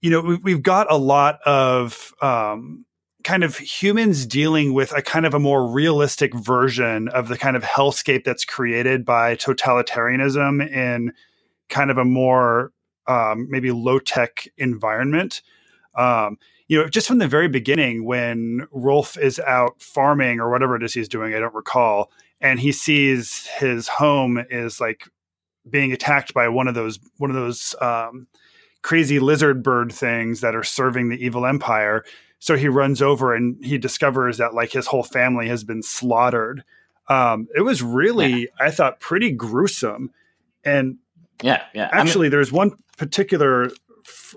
you 0.00 0.10
know, 0.10 0.20
we, 0.20 0.36
we've 0.36 0.62
got 0.62 0.90
a 0.90 0.96
lot 0.96 1.40
of 1.46 2.12
um, 2.22 2.84
kind 3.24 3.44
of 3.44 3.56
humans 3.56 4.26
dealing 4.26 4.74
with 4.74 4.92
a 4.92 5.02
kind 5.02 5.26
of 5.26 5.34
a 5.34 5.38
more 5.38 5.66
realistic 5.66 6.34
version 6.34 7.08
of 7.08 7.28
the 7.28 7.38
kind 7.38 7.56
of 7.56 7.62
hellscape 7.62 8.24
that's 8.24 8.44
created 8.44 9.04
by 9.04 9.36
totalitarianism 9.36 10.66
in 10.70 11.12
kind 11.68 11.90
of 11.90 11.98
a 11.98 12.04
more 12.04 12.72
um, 13.06 13.48
maybe 13.50 13.70
low 13.70 13.98
tech 13.98 14.46
environment. 14.56 15.42
Um, 15.96 16.38
you 16.68 16.78
know, 16.78 16.88
just 16.88 17.06
from 17.06 17.18
the 17.18 17.28
very 17.28 17.48
beginning 17.48 18.04
when 18.04 18.66
Rolf 18.70 19.18
is 19.18 19.38
out 19.40 19.80
farming 19.82 20.40
or 20.40 20.50
whatever 20.50 20.76
it 20.76 20.82
is 20.82 20.94
he's 20.94 21.08
doing, 21.08 21.34
I 21.34 21.40
don't 21.40 21.54
recall, 21.54 22.10
and 22.40 22.58
he 22.58 22.72
sees 22.72 23.46
his 23.58 23.88
home 23.88 24.42
is 24.50 24.80
like 24.80 25.08
being 25.68 25.92
attacked 25.92 26.34
by 26.34 26.48
one 26.48 26.68
of 26.68 26.74
those 26.74 26.98
one 27.18 27.30
of 27.30 27.36
those 27.36 27.74
um, 27.80 28.26
crazy 28.82 29.18
lizard 29.18 29.62
bird 29.62 29.92
things 29.92 30.40
that 30.40 30.54
are 30.54 30.64
serving 30.64 31.08
the 31.08 31.24
evil 31.24 31.46
empire. 31.46 32.04
So 32.42 32.56
he 32.56 32.66
runs 32.66 33.00
over 33.00 33.36
and 33.36 33.64
he 33.64 33.78
discovers 33.78 34.38
that 34.38 34.52
like 34.52 34.72
his 34.72 34.88
whole 34.88 35.04
family 35.04 35.46
has 35.46 35.62
been 35.62 35.80
slaughtered. 35.80 36.64
Um, 37.08 37.46
it 37.54 37.60
was 37.60 37.84
really, 37.84 38.32
yeah. 38.32 38.46
I 38.58 38.72
thought, 38.72 38.98
pretty 38.98 39.30
gruesome. 39.30 40.10
And 40.64 40.96
yeah, 41.40 41.62
yeah. 41.72 41.88
Actually, 41.92 42.24
I 42.24 42.30
mean, 42.30 42.30
there's 42.32 42.50
one 42.50 42.72
particular 42.98 43.70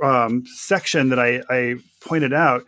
um, 0.03 0.45
section 0.45 1.09
that 1.09 1.17
I, 1.17 1.41
I 1.50 1.77
pointed 2.00 2.31
out 2.31 2.63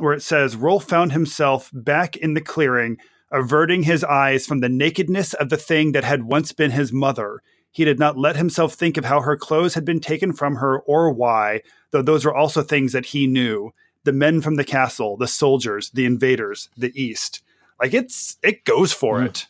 where 0.00 0.12
it 0.12 0.24
says 0.24 0.56
Rolf 0.56 0.88
found 0.88 1.12
himself 1.12 1.70
back 1.72 2.16
in 2.16 2.34
the 2.34 2.40
clearing, 2.40 2.98
averting 3.30 3.84
his 3.84 4.02
eyes 4.02 4.44
from 4.44 4.58
the 4.58 4.68
nakedness 4.68 5.34
of 5.34 5.50
the 5.50 5.56
thing 5.56 5.92
that 5.92 6.02
had 6.02 6.24
once 6.24 6.50
been 6.50 6.72
his 6.72 6.92
mother. 6.92 7.42
He 7.70 7.84
did 7.84 8.00
not 8.00 8.18
let 8.18 8.34
himself 8.34 8.74
think 8.74 8.96
of 8.96 9.04
how 9.04 9.20
her 9.20 9.36
clothes 9.36 9.74
had 9.74 9.84
been 9.84 10.00
taken 10.00 10.32
from 10.32 10.56
her 10.56 10.80
or 10.80 11.12
why, 11.12 11.60
though 11.92 12.02
those 12.02 12.24
were 12.24 12.34
also 12.34 12.60
things 12.60 12.90
that 12.90 13.06
he 13.06 13.28
knew. 13.28 13.72
The 14.04 14.12
men 14.12 14.40
from 14.40 14.56
the 14.56 14.64
castle, 14.64 15.16
the 15.16 15.28
soldiers, 15.28 15.90
the 15.90 16.04
invaders, 16.04 16.68
the 16.76 16.92
east. 17.00 17.42
Like 17.80 17.94
it's 17.94 18.36
it 18.42 18.64
goes 18.64 18.92
for 18.92 19.20
mm. 19.20 19.26
it. 19.26 19.46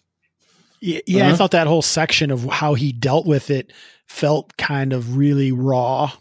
Yeah, 0.80 1.00
yeah 1.06 1.22
uh-huh. 1.22 1.32
I 1.32 1.36
thought 1.36 1.50
that 1.52 1.66
whole 1.66 1.82
section 1.82 2.30
of 2.30 2.44
how 2.44 2.74
he 2.74 2.92
dealt 2.92 3.26
with 3.26 3.50
it 3.50 3.72
felt 4.06 4.56
kind 4.56 4.92
of 4.92 5.16
really 5.16 5.52
raw 5.52 6.12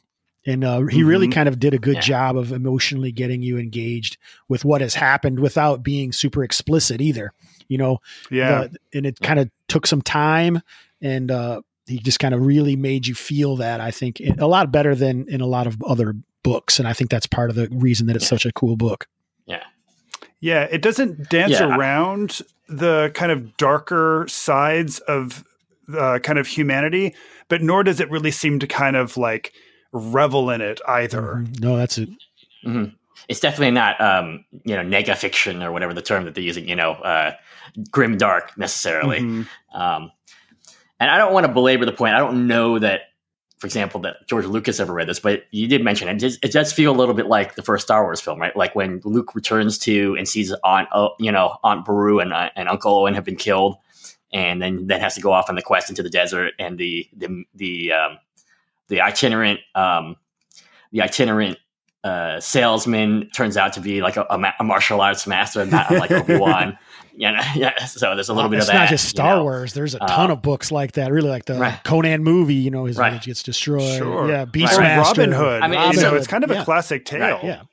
and 0.45 0.63
uh, 0.63 0.81
he 0.81 0.99
mm-hmm. 0.99 1.07
really 1.07 1.27
kind 1.27 1.47
of 1.47 1.59
did 1.59 1.73
a 1.73 1.79
good 1.79 1.95
yeah. 1.95 2.01
job 2.01 2.37
of 2.37 2.51
emotionally 2.51 3.11
getting 3.11 3.41
you 3.41 3.57
engaged 3.57 4.17
with 4.47 4.65
what 4.65 4.81
has 4.81 4.93
happened 4.93 5.39
without 5.39 5.83
being 5.83 6.11
super 6.11 6.43
explicit 6.43 7.01
either 7.01 7.33
you 7.67 7.77
know 7.77 7.99
yeah 8.29 8.67
the, 8.67 8.97
and 8.97 9.05
it 9.05 9.19
kind 9.21 9.39
of 9.39 9.49
took 9.67 9.87
some 9.87 10.01
time 10.01 10.61
and 11.01 11.31
uh, 11.31 11.61
he 11.85 11.97
just 11.97 12.19
kind 12.19 12.33
of 12.33 12.45
really 12.45 12.75
made 12.75 13.07
you 13.07 13.15
feel 13.15 13.57
that 13.57 13.81
i 13.81 13.91
think 13.91 14.21
a 14.39 14.47
lot 14.47 14.71
better 14.71 14.95
than 14.95 15.27
in 15.29 15.41
a 15.41 15.47
lot 15.47 15.67
of 15.67 15.81
other 15.83 16.15
books 16.43 16.79
and 16.79 16.87
i 16.87 16.93
think 16.93 17.09
that's 17.09 17.27
part 17.27 17.49
of 17.49 17.55
the 17.55 17.67
reason 17.71 18.07
that 18.07 18.15
it's 18.15 18.25
yeah. 18.25 18.29
such 18.29 18.45
a 18.45 18.51
cool 18.51 18.75
book 18.75 19.07
yeah 19.45 19.63
yeah 20.39 20.63
it 20.63 20.81
doesn't 20.81 21.29
dance 21.29 21.53
yeah. 21.53 21.75
around 21.75 22.41
the 22.69 23.11
kind 23.13 23.31
of 23.31 23.57
darker 23.57 24.25
sides 24.27 24.99
of 24.99 25.43
uh, 25.97 26.19
kind 26.19 26.39
of 26.39 26.47
humanity 26.47 27.13
but 27.49 27.61
nor 27.61 27.83
does 27.83 27.99
it 27.99 28.09
really 28.09 28.31
seem 28.31 28.59
to 28.59 28.67
kind 28.67 28.95
of 28.95 29.17
like 29.17 29.53
revel 29.93 30.49
in 30.49 30.59
it 30.59 30.81
either. 30.87 31.21
Mm-hmm. 31.21 31.63
No, 31.63 31.77
that's 31.77 31.97
it. 31.97 32.09
Mm-hmm. 32.65 32.95
It's 33.29 33.39
definitely 33.39 33.71
not, 33.71 34.01
um, 34.01 34.43
you 34.65 34.75
know, 34.75 34.81
nega 34.81 35.15
fiction 35.15 35.63
or 35.63 35.71
whatever 35.71 35.93
the 35.93 36.01
term 36.01 36.25
that 36.25 36.35
they're 36.35 36.43
using. 36.43 36.67
You 36.67 36.75
know, 36.75 36.93
uh, 36.93 37.33
grim 37.89 38.17
dark 38.17 38.57
necessarily. 38.57 39.19
Mm-hmm. 39.19 39.79
Um, 39.79 40.11
and 40.99 41.09
I 41.09 41.17
don't 41.17 41.33
want 41.33 41.45
to 41.45 41.53
belabor 41.53 41.85
the 41.85 41.93
point. 41.93 42.15
I 42.15 42.19
don't 42.19 42.47
know 42.47 42.79
that, 42.79 43.01
for 43.63 43.67
example, 43.67 44.01
that 44.01 44.27
George 44.27 44.43
Lucas 44.43 44.81
ever 44.81 44.91
read 44.91 45.07
this, 45.07 45.21
but 45.21 45.45
you 45.51 45.69
did 45.69 45.81
mention 45.85 46.09
it. 46.09 46.15
It 46.15 46.19
does, 46.19 46.37
it 46.43 46.51
does 46.51 46.73
feel 46.73 46.91
a 46.91 46.97
little 46.97 47.13
bit 47.13 47.27
like 47.27 47.55
the 47.55 47.61
first 47.61 47.85
Star 47.85 48.03
Wars 48.03 48.19
film, 48.19 48.37
right? 48.37 48.53
Like 48.57 48.75
when 48.75 48.99
Luke 49.05 49.33
returns 49.35 49.77
to 49.79 50.17
and 50.17 50.27
sees 50.27 50.53
Aunt, 50.65 50.89
uh, 50.91 51.07
you 51.17 51.31
know, 51.31 51.55
Aunt 51.63 51.85
Beru 51.85 52.19
and, 52.19 52.33
uh, 52.33 52.49
and 52.57 52.67
Uncle 52.67 52.93
Owen 52.93 53.13
have 53.13 53.23
been 53.23 53.37
killed, 53.37 53.77
and 54.33 54.61
then 54.61 54.87
then 54.87 54.99
has 54.99 55.15
to 55.15 55.21
go 55.21 55.31
off 55.31 55.47
on 55.47 55.55
the 55.55 55.61
quest 55.61 55.89
into 55.89 56.03
the 56.03 56.09
desert, 56.09 56.55
and 56.59 56.77
the 56.77 57.07
the 57.15 57.45
the 57.55 57.93
um, 57.93 58.17
the 58.89 58.99
itinerant 58.99 59.61
um, 59.75 60.17
the 60.91 61.01
itinerant 61.01 61.57
uh, 62.03 62.41
salesman 62.41 63.29
turns 63.29 63.55
out 63.55 63.71
to 63.71 63.79
be 63.79 64.01
like 64.01 64.17
a, 64.17 64.25
a, 64.59 64.63
martial 64.65 64.99
arts 64.99 65.25
master, 65.25 65.65
not 65.65 65.89
like 65.89 66.11
Obi 66.11 66.35
Wan. 66.35 66.77
Yeah, 67.15 67.51
yeah. 67.55 67.85
So 67.85 68.15
there's 68.15 68.29
a 68.29 68.33
little 68.33 68.49
bit 68.49 68.59
of 68.59 68.67
that. 68.67 68.73
It's 68.73 68.79
not 68.79 68.89
just 68.89 69.09
Star 69.09 69.33
you 69.33 69.35
know? 69.37 69.43
Wars. 69.43 69.73
There's 69.73 69.95
a 69.95 69.99
ton 69.99 70.29
uh, 70.29 70.33
of 70.33 70.41
books 70.41 70.71
like 70.71 70.93
that. 70.93 71.11
Really, 71.11 71.29
like 71.29 71.45
the 71.45 71.55
right. 71.55 71.79
Conan 71.83 72.23
movie. 72.23 72.55
You 72.55 72.71
know, 72.71 72.85
his 72.85 72.97
right. 72.97 73.09
village 73.09 73.25
gets 73.25 73.43
destroyed. 73.43 73.97
Sure. 73.97 74.29
Yeah, 74.29 74.45
Beastmaster. 74.45 74.77
Right. 74.77 74.97
Robin 74.97 75.31
Hood. 75.31 75.61
I 75.61 75.67
mean, 75.67 75.79
Robin 75.79 75.93
it's, 75.93 76.03
Hood. 76.03 76.13
it's 76.13 76.27
kind 76.27 76.43
of 76.43 76.51
a 76.51 76.63
classic 76.63 77.05
tale. 77.05 77.39
Yeah. 77.43 77.63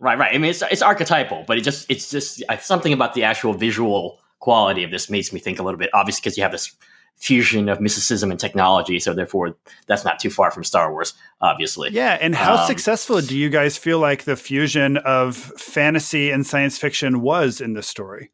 Right, 0.00 0.18
right. 0.18 0.34
I 0.34 0.38
mean, 0.38 0.50
it's 0.50 0.62
it's 0.62 0.82
archetypal, 0.82 1.44
but 1.46 1.58
it 1.58 1.60
just 1.60 1.88
it's 1.90 2.10
just 2.10 2.42
something 2.60 2.92
about 2.92 3.14
the 3.14 3.22
actual 3.22 3.54
visual 3.54 4.18
quality 4.40 4.82
of 4.82 4.90
this 4.90 5.08
makes 5.08 5.32
me 5.32 5.38
think 5.38 5.58
a 5.60 5.62
little 5.62 5.78
bit. 5.78 5.90
Obviously, 5.94 6.20
because 6.22 6.36
you 6.36 6.42
have 6.42 6.52
this 6.52 6.74
fusion 7.22 7.68
of 7.68 7.80
mysticism 7.80 8.32
and 8.32 8.40
technology. 8.40 8.98
So 8.98 9.14
therefore, 9.14 9.56
that's 9.86 10.04
not 10.04 10.18
too 10.18 10.28
far 10.28 10.50
from 10.50 10.64
Star 10.64 10.90
Wars, 10.92 11.14
obviously. 11.40 11.90
Yeah, 11.92 12.18
and 12.20 12.34
how 12.34 12.56
um, 12.56 12.66
successful 12.66 13.20
do 13.20 13.38
you 13.38 13.48
guys 13.48 13.76
feel 13.76 14.00
like 14.00 14.24
the 14.24 14.34
fusion 14.34 14.96
of 14.98 15.36
fantasy 15.36 16.30
and 16.30 16.44
science 16.44 16.78
fiction 16.78 17.20
was 17.20 17.60
in 17.60 17.74
this 17.74 17.86
story? 17.86 18.32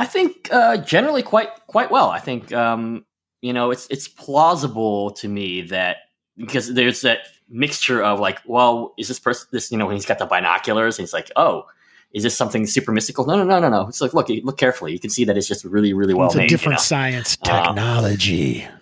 I 0.00 0.06
think 0.06 0.48
uh, 0.50 0.78
generally 0.78 1.22
quite 1.22 1.50
quite 1.66 1.90
well. 1.90 2.08
I 2.08 2.20
think 2.20 2.54
um, 2.54 3.04
you 3.42 3.52
know 3.52 3.70
it's 3.70 3.86
it's 3.90 4.08
plausible 4.08 5.10
to 5.12 5.28
me 5.28 5.60
that 5.62 5.98
because 6.38 6.72
there's 6.72 7.02
that 7.02 7.18
mixture 7.50 8.02
of 8.02 8.18
like, 8.18 8.38
well, 8.46 8.94
is 8.96 9.08
this 9.08 9.18
person 9.18 9.46
this 9.52 9.70
you 9.70 9.76
know 9.76 9.84
when 9.84 9.96
he's 9.96 10.06
got 10.06 10.18
the 10.18 10.24
binoculars 10.24 10.98
and 10.98 11.02
he's 11.02 11.12
like, 11.12 11.30
oh, 11.36 11.66
is 12.14 12.22
this 12.22 12.34
something 12.34 12.66
super 12.66 12.92
mystical? 12.92 13.26
No, 13.26 13.36
no, 13.36 13.44
no, 13.44 13.60
no, 13.60 13.68
no. 13.68 13.88
It's 13.88 14.00
like 14.00 14.14
look, 14.14 14.30
look 14.30 14.56
carefully. 14.56 14.92
You 14.92 14.98
can 14.98 15.10
see 15.10 15.26
that 15.26 15.36
it's 15.36 15.46
just 15.46 15.66
really, 15.66 15.92
really 15.92 16.14
well 16.14 16.28
it's 16.28 16.36
made. 16.36 16.46
A 16.46 16.48
different 16.48 16.78
you 16.78 16.82
know? 16.82 16.84
science 16.84 17.36
technology. 17.36 18.64
Um, 18.64 18.72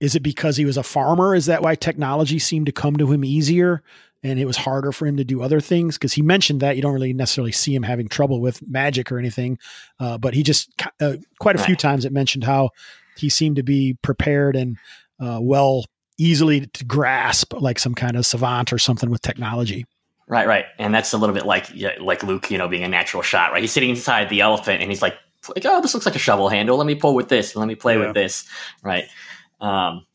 is 0.00 0.14
it 0.14 0.22
because 0.22 0.58
he 0.58 0.66
was 0.66 0.76
a 0.76 0.82
farmer? 0.82 1.34
Is 1.34 1.46
that 1.46 1.62
why 1.62 1.74
technology 1.74 2.38
seemed 2.38 2.66
to 2.66 2.72
come 2.72 2.98
to 2.98 3.10
him 3.10 3.24
easier? 3.24 3.82
And 4.22 4.38
it 4.38 4.44
was 4.44 4.56
harder 4.56 4.92
for 4.92 5.06
him 5.06 5.16
to 5.16 5.24
do 5.24 5.42
other 5.42 5.60
things 5.60 5.96
because 5.96 6.12
he 6.12 6.22
mentioned 6.22 6.60
that 6.60 6.76
you 6.76 6.82
don't 6.82 6.92
really 6.92 7.12
necessarily 7.12 7.52
see 7.52 7.74
him 7.74 7.82
having 7.82 8.08
trouble 8.08 8.40
with 8.40 8.66
magic 8.66 9.10
or 9.12 9.18
anything 9.18 9.58
uh, 10.00 10.18
but 10.18 10.34
he 10.34 10.42
just 10.42 10.70
uh, 11.00 11.14
quite 11.38 11.56
a 11.56 11.62
few 11.62 11.76
times 11.76 12.04
it 12.04 12.12
mentioned 12.12 12.44
how 12.44 12.70
he 13.16 13.28
seemed 13.28 13.56
to 13.56 13.62
be 13.62 13.96
prepared 14.02 14.56
and 14.56 14.76
uh, 15.20 15.38
well 15.40 15.84
easily 16.18 16.66
to 16.66 16.84
grasp 16.84 17.52
like 17.54 17.78
some 17.78 17.94
kind 17.94 18.16
of 18.16 18.24
savant 18.24 18.72
or 18.72 18.78
something 18.78 19.10
with 19.10 19.22
technology 19.22 19.84
Right, 20.28 20.48
right, 20.48 20.64
and 20.76 20.92
that's 20.92 21.12
a 21.12 21.18
little 21.18 21.36
bit 21.36 21.46
like 21.46 21.68
like 22.00 22.24
Luke, 22.24 22.50
you 22.50 22.58
know, 22.58 22.66
being 22.66 22.82
a 22.82 22.88
natural 22.88 23.22
shot. 23.22 23.52
Right, 23.52 23.62
he's 23.62 23.70
sitting 23.70 23.90
inside 23.90 24.28
the 24.28 24.40
elephant, 24.40 24.82
and 24.82 24.90
he's 24.90 25.00
like, 25.00 25.14
like, 25.54 25.64
oh, 25.66 25.80
this 25.80 25.94
looks 25.94 26.06
like 26.06 26.16
a 26.16 26.18
shovel 26.20 26.48
handle. 26.48 26.76
Let 26.76 26.86
me 26.86 26.94
pull 26.94 27.14
with 27.14 27.28
this. 27.28 27.54
Let 27.54 27.68
me 27.68 27.74
play 27.74 27.94
yeah. 27.94 28.06
with 28.06 28.14
this. 28.14 28.44
Right. 28.82 29.04
Um, 29.60 30.06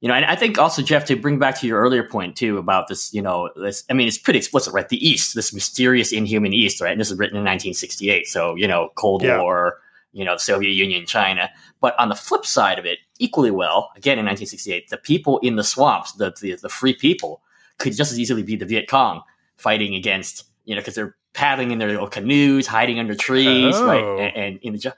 you 0.00 0.08
know, 0.08 0.14
and 0.14 0.24
I 0.24 0.34
think 0.34 0.58
also 0.58 0.82
Jeff 0.82 1.04
to 1.06 1.16
bring 1.16 1.38
back 1.38 1.60
to 1.60 1.66
your 1.66 1.80
earlier 1.80 2.02
point 2.02 2.36
too 2.36 2.56
about 2.56 2.88
this. 2.88 3.12
You 3.12 3.20
know, 3.20 3.50
this. 3.56 3.84
I 3.90 3.92
mean, 3.92 4.08
it's 4.08 4.18
pretty 4.18 4.38
explicit, 4.38 4.72
right? 4.72 4.88
The 4.88 5.06
East, 5.06 5.34
this 5.34 5.52
mysterious 5.52 6.12
inhuman 6.12 6.54
East, 6.54 6.80
right? 6.80 6.92
And 6.92 7.00
this 7.00 7.10
is 7.10 7.18
written 7.18 7.36
in 7.36 7.42
1968, 7.42 8.26
so 8.26 8.54
you 8.54 8.66
know, 8.66 8.90
Cold 8.94 9.22
yeah. 9.22 9.40
War. 9.40 9.78
You 10.12 10.24
know, 10.24 10.36
Soviet 10.36 10.72
Union, 10.72 11.06
China. 11.06 11.48
But 11.80 11.96
on 11.96 12.08
the 12.08 12.16
flip 12.16 12.44
side 12.44 12.80
of 12.80 12.84
it, 12.84 12.98
equally 13.20 13.52
well, 13.52 13.92
again 13.94 14.18
in 14.18 14.24
1968, 14.24 14.88
the 14.88 14.96
people 14.96 15.38
in 15.38 15.54
the 15.54 15.62
swamps, 15.62 16.12
the 16.14 16.34
the, 16.40 16.56
the 16.56 16.68
free 16.68 16.94
people, 16.94 17.42
could 17.78 17.94
just 17.94 18.10
as 18.10 18.18
easily 18.18 18.42
be 18.42 18.56
the 18.56 18.66
Viet 18.66 18.88
Cong 18.88 19.22
fighting 19.56 19.94
against, 19.94 20.46
you 20.64 20.74
know, 20.74 20.80
because 20.80 20.94
they're 20.94 21.14
paddling 21.32 21.70
in 21.70 21.78
their 21.78 21.88
little 21.88 22.08
canoes, 22.08 22.66
hiding 22.66 22.98
under 22.98 23.14
trees, 23.14 23.74
oh. 23.76 23.86
right, 23.86 24.34
and, 24.34 24.36
and, 24.36 24.58
in 24.62 24.72
the 24.72 24.94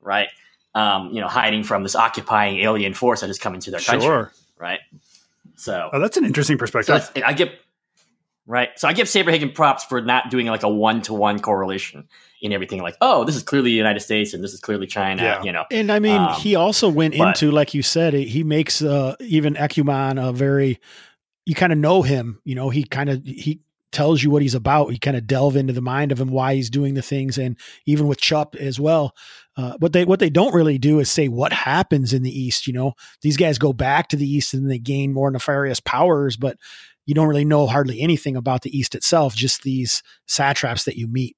right, 0.00 0.28
um, 0.74 1.10
you 1.12 1.20
know, 1.20 1.28
hiding 1.28 1.62
from 1.62 1.82
this 1.82 1.94
occupying 1.94 2.58
alien 2.60 2.94
force 2.94 3.20
that 3.20 3.28
is 3.28 3.38
coming 3.38 3.60
to 3.60 3.70
their 3.70 3.80
sure. 3.80 4.00
country, 4.00 4.43
right. 4.58 4.80
So, 5.56 5.90
oh, 5.92 6.00
that's 6.00 6.16
an 6.16 6.24
interesting 6.24 6.58
perspective. 6.58 7.02
So 7.02 7.22
I 7.24 7.32
give 7.32 7.50
right. 8.46 8.70
So 8.76 8.88
I 8.88 8.92
give 8.92 9.06
Saberhagen 9.06 9.54
props 9.54 9.84
for 9.84 10.00
not 10.00 10.30
doing 10.30 10.46
like 10.46 10.62
a 10.62 10.68
one 10.68 11.02
to 11.02 11.14
one 11.14 11.40
correlation 11.40 12.08
in 12.40 12.52
everything. 12.52 12.82
Like, 12.82 12.96
oh, 13.00 13.24
this 13.24 13.36
is 13.36 13.42
clearly 13.42 13.70
the 13.70 13.76
United 13.76 14.00
States 14.00 14.34
and 14.34 14.42
this 14.42 14.52
is 14.52 14.60
clearly 14.60 14.86
China. 14.86 15.22
Yeah. 15.22 15.42
You 15.42 15.52
know, 15.52 15.64
and 15.70 15.92
I 15.92 15.98
mean, 15.98 16.20
um, 16.20 16.34
he 16.34 16.54
also 16.54 16.88
went 16.88 17.16
but, 17.16 17.28
into 17.28 17.50
like 17.50 17.74
you 17.74 17.82
said, 17.82 18.14
he 18.14 18.42
makes 18.42 18.82
uh, 18.82 19.16
even 19.20 19.54
Ekuman 19.54 20.22
a 20.22 20.32
very 20.32 20.80
you 21.46 21.54
kind 21.54 21.72
of 21.72 21.78
know 21.78 22.02
him. 22.02 22.40
You 22.44 22.54
know, 22.54 22.70
he 22.70 22.84
kind 22.84 23.10
of 23.10 23.22
he 23.24 23.60
tells 23.92 24.22
you 24.22 24.30
what 24.30 24.42
he's 24.42 24.54
about. 24.54 24.92
You 24.92 24.98
kind 24.98 25.16
of 25.16 25.26
delve 25.26 25.56
into 25.56 25.72
the 25.72 25.80
mind 25.80 26.12
of 26.12 26.20
him, 26.20 26.28
why 26.28 26.54
he's 26.54 26.70
doing 26.70 26.94
the 26.94 27.02
things, 27.02 27.38
and 27.38 27.56
even 27.86 28.06
with 28.06 28.20
Chup 28.20 28.56
as 28.56 28.80
well. 28.80 29.14
Uh, 29.56 29.74
what 29.78 29.92
they 29.92 30.04
what 30.04 30.18
they 30.18 30.30
don't 30.30 30.54
really 30.54 30.78
do 30.78 30.98
is 30.98 31.10
say 31.10 31.28
what 31.28 31.52
happens 31.52 32.12
in 32.12 32.22
the 32.22 32.40
East. 32.40 32.66
You 32.66 32.72
know, 32.72 32.94
these 33.22 33.36
guys 33.36 33.58
go 33.58 33.72
back 33.72 34.08
to 34.08 34.16
the 34.16 34.28
East 34.28 34.52
and 34.52 34.70
they 34.70 34.78
gain 34.78 35.12
more 35.12 35.30
nefarious 35.30 35.80
powers, 35.80 36.36
but 36.36 36.56
you 37.06 37.14
don't 37.14 37.28
really 37.28 37.44
know 37.44 37.66
hardly 37.66 38.00
anything 38.00 38.36
about 38.36 38.62
the 38.62 38.76
East 38.76 38.94
itself. 38.94 39.34
Just 39.34 39.62
these 39.62 40.02
satraps 40.26 40.84
that 40.84 40.96
you 40.96 41.06
meet. 41.06 41.36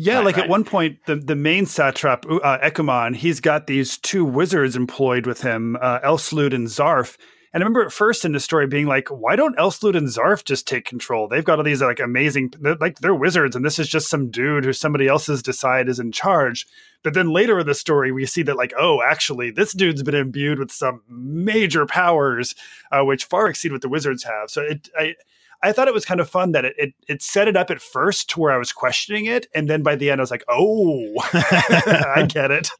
Yeah, 0.00 0.16
right, 0.18 0.26
like 0.26 0.36
right. 0.36 0.44
at 0.44 0.48
one 0.48 0.62
point, 0.62 0.98
the, 1.06 1.16
the 1.16 1.34
main 1.34 1.66
satrap, 1.66 2.24
uh, 2.24 2.58
Ekuman, 2.58 3.16
he's 3.16 3.40
got 3.40 3.66
these 3.66 3.98
two 3.98 4.24
wizards 4.24 4.76
employed 4.76 5.26
with 5.26 5.42
him, 5.42 5.76
uh, 5.80 5.98
Elslud 6.00 6.54
and 6.54 6.68
Zarf, 6.68 7.16
and 7.52 7.62
I 7.62 7.64
remember 7.64 7.84
at 7.84 7.92
first 7.92 8.24
in 8.24 8.32
the 8.32 8.40
story 8.40 8.66
being 8.66 8.86
like, 8.86 9.08
why 9.08 9.36
don't 9.36 9.56
Elslud 9.56 9.96
and 9.96 10.08
Zarf 10.08 10.44
just 10.44 10.66
take 10.66 10.84
control? 10.84 11.28
They've 11.28 11.44
got 11.44 11.58
all 11.58 11.64
these 11.64 11.80
like 11.80 12.00
amazing, 12.00 12.52
they're, 12.60 12.76
like 12.76 12.98
they're 12.98 13.14
wizards, 13.14 13.56
and 13.56 13.64
this 13.64 13.78
is 13.78 13.88
just 13.88 14.10
some 14.10 14.30
dude 14.30 14.64
who 14.64 14.72
somebody 14.72 15.08
else's 15.08 15.42
decide 15.42 15.88
is 15.88 15.98
in 15.98 16.12
charge. 16.12 16.66
But 17.02 17.14
then 17.14 17.30
later 17.30 17.58
in 17.60 17.66
the 17.66 17.74
story, 17.74 18.12
we 18.12 18.26
see 18.26 18.42
that 18.42 18.56
like, 18.56 18.74
oh, 18.78 19.00
actually, 19.02 19.50
this 19.50 19.72
dude's 19.72 20.02
been 20.02 20.14
imbued 20.14 20.58
with 20.58 20.70
some 20.70 21.02
major 21.08 21.86
powers, 21.86 22.54
uh, 22.92 23.02
which 23.04 23.24
far 23.24 23.48
exceed 23.48 23.72
what 23.72 23.82
the 23.82 23.88
wizards 23.88 24.24
have. 24.24 24.50
So 24.50 24.62
it, 24.62 24.88
I, 24.98 25.14
I 25.62 25.72
thought 25.72 25.88
it 25.88 25.94
was 25.94 26.04
kind 26.04 26.20
of 26.20 26.28
fun 26.28 26.52
that 26.52 26.64
it, 26.64 26.74
it, 26.78 26.94
it 27.08 27.22
set 27.22 27.48
it 27.48 27.56
up 27.56 27.70
at 27.70 27.80
first 27.80 28.30
to 28.30 28.40
where 28.40 28.52
I 28.52 28.58
was 28.58 28.72
questioning 28.72 29.26
it. 29.26 29.46
And 29.54 29.68
then 29.68 29.82
by 29.82 29.96
the 29.96 30.10
end, 30.10 30.20
I 30.20 30.22
was 30.22 30.30
like, 30.30 30.44
oh, 30.48 31.14
I 31.32 32.26
get 32.28 32.50
it. 32.50 32.70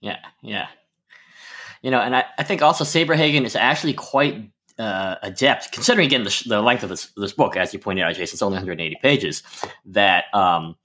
yeah, 0.00 0.18
yeah. 0.42 0.66
You 1.82 1.90
know, 1.90 2.00
and 2.00 2.14
I, 2.14 2.24
I 2.38 2.42
think 2.42 2.62
also 2.62 2.84
Saberhagen 2.84 3.44
is 3.44 3.56
actually 3.56 3.94
quite 3.94 4.50
uh, 4.78 5.16
adept, 5.22 5.72
considering 5.72 6.06
again 6.06 6.24
the, 6.24 6.44
the 6.46 6.60
length 6.60 6.82
of 6.82 6.88
this, 6.88 7.10
this 7.16 7.32
book, 7.32 7.56
as 7.56 7.72
you 7.72 7.78
pointed 7.78 8.02
out, 8.02 8.14
Jason, 8.14 8.34
it's 8.34 8.42
only 8.42 8.56
180 8.56 8.96
pages. 9.02 9.42
That 9.86 10.24
um, 10.34 10.76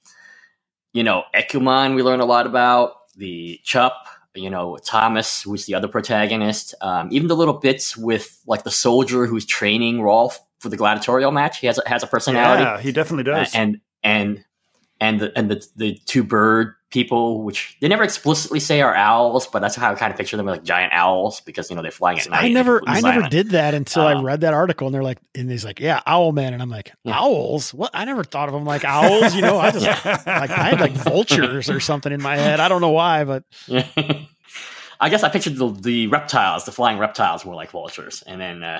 you 0.93 1.03
know, 1.03 1.23
Ekuman 1.33 1.95
we 1.95 2.03
learn 2.03 2.21
a 2.21 2.25
lot 2.25 2.45
about 2.45 2.93
the 3.17 3.59
Chup, 3.63 3.93
you 4.33 4.49
know, 4.49 4.77
Thomas, 4.85 5.43
who's 5.43 5.65
the 5.65 5.75
other 5.75 5.87
protagonist. 5.87 6.75
Um, 6.81 7.09
even 7.11 7.27
the 7.27 7.35
little 7.35 7.53
bits 7.53 7.97
with 7.97 8.41
like 8.47 8.63
the 8.63 8.71
soldier 8.71 9.25
who's 9.25 9.45
training 9.45 10.01
Rolf 10.01 10.39
for 10.59 10.69
the 10.69 10.77
gladiatorial 10.77 11.31
match. 11.31 11.59
He 11.59 11.67
has 11.67 11.77
a, 11.77 11.87
has 11.87 12.03
a 12.03 12.07
personality. 12.07 12.63
Yeah, 12.63 12.79
he 12.79 12.91
definitely 12.91 13.23
does. 13.23 13.53
Uh, 13.53 13.57
and 13.57 13.81
and 14.03 14.45
and 14.99 15.19
the 15.19 15.37
and 15.37 15.51
the 15.51 15.67
the 15.75 15.99
two 16.05 16.23
bird 16.23 16.74
people, 16.95 17.43
which 17.43 17.75
they 17.81 17.89
never 17.89 18.03
explicitly 18.03 18.59
say 18.59 18.81
are 18.81 18.95
owls, 18.95 19.47
but 19.47 19.59
that's 19.59 19.75
how 19.75 19.91
I 19.91 19.95
kind 19.95 20.11
of 20.11 20.17
picture 20.17 20.37
them 20.37 20.45
like 20.45 20.63
giant 20.63 20.93
owls 20.93 21.41
because 21.41 21.69
you 21.69 21.75
know 21.75 21.81
they're 21.81 21.91
flying 21.91 22.17
at 22.17 22.29
night. 22.29 22.45
I 22.45 22.47
never, 22.47 22.81
I 22.87 23.01
never 23.01 23.27
did 23.27 23.49
that 23.49 23.73
until 23.73 24.03
Uh, 24.03 24.15
I 24.15 24.21
read 24.21 24.41
that 24.41 24.53
article, 24.53 24.87
and 24.87 24.95
they're 24.95 25.03
like, 25.03 25.19
and 25.35 25.51
he's 25.51 25.65
like, 25.65 25.81
yeah, 25.81 26.01
owl 26.07 26.31
man, 26.31 26.53
and 26.53 26.61
I'm 26.61 26.69
like, 26.69 26.93
owls? 27.05 27.73
What? 27.73 27.91
I 27.93 28.05
never 28.05 28.23
thought 28.23 28.47
of 28.47 28.53
them 28.53 28.63
like 28.63 28.85
owls. 28.85 29.35
You 29.35 29.41
know, 29.41 29.59
I 29.59 29.71
just 29.71 29.85
like 30.05 30.49
I 30.49 30.69
had 30.69 30.79
like 30.79 30.93
vultures 30.93 31.69
or 31.69 31.81
something 31.81 32.13
in 32.13 32.21
my 32.21 32.37
head. 32.37 32.61
I 32.61 32.69
don't 32.69 32.81
know 32.81 32.91
why, 32.91 33.25
but 33.25 33.43
I 33.67 35.09
guess 35.09 35.23
I 35.23 35.29
pictured 35.29 35.57
the, 35.57 35.69
the 35.69 36.07
reptiles, 36.07 36.63
the 36.63 36.71
flying 36.71 36.97
reptiles, 36.97 37.45
more 37.45 37.55
like 37.55 37.71
vultures, 37.71 38.23
and 38.25 38.39
then. 38.39 38.63
Uh, 38.63 38.79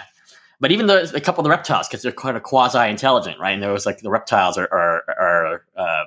but 0.62 0.72
even 0.72 0.88
though 0.88 1.04
a 1.14 1.20
couple 1.20 1.42
of 1.42 1.44
the 1.44 1.50
reptiles, 1.50 1.90
because 1.90 2.02
they're 2.02 2.14
kind 2.14 2.38
of 2.38 2.44
quasi-intelligent, 2.44 3.38
right? 3.40 3.52
And 3.52 3.62
there 3.62 3.74
was 3.74 3.86
like 3.86 4.00
the 4.00 4.10
reptiles 4.10 4.58
are 4.58 4.70
are, 4.72 5.04
are 5.20 5.66
uh, 5.76 6.04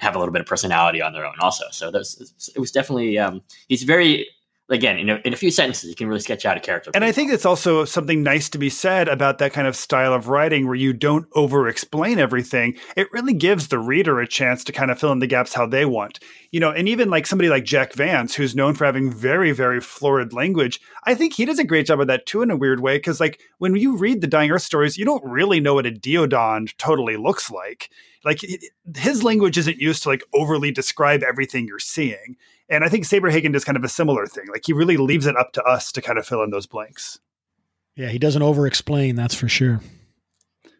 have 0.00 0.16
a 0.16 0.18
little 0.18 0.32
bit 0.32 0.40
of 0.40 0.46
personality 0.46 1.00
on 1.02 1.12
their 1.12 1.24
own, 1.24 1.34
also. 1.40 1.64
So 1.70 1.90
there's, 1.90 2.52
it 2.54 2.58
was 2.58 2.72
definitely 2.72 3.18
um, 3.18 3.42
he's 3.68 3.82
very 3.82 4.26
again 4.70 4.98
in 4.98 5.10
a, 5.10 5.16
in 5.24 5.32
a 5.32 5.36
few 5.36 5.50
sentences 5.50 5.90
you 5.90 5.96
can 5.96 6.06
really 6.06 6.20
sketch 6.20 6.46
out 6.46 6.56
a 6.56 6.60
character. 6.60 6.90
And 6.94 7.04
I 7.04 7.12
think 7.12 7.32
it's 7.32 7.44
also 7.44 7.84
something 7.84 8.22
nice 8.22 8.48
to 8.50 8.58
be 8.58 8.70
said 8.70 9.08
about 9.08 9.38
that 9.38 9.52
kind 9.52 9.66
of 9.66 9.76
style 9.76 10.14
of 10.14 10.28
writing 10.28 10.66
where 10.66 10.76
you 10.76 10.92
don't 10.92 11.26
over 11.32 11.68
explain 11.68 12.18
everything. 12.18 12.76
It 12.96 13.12
really 13.12 13.34
gives 13.34 13.68
the 13.68 13.78
reader 13.78 14.20
a 14.20 14.28
chance 14.28 14.64
to 14.64 14.72
kind 14.72 14.90
of 14.90 14.98
fill 14.98 15.12
in 15.12 15.18
the 15.18 15.26
gaps 15.26 15.52
how 15.52 15.66
they 15.66 15.84
want. 15.84 16.20
You 16.52 16.60
know, 16.60 16.70
and 16.70 16.88
even 16.88 17.10
like 17.10 17.26
somebody 17.26 17.48
like 17.48 17.64
Jack 17.64 17.92
Vance, 17.94 18.34
who's 18.34 18.56
known 18.56 18.74
for 18.74 18.84
having 18.84 19.12
very, 19.12 19.52
very 19.52 19.80
florid 19.80 20.32
language, 20.32 20.80
I 21.04 21.14
think 21.14 21.34
he 21.34 21.44
does 21.44 21.58
a 21.58 21.64
great 21.64 21.86
job 21.86 22.00
of 22.00 22.06
that 22.06 22.26
too 22.26 22.42
in 22.42 22.50
a 22.50 22.56
weird 22.56 22.80
way. 22.80 22.98
Cause 23.00 23.20
like 23.20 23.40
when 23.58 23.74
you 23.76 23.96
read 23.96 24.20
the 24.20 24.26
Dying 24.26 24.50
Earth 24.50 24.62
stories, 24.62 24.96
you 24.96 25.04
don't 25.04 25.24
really 25.24 25.60
know 25.60 25.74
what 25.74 25.86
a 25.86 25.90
Deodand 25.90 26.76
totally 26.76 27.16
looks 27.16 27.50
like. 27.50 27.90
Like 28.24 28.42
it, 28.42 28.64
his 28.96 29.22
language 29.22 29.56
isn't 29.58 29.78
used 29.78 30.02
to 30.02 30.10
like 30.10 30.22
overly 30.34 30.70
describe 30.70 31.22
everything 31.22 31.66
you're 31.66 31.78
seeing. 31.78 32.36
And 32.68 32.84
I 32.84 32.88
think 32.88 33.04
Saberhagen 33.04 33.52
does 33.52 33.64
kind 33.64 33.76
of 33.76 33.84
a 33.84 33.88
similar 33.88 34.26
thing. 34.26 34.46
Like 34.50 34.62
he 34.66 34.72
really 34.72 34.96
leaves 34.96 35.26
it 35.26 35.36
up 35.36 35.52
to 35.54 35.62
us 35.64 35.90
to 35.92 36.02
kind 36.02 36.18
of 36.18 36.26
fill 36.26 36.42
in 36.42 36.50
those 36.50 36.66
blanks. 36.66 37.18
yeah, 37.96 38.08
he 38.08 38.18
doesn't 38.18 38.42
over 38.42 38.66
explain. 38.66 39.16
That's 39.16 39.34
for 39.34 39.48
sure. 39.48 39.80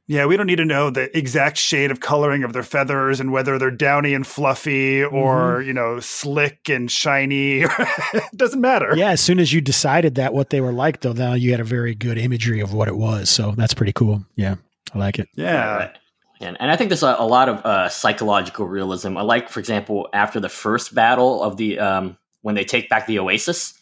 Yeah, 0.06 0.26
we 0.26 0.36
don't 0.36 0.48
need 0.48 0.56
to 0.56 0.64
know 0.64 0.90
the 0.90 1.16
exact 1.16 1.56
shade 1.56 1.92
of 1.92 2.00
coloring 2.00 2.42
of 2.42 2.52
their 2.52 2.64
feathers 2.64 3.20
and 3.20 3.30
whether 3.30 3.60
they're 3.60 3.70
downy 3.70 4.12
and 4.12 4.26
fluffy 4.26 5.04
or, 5.04 5.58
mm-hmm. 5.58 5.68
you 5.68 5.72
know, 5.72 6.00
slick 6.00 6.68
and 6.68 6.90
shiny. 6.90 7.60
it 7.60 8.24
doesn't 8.36 8.60
matter. 8.60 8.92
Yeah, 8.96 9.10
as 9.10 9.20
soon 9.20 9.38
as 9.38 9.52
you 9.52 9.60
decided 9.60 10.16
that 10.16 10.34
what 10.34 10.50
they 10.50 10.60
were 10.60 10.72
like, 10.72 11.02
though, 11.02 11.12
now 11.12 11.34
you 11.34 11.52
had 11.52 11.60
a 11.60 11.64
very 11.64 11.94
good 11.94 12.18
imagery 12.18 12.58
of 12.58 12.74
what 12.74 12.88
it 12.88 12.96
was. 12.96 13.30
So 13.30 13.52
that's 13.52 13.72
pretty 13.72 13.92
cool. 13.92 14.24
Yeah, 14.34 14.56
I 14.92 14.98
like 14.98 15.20
it. 15.20 15.28
Yeah. 15.36 15.76
Right. 15.76 15.96
And, 16.40 16.56
and 16.60 16.70
I 16.70 16.76
think 16.76 16.88
there's 16.88 17.02
a, 17.02 17.16
a 17.18 17.26
lot 17.26 17.48
of 17.48 17.64
uh, 17.66 17.88
psychological 17.90 18.66
realism. 18.66 19.16
I 19.16 19.22
like, 19.22 19.48
for 19.50 19.60
example, 19.60 20.08
after 20.12 20.40
the 20.40 20.48
first 20.48 20.94
battle 20.94 21.42
of 21.42 21.56
the 21.58 21.78
um, 21.78 22.16
when 22.42 22.54
they 22.54 22.64
take 22.64 22.88
back 22.88 23.06
the 23.06 23.18
Oasis, 23.18 23.74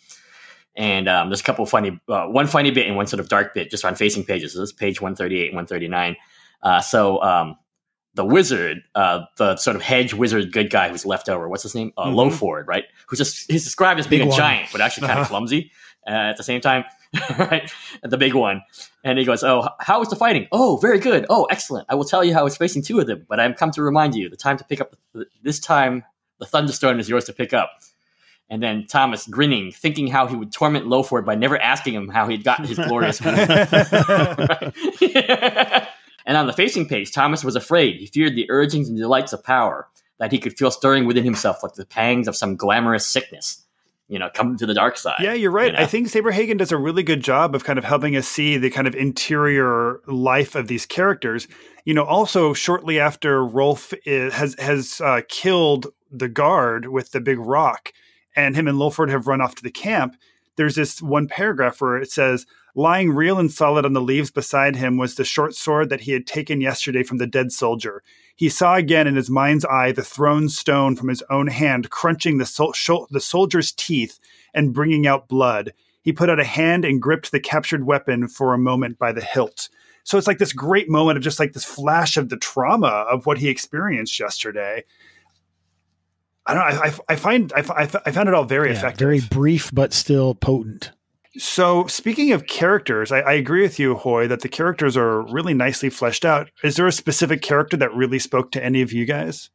and 0.74 1.08
um, 1.08 1.28
there's 1.28 1.40
a 1.40 1.44
couple 1.44 1.62
of 1.64 1.70
funny, 1.70 2.00
uh, 2.08 2.26
one 2.26 2.46
funny 2.46 2.70
bit 2.70 2.86
and 2.86 2.96
one 2.96 3.06
sort 3.06 3.20
of 3.20 3.28
dark 3.28 3.54
bit 3.54 3.70
just 3.70 3.84
on 3.84 3.94
facing 3.94 4.24
pages. 4.24 4.52
So 4.54 4.60
this 4.60 4.70
is 4.70 4.72
page 4.72 5.00
138 5.00 5.48
and 5.48 5.56
139. 5.56 6.16
Uh, 6.62 6.80
so 6.80 7.20
um, 7.22 7.56
the 8.14 8.24
wizard, 8.24 8.78
uh, 8.94 9.20
the 9.36 9.56
sort 9.56 9.76
of 9.76 9.82
hedge 9.82 10.14
wizard 10.14 10.52
good 10.52 10.70
guy 10.70 10.88
who's 10.88 11.06
left 11.06 11.28
over, 11.28 11.48
what's 11.48 11.62
his 11.64 11.74
name? 11.74 11.92
Uh, 11.96 12.06
Mhm. 12.06 12.14
Loford, 12.32 12.66
right? 12.66 12.84
Who's 13.08 13.18
just 13.18 13.50
he's 13.50 13.64
described 13.64 13.98
as 14.00 14.06
being 14.06 14.20
Big 14.22 14.26
a 14.26 14.30
one. 14.30 14.36
giant, 14.38 14.68
but 14.72 14.80
actually 14.80 15.06
kind 15.08 15.20
of 15.20 15.26
clumsy 15.28 15.70
uh, 16.06 16.10
at 16.10 16.36
the 16.36 16.42
same 16.44 16.60
time, 16.60 16.84
right? 17.38 17.70
The 18.02 18.18
big 18.18 18.34
one. 18.34 18.62
And 19.04 19.18
he 19.18 19.24
goes, 19.24 19.42
"Oh, 19.42 19.68
how 19.80 19.98
was 19.98 20.08
the 20.08 20.16
fighting? 20.16 20.46
Oh, 20.52 20.76
very 20.76 20.98
good. 20.98 21.26
Oh, 21.30 21.44
excellent. 21.50 21.86
I 21.88 21.94
will 21.94 22.04
tell 22.04 22.24
you 22.24 22.34
how 22.34 22.46
it's 22.46 22.56
facing 22.56 22.82
two 22.82 23.00
of 23.00 23.06
them, 23.06 23.24
but 23.28 23.40
I've 23.40 23.56
come 23.56 23.70
to 23.72 23.82
remind 23.82 24.14
you 24.14 24.28
the 24.28 24.36
time 24.36 24.56
to 24.58 24.64
pick 24.64 24.80
up. 24.80 24.94
The, 25.12 25.26
this 25.42 25.58
time, 25.60 26.04
the 26.38 26.46
thunderstone 26.46 27.00
is 27.00 27.08
yours 27.08 27.24
to 27.24 27.32
pick 27.32 27.52
up." 27.52 27.70
And 28.50 28.62
then 28.62 28.86
Thomas 28.86 29.26
grinning, 29.26 29.72
thinking 29.72 30.06
how 30.06 30.26
he 30.26 30.34
would 30.34 30.52
torment 30.52 30.86
Loford 30.86 31.26
by 31.26 31.34
never 31.34 31.60
asking 31.60 31.92
him 31.92 32.08
how 32.08 32.28
he'd 32.28 32.44
gotten 32.44 32.64
his 32.64 32.78
glorious 32.78 33.20
wound. 33.20 33.38
And 36.28 36.36
on 36.36 36.46
the 36.46 36.52
facing 36.52 36.86
page, 36.86 37.10
Thomas 37.10 37.42
was 37.42 37.56
afraid. 37.56 37.96
He 37.96 38.06
feared 38.06 38.36
the 38.36 38.48
urgings 38.50 38.90
and 38.90 38.98
delights 38.98 39.32
of 39.32 39.42
power 39.42 39.88
that 40.18 40.30
he 40.30 40.38
could 40.38 40.58
feel 40.58 40.70
stirring 40.70 41.06
within 41.06 41.24
himself 41.24 41.62
like 41.62 41.72
the 41.72 41.86
pangs 41.86 42.28
of 42.28 42.36
some 42.36 42.54
glamorous 42.54 43.06
sickness. 43.06 43.64
You 44.08 44.18
know, 44.18 44.30
come 44.32 44.56
to 44.56 44.64
the 44.64 44.72
dark 44.72 44.96
side. 44.96 45.16
Yeah, 45.20 45.34
you're 45.34 45.50
right. 45.50 45.66
you 45.66 45.72
know? 45.72 45.80
I 45.80 45.86
think 45.86 46.08
Saberhagen 46.08 46.56
does 46.56 46.72
a 46.72 46.78
really 46.78 47.02
good 47.02 47.20
job 47.20 47.54
of 47.54 47.64
kind 47.64 47.78
of 47.78 47.84
helping 47.84 48.16
us 48.16 48.26
see 48.26 48.56
the 48.56 48.70
kind 48.70 48.86
of 48.86 48.94
interior 48.94 50.00
life 50.06 50.54
of 50.54 50.66
these 50.66 50.86
characters. 50.86 51.46
You 51.84 51.92
know, 51.92 52.04
also 52.04 52.54
shortly 52.54 52.98
after 52.98 53.44
Rolf 53.44 53.92
is, 54.06 54.32
has 54.32 54.54
has 54.58 55.00
uh, 55.02 55.20
killed 55.28 55.88
the 56.10 56.28
guard 56.28 56.88
with 56.88 57.12
the 57.12 57.20
big 57.20 57.38
rock, 57.38 57.92
and 58.34 58.56
him 58.56 58.66
and 58.66 58.78
Loford 58.78 59.10
have 59.10 59.26
run 59.26 59.42
off 59.42 59.54
to 59.56 59.62
the 59.62 59.70
camp. 59.70 60.16
There's 60.56 60.74
this 60.74 61.02
one 61.02 61.28
paragraph 61.28 61.80
where 61.82 61.98
it 61.98 62.10
says, 62.10 62.46
"Lying 62.74 63.10
real 63.10 63.38
and 63.38 63.52
solid 63.52 63.84
on 63.84 63.92
the 63.92 64.00
leaves 64.00 64.30
beside 64.30 64.76
him 64.76 64.96
was 64.96 65.16
the 65.16 65.24
short 65.24 65.54
sword 65.54 65.90
that 65.90 66.00
he 66.02 66.12
had 66.12 66.26
taken 66.26 66.62
yesterday 66.62 67.02
from 67.02 67.18
the 67.18 67.26
dead 67.26 67.52
soldier." 67.52 68.02
He 68.38 68.48
saw 68.48 68.77
again 68.77 69.09
in 69.09 69.16
his 69.16 69.29
mind's 69.29 69.64
eye 69.64 69.90
the 69.90 70.05
thrown 70.05 70.48
stone 70.48 70.94
from 70.94 71.09
his 71.09 71.24
own 71.29 71.48
hand 71.48 71.90
crunching 71.90 72.38
the, 72.38 72.46
sol- 72.46 72.72
shol- 72.72 73.09
the 73.11 73.20
soldier's 73.20 73.72
teeth 73.72 74.20
and 74.55 74.72
bringing 74.72 75.09
out 75.09 75.27
blood. 75.27 75.72
He 76.03 76.12
put 76.12 76.31
out 76.31 76.38
a 76.38 76.44
hand 76.44 76.85
and 76.85 77.03
gripped 77.03 77.33
the 77.33 77.40
captured 77.40 77.85
weapon 77.85 78.29
for 78.29 78.55
a 78.55 78.59
moment 78.59 78.96
by 78.96 79.11
the 79.11 79.20
hilt. 79.20 79.68
So 80.05 80.16
it's 80.18 80.29
like 80.29 80.38
this 80.38 80.53
great 80.53 80.88
moment 80.88 81.16
of 81.16 81.24
just 81.24 81.40
like 81.40 81.53
this 81.53 81.64
flash 81.64 82.16
of 82.16 82.29
the 82.29 82.37
trauma 82.37 82.87
of 83.11 83.27
what 83.27 83.38
he 83.38 83.48
experienced 83.48 84.20
yesterday. 84.20 84.85
I 86.46 86.55
don't 86.55 86.62
know. 86.62 86.81
I, 86.81 86.87
I, 86.87 86.98
I 87.09 87.16
find 87.16 87.53
I, 87.57 87.61
I, 87.61 87.83
I 88.07 88.11
found 88.12 88.29
it 88.29 88.35
all 88.37 88.44
very 88.44 88.70
Yeah, 88.70 88.77
effective. 88.77 88.98
very 89.01 89.20
brief, 89.20 89.70
but 89.74 89.92
still 89.92 90.37
potent. 90.37 90.92
So, 91.38 91.87
speaking 91.87 92.33
of 92.33 92.46
characters, 92.46 93.12
I, 93.12 93.20
I 93.20 93.33
agree 93.35 93.62
with 93.62 93.79
you, 93.79 93.94
Hoy, 93.94 94.27
that 94.27 94.40
the 94.40 94.48
characters 94.48 94.96
are 94.96 95.22
really 95.33 95.55
nicely 95.55 95.88
fleshed 95.88 96.24
out. 96.24 96.51
Is 96.64 96.74
there 96.74 96.87
a 96.88 96.92
specific 96.92 97.42
character 97.42 97.77
that 97.77 97.94
really 97.94 98.18
spoke 98.18 98.51
to 98.53 98.64
any 98.64 98.83
of 98.83 98.92
you 98.92 99.05
guys? 99.05 99.48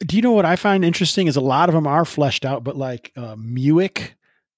Do 0.00 0.16
you 0.16 0.22
know 0.22 0.32
what 0.32 0.44
I 0.44 0.56
find 0.56 0.84
interesting 0.84 1.28
is 1.28 1.36
a 1.36 1.40
lot 1.40 1.70
of 1.70 1.74
them 1.74 1.86
are 1.86 2.04
fleshed 2.04 2.44
out, 2.44 2.62
but 2.62 2.76
like 2.76 3.10
uh, 3.16 3.36
Mewick, 3.36 4.16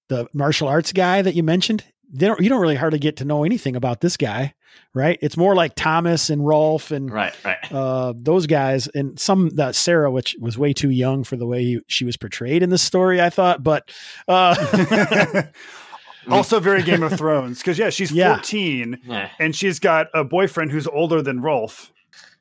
the 0.09 0.27
martial 0.33 0.67
arts 0.67 0.93
guy 0.93 1.23
that 1.23 1.37
you 1.37 1.45
mentioned, 1.45 1.85
they 2.13 2.27
don't, 2.27 2.41
you 2.41 2.49
don't 2.49 2.61
really 2.61 2.75
hardly 2.75 2.99
get 2.99 3.19
to 3.19 3.25
know 3.25 3.45
anything 3.45 3.77
about 3.77 4.01
this 4.01 4.17
guy, 4.17 4.55
right? 4.95 5.19
It's 5.23 5.37
more 5.37 5.55
like 5.55 5.75
Thomas 5.75 6.31
and 6.31 6.47
Rolf 6.47 6.91
and 6.91 7.11
right, 7.13 7.35
right. 7.45 7.73
uh, 7.73 8.15
those 8.17 8.47
guys 8.47 8.89
and 8.89 9.19
some 9.19 9.51
that 9.57 9.75
Sarah, 9.75 10.11
which 10.11 10.37
was 10.41 10.57
way 10.59 10.73
too 10.73 10.91
young 10.91 11.25
for 11.25 11.37
the 11.37 11.47
way 11.47 11.63
he, 11.63 11.81
she 11.89 12.05
was 12.05 12.17
portrayed 12.17 12.63
in 12.63 12.71
this 12.71 12.83
story, 12.83 13.21
I 13.21 13.31
thought, 13.31 13.63
but 13.63 13.91
uh, 14.29 15.43
also, 16.31 16.61
very 16.61 16.83
Game 16.83 17.03
of 17.03 17.13
Thrones 17.17 17.59
because 17.59 17.79
yeah, 17.79 17.91
she's 17.91 18.11
Yeah. 18.13 18.35
fourteen 18.35 18.99
Yeah. 19.05 19.31
and 19.39 19.55
she's 19.55 19.79
got 19.79 20.09
a 20.15 20.25
boyfriend 20.25 20.73
who's 20.73 20.87
older 20.87 21.23
than 21.23 21.41
Rolf. 21.41 21.93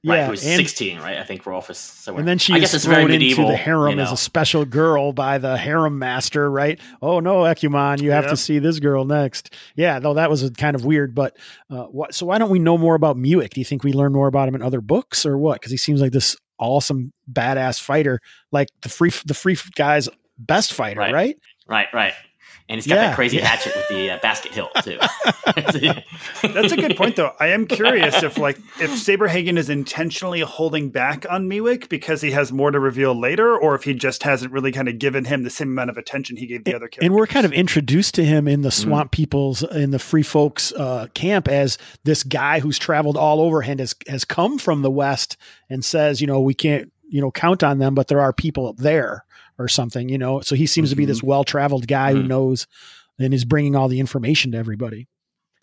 Right, 0.05 0.17
yeah, 0.17 0.27
who's 0.27 0.45
and, 0.45 0.57
16, 0.57 0.99
right? 0.99 1.17
I 1.17 1.23
think 1.23 1.45
Rolf 1.45 1.69
is 1.69 1.77
somewhere. 1.77 2.19
and 2.19 2.27
then 2.27 2.37
she 2.37 2.53
I 2.53 2.57
is 2.57 2.61
guess 2.61 2.73
it's 2.75 2.83
thrown 2.85 2.95
very 2.95 3.05
medieval. 3.07 3.45
into 3.45 3.51
the 3.53 3.57
harem 3.57 3.91
you 3.91 3.95
know. 3.97 4.03
as 4.03 4.11
a 4.11 4.17
special 4.17 4.63
girl 4.65 5.13
by 5.13 5.37
the 5.37 5.57
harem 5.57 5.97
master, 5.99 6.49
right? 6.51 6.79
Oh 7.01 7.19
no, 7.19 7.37
Ekuman, 7.43 8.01
you 8.01 8.11
have 8.11 8.25
Yep. 8.25 8.31
to 8.31 8.37
see 8.37 8.59
this 8.59 8.79
girl 8.79 9.05
next. 9.05 9.53
Yeah, 9.75 9.99
though 9.99 10.13
that 10.15 10.29
was 10.29 10.43
a 10.43 10.51
kind 10.51 10.75
of 10.75 10.85
weird, 10.85 11.15
but 11.15 11.35
uh, 11.71 11.83
what? 11.85 12.13
So 12.13 12.25
why 12.27 12.37
don't 12.37 12.49
we 12.51 12.59
know 12.59 12.77
more 12.77 12.95
about 12.95 13.17
Mewick? 13.17 13.51
Do 13.51 13.61
you 13.61 13.65
think 13.65 13.83
we 13.83 13.93
learn 13.93 14.13
more 14.13 14.27
about 14.27 14.47
him 14.47 14.55
in 14.55 14.61
other 14.61 14.81
books 14.81 15.25
or 15.25 15.37
what? 15.37 15.55
Because 15.59 15.71
he 15.71 15.77
seems 15.77 16.01
like 16.01 16.11
this 16.11 16.35
awesome 16.59 17.11
badass 17.31 17.81
fighter, 17.81 18.19
like 18.51 18.69
the 18.81 18.89
free 18.89 19.11
the 19.25 19.33
free 19.33 19.57
guy's 19.75 20.07
best 20.37 20.73
fighter, 20.73 20.99
Right. 20.99 21.13
right? 21.13 21.37
Right, 21.67 21.87
right. 21.93 22.13
And 22.67 22.77
he's 22.77 22.87
got 22.87 22.95
Yeah, 22.95 23.07
that 23.09 23.15
crazy 23.15 23.37
yeah. 23.37 23.45
hatchet 23.47 23.75
with 23.75 23.87
the 23.89 24.09
uh, 24.11 24.17
basket 24.21 24.51
hilt 24.53 24.71
too. 24.83 24.97
That's 25.55 26.71
a 26.71 26.77
good 26.77 26.97
point, 26.97 27.15
though. 27.15 27.31
I 27.39 27.47
am 27.49 27.67
curious 27.67 28.23
if, 28.23 28.37
like, 28.37 28.57
if 28.79 28.89
Saberhagen 28.91 29.57
is 29.57 29.69
intentionally 29.69 30.39
holding 30.41 30.89
back 30.89 31.25
on 31.29 31.47
Mewick 31.49 31.89
because 31.89 32.21
he 32.21 32.31
has 32.31 32.51
more 32.51 32.71
to 32.71 32.79
reveal 32.79 33.13
later, 33.19 33.55
or 33.57 33.75
if 33.75 33.83
he 33.83 33.93
just 33.93 34.23
hasn't 34.23 34.51
really 34.51 34.71
kind 34.71 34.87
of 34.87 34.97
given 34.99 35.25
him 35.25 35.43
the 35.43 35.49
same 35.49 35.69
amount 35.69 35.89
of 35.91 35.97
attention 35.97 36.37
he 36.37 36.47
gave 36.47 36.63
the 36.63 36.71
other 36.75 36.87
characters. 36.87 37.05
and 37.05 37.13
we're 37.15 37.27
kind 37.27 37.45
of 37.45 37.53
introduced 37.53 38.15
to 38.15 38.25
him 38.25 38.47
in 38.47 38.61
the 38.61 38.69
Mm-hmm. 38.69 38.89
swamp 38.89 39.11
people's 39.11 39.61
in 39.63 39.91
the 39.91 39.99
free 39.99 40.23
folks 40.23 40.73
uh, 40.73 41.07
camp 41.13 41.47
as 41.47 41.77
this 42.03 42.23
guy 42.23 42.59
who's 42.59 42.77
traveled 42.79 43.15
all 43.15 43.39
over 43.41 43.61
and 43.61 43.79
has 43.79 43.95
has 44.07 44.25
come 44.25 44.57
from 44.57 44.81
the 44.81 44.89
west 44.91 45.37
and 45.69 45.85
says 45.85 46.19
you 46.19 46.25
know 46.27 46.41
we 46.41 46.53
can't 46.53 46.91
you 47.07 47.21
know 47.21 47.31
count 47.31 47.63
on 47.63 47.77
them 47.79 47.93
but 47.95 48.07
there 48.07 48.19
are 48.19 48.33
people 48.33 48.67
up 48.67 48.77
there 48.77 49.23
or 49.57 49.67
something 49.67 50.09
you 50.09 50.17
know 50.17 50.41
so 50.41 50.55
he 50.55 50.65
seems 50.65 50.89
to 50.89 50.95
be 50.95 51.05
this 51.05 51.23
well 51.23 51.43
traveled 51.43 51.87
guy 51.87 52.11
who 52.13 52.23
Mhm. 52.23 52.27
knows 52.27 52.67
and 53.19 53.33
is 53.33 53.45
bringing 53.45 53.75
all 53.75 53.87
the 53.87 53.99
information 53.99 54.51
to 54.51 54.57
everybody 54.57 55.07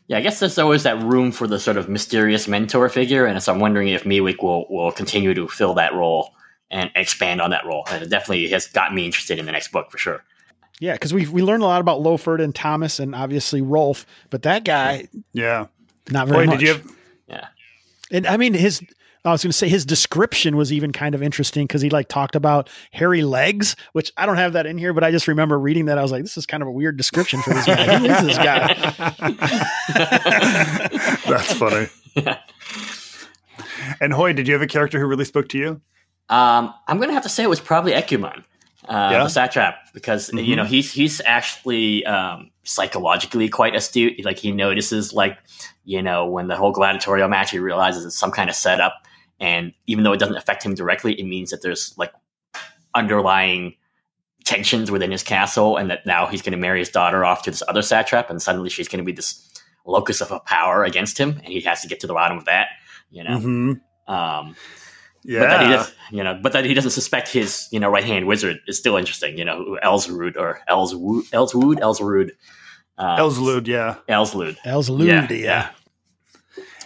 Yeah, 0.08 0.18
I 0.18 0.20
guess 0.20 0.40
there's 0.40 0.58
always 0.58 0.82
that 0.82 1.00
room 1.02 1.30
for 1.32 1.46
the 1.46 1.58
sort 1.60 1.76
of 1.76 1.88
mysterious 1.88 2.48
mentor 2.48 2.88
figure, 2.88 3.24
and 3.24 3.40
so 3.42 3.52
I'm 3.52 3.60
wondering 3.60 3.88
if 3.88 4.04
Mewick 4.04 4.42
will 4.42 4.66
will 4.68 4.90
continue 4.92 5.32
to 5.34 5.46
fill 5.48 5.74
that 5.74 5.94
role 5.94 6.32
and 6.70 6.90
expand 6.96 7.40
on 7.40 7.50
that 7.50 7.64
role. 7.66 7.84
And 7.90 8.02
it 8.02 8.08
definitely 8.10 8.48
has 8.48 8.66
got 8.66 8.92
me 8.92 9.04
interested 9.06 9.38
in 9.38 9.46
the 9.46 9.52
next 9.52 9.70
book 9.72 9.90
for 9.90 9.98
sure. 9.98 10.24
yeah 10.80 10.94
because 10.94 11.12
we 11.14 11.26
we 11.28 11.42
learned 11.42 11.62
a 11.62 11.66
lot 11.66 11.80
about 11.80 12.00
Loford 12.02 12.42
and 12.42 12.54
Thomas 12.54 12.98
and 12.98 13.14
obviously 13.14 13.62
Rolf 13.62 14.04
but 14.30 14.42
that 14.42 14.64
guy 14.64 15.06
yeah. 15.32 15.66
not 16.10 16.26
very 16.28 16.46
Boy, 16.46 16.50
much 16.50 16.58
did 16.60 16.66
you 16.68 16.72
have 16.74 16.92
Yeah, 17.28 17.46
And 18.10 18.26
I 18.26 18.36
mean, 18.36 18.54
his, 18.54 18.82
I 19.24 19.30
was 19.30 19.42
going 19.42 19.52
to 19.52 19.56
say 19.56 19.68
his 19.68 19.86
description 19.86 20.56
was 20.56 20.72
even 20.72 20.92
kind 20.92 21.14
of 21.14 21.22
interesting 21.22 21.66
because 21.66 21.80
he 21.80 21.90
like 21.90 22.08
talked 22.08 22.34
about 22.34 22.68
hairy 22.90 23.22
legs, 23.22 23.76
which 23.92 24.12
I 24.16 24.26
don't 24.26 24.36
have 24.36 24.54
that 24.54 24.66
in 24.66 24.78
here, 24.78 24.92
but 24.92 25.04
I 25.04 25.12
just 25.12 25.28
remember 25.28 25.56
reading 25.58 25.84
that. 25.84 25.96
I 25.96 26.02
was 26.02 26.10
like, 26.10 26.22
this 26.22 26.36
is 26.36 26.44
kind 26.44 26.60
of 26.62 26.68
a 26.68 26.72
weird 26.72 26.96
description 26.96 27.40
for 27.42 27.54
this 27.54 27.64
guy. 27.66 27.98
Who 27.98 28.04
is 28.06 28.22
this 28.22 28.38
guy? 28.38 28.74
That's 31.28 31.52
funny. 31.54 31.86
And 34.00 34.12
Hoy, 34.12 34.32
did 34.32 34.46
you 34.46 34.54
have 34.54 34.62
a 34.62 34.66
character 34.66 34.98
who 35.00 35.06
really 35.06 35.24
spoke 35.24 35.48
to 35.50 35.58
you? 35.58 35.80
Um, 36.28 36.72
I'm 36.88 36.98
going 36.98 37.08
to 37.08 37.14
have 37.14 37.22
to 37.24 37.28
say 37.28 37.42
it 37.42 37.48
was 37.48 37.60
probably 37.60 37.92
Ekuman, 37.92 38.44
uh, 38.88 39.08
Yeah? 39.12 39.22
the 39.24 39.28
satrap, 39.28 39.74
because 39.92 40.32
you 40.32 40.56
know 40.56 40.64
he's 40.64 40.92
he's 40.92 41.20
actually 41.24 42.04
um, 42.06 42.50
psychologically 42.64 43.48
quite 43.48 43.74
astute. 43.74 44.24
Like 44.24 44.38
he 44.38 44.52
notices, 44.52 45.12
like 45.12 45.36
you 45.84 46.00
know, 46.00 46.26
when 46.26 46.48
the 46.48 46.56
whole 46.56 46.72
gladiatorial 46.72 47.28
match, 47.28 47.50
he 47.50 47.58
realizes 47.58 48.04
it's 48.04 48.16
some 48.16 48.30
kind 48.30 48.48
of 48.48 48.56
setup, 48.56 48.94
and 49.42 49.72
even 49.86 50.04
though 50.04 50.12
it 50.12 50.18
doesn't 50.18 50.36
affect 50.36 50.64
him 50.64 50.74
directly, 50.74 51.12
it 51.20 51.24
means 51.24 51.50
that 51.50 51.60
there's 51.60 51.92
like 51.98 52.12
underlying 52.94 53.74
tensions 54.44 54.90
within 54.90 55.10
his 55.10 55.22
castle, 55.22 55.76
and 55.76 55.90
that 55.90 56.06
now 56.06 56.26
he's 56.26 56.40
going 56.42 56.52
to 56.52 56.58
marry 56.58 56.78
his 56.78 56.88
daughter 56.88 57.24
off 57.24 57.42
to 57.42 57.50
this 57.50 57.62
other 57.68 57.82
satrap, 57.82 58.30
and 58.30 58.40
suddenly 58.40 58.70
she's 58.70 58.88
going 58.88 58.98
to 58.98 59.04
be 59.04 59.12
this 59.12 59.48
locus 59.84 60.20
of 60.20 60.44
power 60.46 60.84
against 60.84 61.18
him, 61.18 61.30
and 61.44 61.48
he 61.52 61.60
has 61.60 61.82
to 61.82 61.88
get 61.88 62.00
to 62.00 62.06
the 62.06 62.14
bottom 62.14 62.38
of 62.38 62.44
that. 62.46 62.68
You 63.10 63.24
know. 63.24 63.38
Mm-hmm. 63.38 64.12
Um, 64.12 64.56
but 65.24 65.48
that 65.48 65.66
he 65.66 65.72
does, 65.72 65.94
you 66.10 66.24
know, 66.24 66.38
but 66.42 66.52
that 66.54 66.64
he 66.64 66.74
doesn't 66.74 66.90
suspect 66.90 67.28
his, 67.28 67.68
you 67.70 67.78
know, 67.78 67.88
right 67.88 68.02
hand 68.02 68.26
wizard 68.26 68.58
is 68.66 68.76
still 68.76 68.96
interesting. 68.96 69.38
You 69.38 69.44
know, 69.44 69.78
Elsrud 69.84 70.36
or 70.36 70.60
Elswood, 70.68 71.30
Elswood, 71.30 71.76
Elsrud, 71.78 72.30
uh, 72.98 73.16
Elslud, 73.18 73.68
yeah. 73.68 73.96
Elslud. 74.08 74.56
Elslud, 74.66 75.06
Yeah, 75.06 75.28
yeah. 75.30 75.36
yeah. 75.36 75.70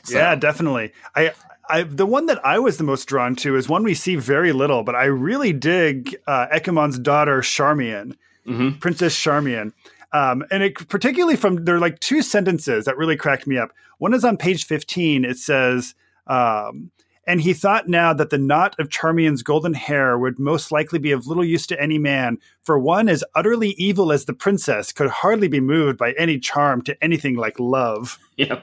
So- 0.05 0.19
Yeah, 0.19 0.35
definitely. 0.35 0.92
I, 1.14 1.33
I, 1.68 1.83
the 1.83 2.07
one 2.07 2.26
that 2.26 2.44
I 2.44 2.59
was 2.59 2.76
the 2.79 2.85
most 2.85 3.07
drawn 3.07 3.35
to 3.37 3.57
is 3.57 3.68
one 3.68 3.83
we 3.83 3.94
see 3.94 4.16
very 4.16 4.52
little, 4.52 4.83
but 4.85 4.94
I 4.94 5.05
really 5.07 5.52
dig 5.52 6.16
uh, 6.26 6.46
Ekuman's 6.52 6.98
daughter, 6.98 7.40
Charmian, 7.40 8.16
Mhm. 8.46 8.79
Princess 8.81 9.16
Charmian. 9.16 9.72
Um, 10.12 10.44
and 10.52 10.62
it 10.62 10.88
particularly 10.88 11.37
from 11.37 11.64
there 11.64 11.74
are 11.76 11.81
like 11.81 11.98
two 11.98 12.22
sentences 12.22 12.85
that 12.85 12.96
really 12.96 13.16
cracked 13.16 13.46
me 13.46 13.59
up. 13.59 13.72
One 13.98 14.14
is 14.14 14.24
on 14.24 14.37
page 14.37 14.64
15. 14.64 15.24
It 15.24 15.37
says, 15.38 15.94
um, 16.29 16.90
and 17.26 17.40
he 17.40 17.52
thought 17.52 17.88
now 17.88 18.12
that 18.12 18.31
the 18.31 18.38
knot 18.38 18.76
of 18.79 18.88
Charmian's 18.88 19.42
golden 19.42 19.74
hair 19.74 20.16
would 20.16 20.38
most 20.38 20.70
likely 20.70 21.00
be 21.00 21.11
of 21.11 21.26
little 21.26 21.44
use 21.44 21.66
to 21.66 21.81
any 21.83 21.98
man, 21.98 22.38
for 22.62 22.79
one 22.79 23.09
as 23.09 23.24
utterly 23.35 23.70
evil 23.70 24.12
as 24.12 24.26
the 24.26 24.33
princess 24.33 24.92
could 24.92 25.11
hardly 25.11 25.48
be 25.48 25.59
moved 25.59 25.98
by 25.98 26.12
any 26.12 26.38
charm 26.38 26.83
to 26.83 26.96
anything 27.02 27.35
like 27.35 27.59
love. 27.59 28.18
Yeah. 28.37 28.61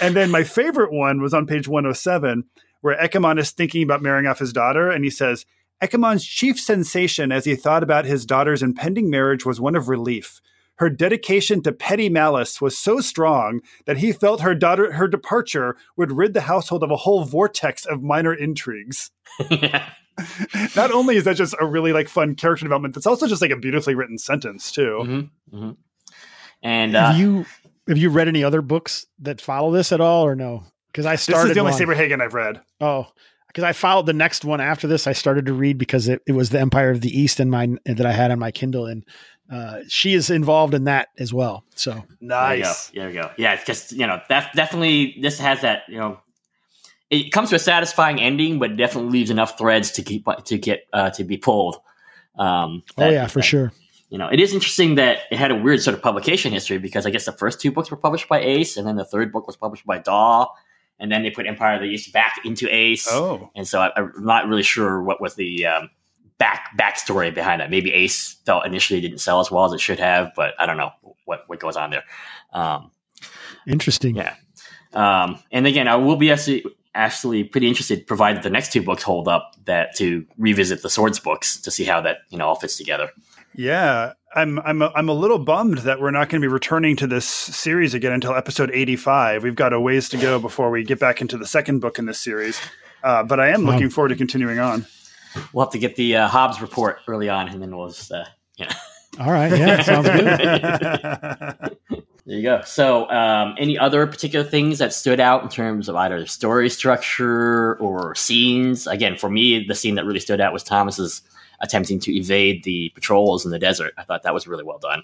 And 0.00 0.16
then 0.16 0.30
my 0.30 0.44
favorite 0.44 0.92
one 0.92 1.20
was 1.20 1.34
on 1.34 1.46
page 1.46 1.68
107, 1.68 2.44
where 2.80 2.96
Ekuman 2.98 3.38
is 3.38 3.50
thinking 3.50 3.82
about 3.82 4.02
marrying 4.02 4.26
off 4.26 4.38
his 4.38 4.52
daughter, 4.52 4.90
and 4.90 5.04
he 5.04 5.10
says, 5.10 5.46
Ekuman's 5.82 6.24
chief 6.24 6.60
sensation 6.60 7.32
as 7.32 7.44
he 7.44 7.56
thought 7.56 7.82
about 7.82 8.04
his 8.04 8.24
daughter's 8.24 8.62
impending 8.62 9.10
marriage 9.10 9.44
was 9.44 9.60
one 9.60 9.74
of 9.74 9.88
relief. 9.88 10.40
Her 10.76 10.88
dedication 10.88 11.62
to 11.62 11.72
petty 11.72 12.08
malice 12.08 12.60
was 12.60 12.78
so 12.78 13.00
strong 13.00 13.60
that 13.84 13.98
he 13.98 14.12
felt 14.12 14.40
her 14.40 14.54
daughter 14.54 14.92
her 14.92 15.06
departure 15.06 15.76
would 15.96 16.12
rid 16.12 16.34
the 16.34 16.40
household 16.42 16.82
of 16.82 16.90
a 16.90 16.96
whole 16.96 17.24
vortex 17.24 17.84
of 17.84 18.02
minor 18.02 18.32
intrigues. 18.32 19.10
yeah. 19.50 19.90
Not 20.76 20.90
only 20.92 21.16
is 21.16 21.24
that 21.24 21.36
just 21.36 21.54
a 21.60 21.66
really 21.66 21.92
like 21.92 22.08
fun 22.08 22.34
character 22.34 22.64
development, 22.64 22.96
it's 22.96 23.06
also 23.06 23.26
just 23.26 23.42
like 23.42 23.50
a 23.50 23.56
beautifully 23.56 23.94
written 23.94 24.18
sentence 24.18 24.70
too. 24.72 25.00
Mhm, 25.02 25.30
mhm. 25.52 25.76
And 26.62 26.96
uh, 26.96 27.14
you 27.16 27.44
have 27.88 27.98
you 27.98 28.10
read 28.10 28.28
any 28.28 28.44
other 28.44 28.62
books 28.62 29.06
that 29.20 29.40
follow 29.40 29.70
this 29.72 29.92
at 29.92 30.00
all 30.00 30.24
or 30.24 30.34
no? 30.34 30.64
Because 30.92 31.06
I 31.06 31.16
started. 31.16 31.16
This 31.16 31.24
started 31.26 31.50
is 31.50 31.54
the 31.54 31.86
only 31.86 31.96
one. 31.96 32.08
Saberhagen 32.08 32.22
I've 32.22 32.34
read. 32.34 32.60
Oh, 32.80 33.06
because 33.48 33.64
I 33.64 33.72
followed 33.72 34.06
the 34.06 34.12
next 34.12 34.44
one 34.44 34.60
after 34.60 34.86
this. 34.86 35.06
I 35.06 35.12
started 35.12 35.46
to 35.46 35.52
read 35.52 35.78
because 35.78 36.08
it, 36.08 36.22
it 36.26 36.32
was 36.32 36.50
the 36.50 36.60
Empire 36.60 36.90
of 36.90 37.00
the 37.00 37.10
East 37.18 37.40
in 37.40 37.50
my 37.50 37.68
that 37.84 38.06
I 38.06 38.12
had 38.12 38.30
on 38.30 38.38
my 38.38 38.50
Kindle, 38.50 38.86
and 38.86 39.04
uh, 39.50 39.80
she 39.88 40.14
is 40.14 40.30
involved 40.30 40.74
in 40.74 40.84
that 40.84 41.08
as 41.18 41.32
well. 41.34 41.64
So 41.74 41.90
there 41.92 42.56
you 42.56 42.62
go. 42.62 42.68
Nice. 42.68 42.90
There 42.90 43.08
you 43.08 43.14
go. 43.20 43.30
Yeah, 43.36 43.54
it's 43.54 43.64
just 43.64 43.92
you 43.92 44.06
know, 44.06 44.20
that 44.28 44.52
definitely 44.54 45.16
this 45.20 45.38
has 45.38 45.60
that 45.62 45.82
you 45.88 45.98
know. 45.98 46.20
It 47.10 47.30
comes 47.30 47.50
to 47.50 47.56
a 47.56 47.58
satisfying 47.58 48.20
ending, 48.22 48.58
but 48.58 48.74
definitely 48.78 49.10
leaves 49.10 49.30
enough 49.30 49.58
threads 49.58 49.92
to 49.92 50.02
keep 50.02 50.26
to 50.44 50.58
get 50.58 50.86
uh, 50.92 51.10
to 51.10 51.24
be 51.24 51.36
pulled. 51.36 51.76
Um, 52.38 52.82
oh 52.96 53.10
yeah, 53.10 53.26
for 53.26 53.40
that- 53.40 53.44
sure. 53.44 53.72
You 54.12 54.18
know, 54.18 54.28
it 54.28 54.40
is 54.40 54.52
interesting 54.52 54.96
that 54.96 55.20
it 55.30 55.38
had 55.38 55.50
a 55.50 55.54
weird 55.54 55.80
sort 55.80 55.96
of 55.96 56.02
publication 56.02 56.52
history 56.52 56.76
because 56.76 57.06
I 57.06 57.10
guess 57.10 57.24
the 57.24 57.32
first 57.32 57.62
two 57.62 57.72
books 57.72 57.90
were 57.90 57.96
published 57.96 58.28
by 58.28 58.40
Ace, 58.40 58.76
and 58.76 58.86
then 58.86 58.96
the 58.96 59.06
third 59.06 59.32
book 59.32 59.46
was 59.46 59.56
published 59.56 59.86
by 59.86 59.96
Daw, 60.00 60.48
and 61.00 61.10
then 61.10 61.22
they 61.22 61.30
put 61.30 61.46
Empire 61.46 61.76
of 61.76 61.80
the 61.80 61.86
East 61.86 62.12
back 62.12 62.34
into 62.44 62.68
Ace. 62.68 63.08
Oh. 63.10 63.50
And 63.56 63.66
so 63.66 63.80
I, 63.80 63.90
I'm 63.96 64.12
not 64.18 64.46
really 64.46 64.64
sure 64.64 65.02
what 65.02 65.18
was 65.18 65.36
the 65.36 65.64
um, 65.64 65.88
back 66.36 66.72
backstory 66.78 67.34
behind 67.34 67.62
that. 67.62 67.70
Maybe 67.70 67.90
Ace 67.94 68.34
felt 68.44 68.66
initially 68.66 69.00
didn't 69.00 69.16
sell 69.16 69.40
as 69.40 69.50
well 69.50 69.64
as 69.64 69.72
it 69.72 69.80
should 69.80 69.98
have, 69.98 70.32
but 70.36 70.52
I 70.58 70.66
don't 70.66 70.76
know 70.76 70.90
what 71.24 71.44
what 71.46 71.58
goes 71.58 71.76
on 71.76 71.88
there. 71.88 72.04
Um, 72.52 72.90
Interesting. 73.66 74.16
yeah. 74.16 74.34
Um, 74.92 75.42
and 75.52 75.66
again, 75.66 75.88
I 75.88 75.96
will 75.96 76.16
be 76.16 76.30
actually 76.30 76.66
actually 76.94 77.44
pretty 77.44 77.66
interested, 77.66 78.06
provided 78.06 78.42
the 78.42 78.50
next 78.50 78.74
two 78.74 78.82
books 78.82 79.02
hold 79.02 79.26
up, 79.26 79.54
that 79.64 79.96
to 79.96 80.26
revisit 80.36 80.82
the 80.82 80.90
swords 80.90 81.18
books 81.18 81.58
to 81.62 81.70
see 81.70 81.84
how 81.84 82.02
that 82.02 82.18
you 82.28 82.36
know 82.36 82.46
all 82.46 82.56
fits 82.56 82.76
together. 82.76 83.08
Yeah, 83.54 84.12
I'm 84.34 84.58
I'm 84.60 84.82
a, 84.82 84.92
I'm 84.94 85.08
a 85.08 85.12
little 85.12 85.38
bummed 85.38 85.78
that 85.78 86.00
we're 86.00 86.10
not 86.10 86.28
going 86.28 86.40
to 86.40 86.46
be 86.46 86.52
returning 86.52 86.96
to 86.96 87.06
this 87.06 87.26
series 87.26 87.94
again 87.94 88.12
until 88.12 88.34
episode 88.34 88.70
85. 88.72 89.42
We've 89.42 89.54
got 89.54 89.72
a 89.72 89.80
ways 89.80 90.08
to 90.10 90.16
go 90.16 90.38
before 90.38 90.70
we 90.70 90.84
get 90.84 90.98
back 90.98 91.20
into 91.20 91.36
the 91.36 91.46
second 91.46 91.80
book 91.80 91.98
in 91.98 92.06
this 92.06 92.18
series. 92.18 92.60
Uh, 93.02 93.22
but 93.22 93.40
I 93.40 93.48
am 93.48 93.64
looking 93.64 93.90
forward 93.90 94.08
to 94.08 94.16
continuing 94.16 94.58
on. 94.58 94.86
We'll 95.52 95.66
have 95.66 95.72
to 95.72 95.78
get 95.78 95.96
the 95.96 96.16
uh, 96.16 96.28
Hobbs 96.28 96.60
report 96.60 96.98
early 97.08 97.28
on, 97.28 97.48
and 97.48 97.60
then 97.60 97.76
we'll 97.76 97.88
just 97.88 98.12
uh, 98.12 98.24
you 98.56 98.66
know. 98.66 98.72
All 99.20 99.32
right. 99.32 99.50
Yeah, 99.50 99.82
sounds 99.82 100.08
good. 100.08 101.78
There 102.24 102.36
you 102.36 102.42
go. 102.44 102.62
So, 102.64 103.10
um, 103.10 103.56
any 103.58 103.76
other 103.76 104.06
particular 104.06 104.44
things 104.48 104.78
that 104.78 104.92
stood 104.92 105.18
out 105.18 105.42
in 105.42 105.48
terms 105.48 105.88
of 105.88 105.96
either 105.96 106.24
story 106.26 106.70
structure 106.70 107.76
or 107.80 108.14
scenes? 108.14 108.86
Again, 108.86 109.16
for 109.16 109.28
me, 109.28 109.64
the 109.66 109.74
scene 109.74 109.96
that 109.96 110.04
really 110.04 110.20
stood 110.20 110.40
out 110.40 110.52
was 110.52 110.62
Thomas's 110.62 111.20
attempting 111.62 112.00
to 112.00 112.14
evade 112.14 112.64
the 112.64 112.90
patrols 112.94 113.44
in 113.44 113.50
the 113.50 113.58
desert. 113.58 113.94
I 113.96 114.02
thought 114.02 114.24
that 114.24 114.34
was 114.34 114.46
really 114.46 114.64
well 114.64 114.78
done. 114.78 115.02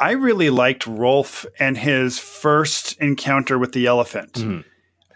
I 0.00 0.12
really 0.12 0.48
liked 0.48 0.86
Rolf 0.86 1.44
and 1.58 1.76
his 1.76 2.18
first 2.18 2.96
encounter 2.98 3.58
with 3.58 3.72
the 3.72 3.86
elephant. 3.86 4.32
Mhm. 4.32 4.64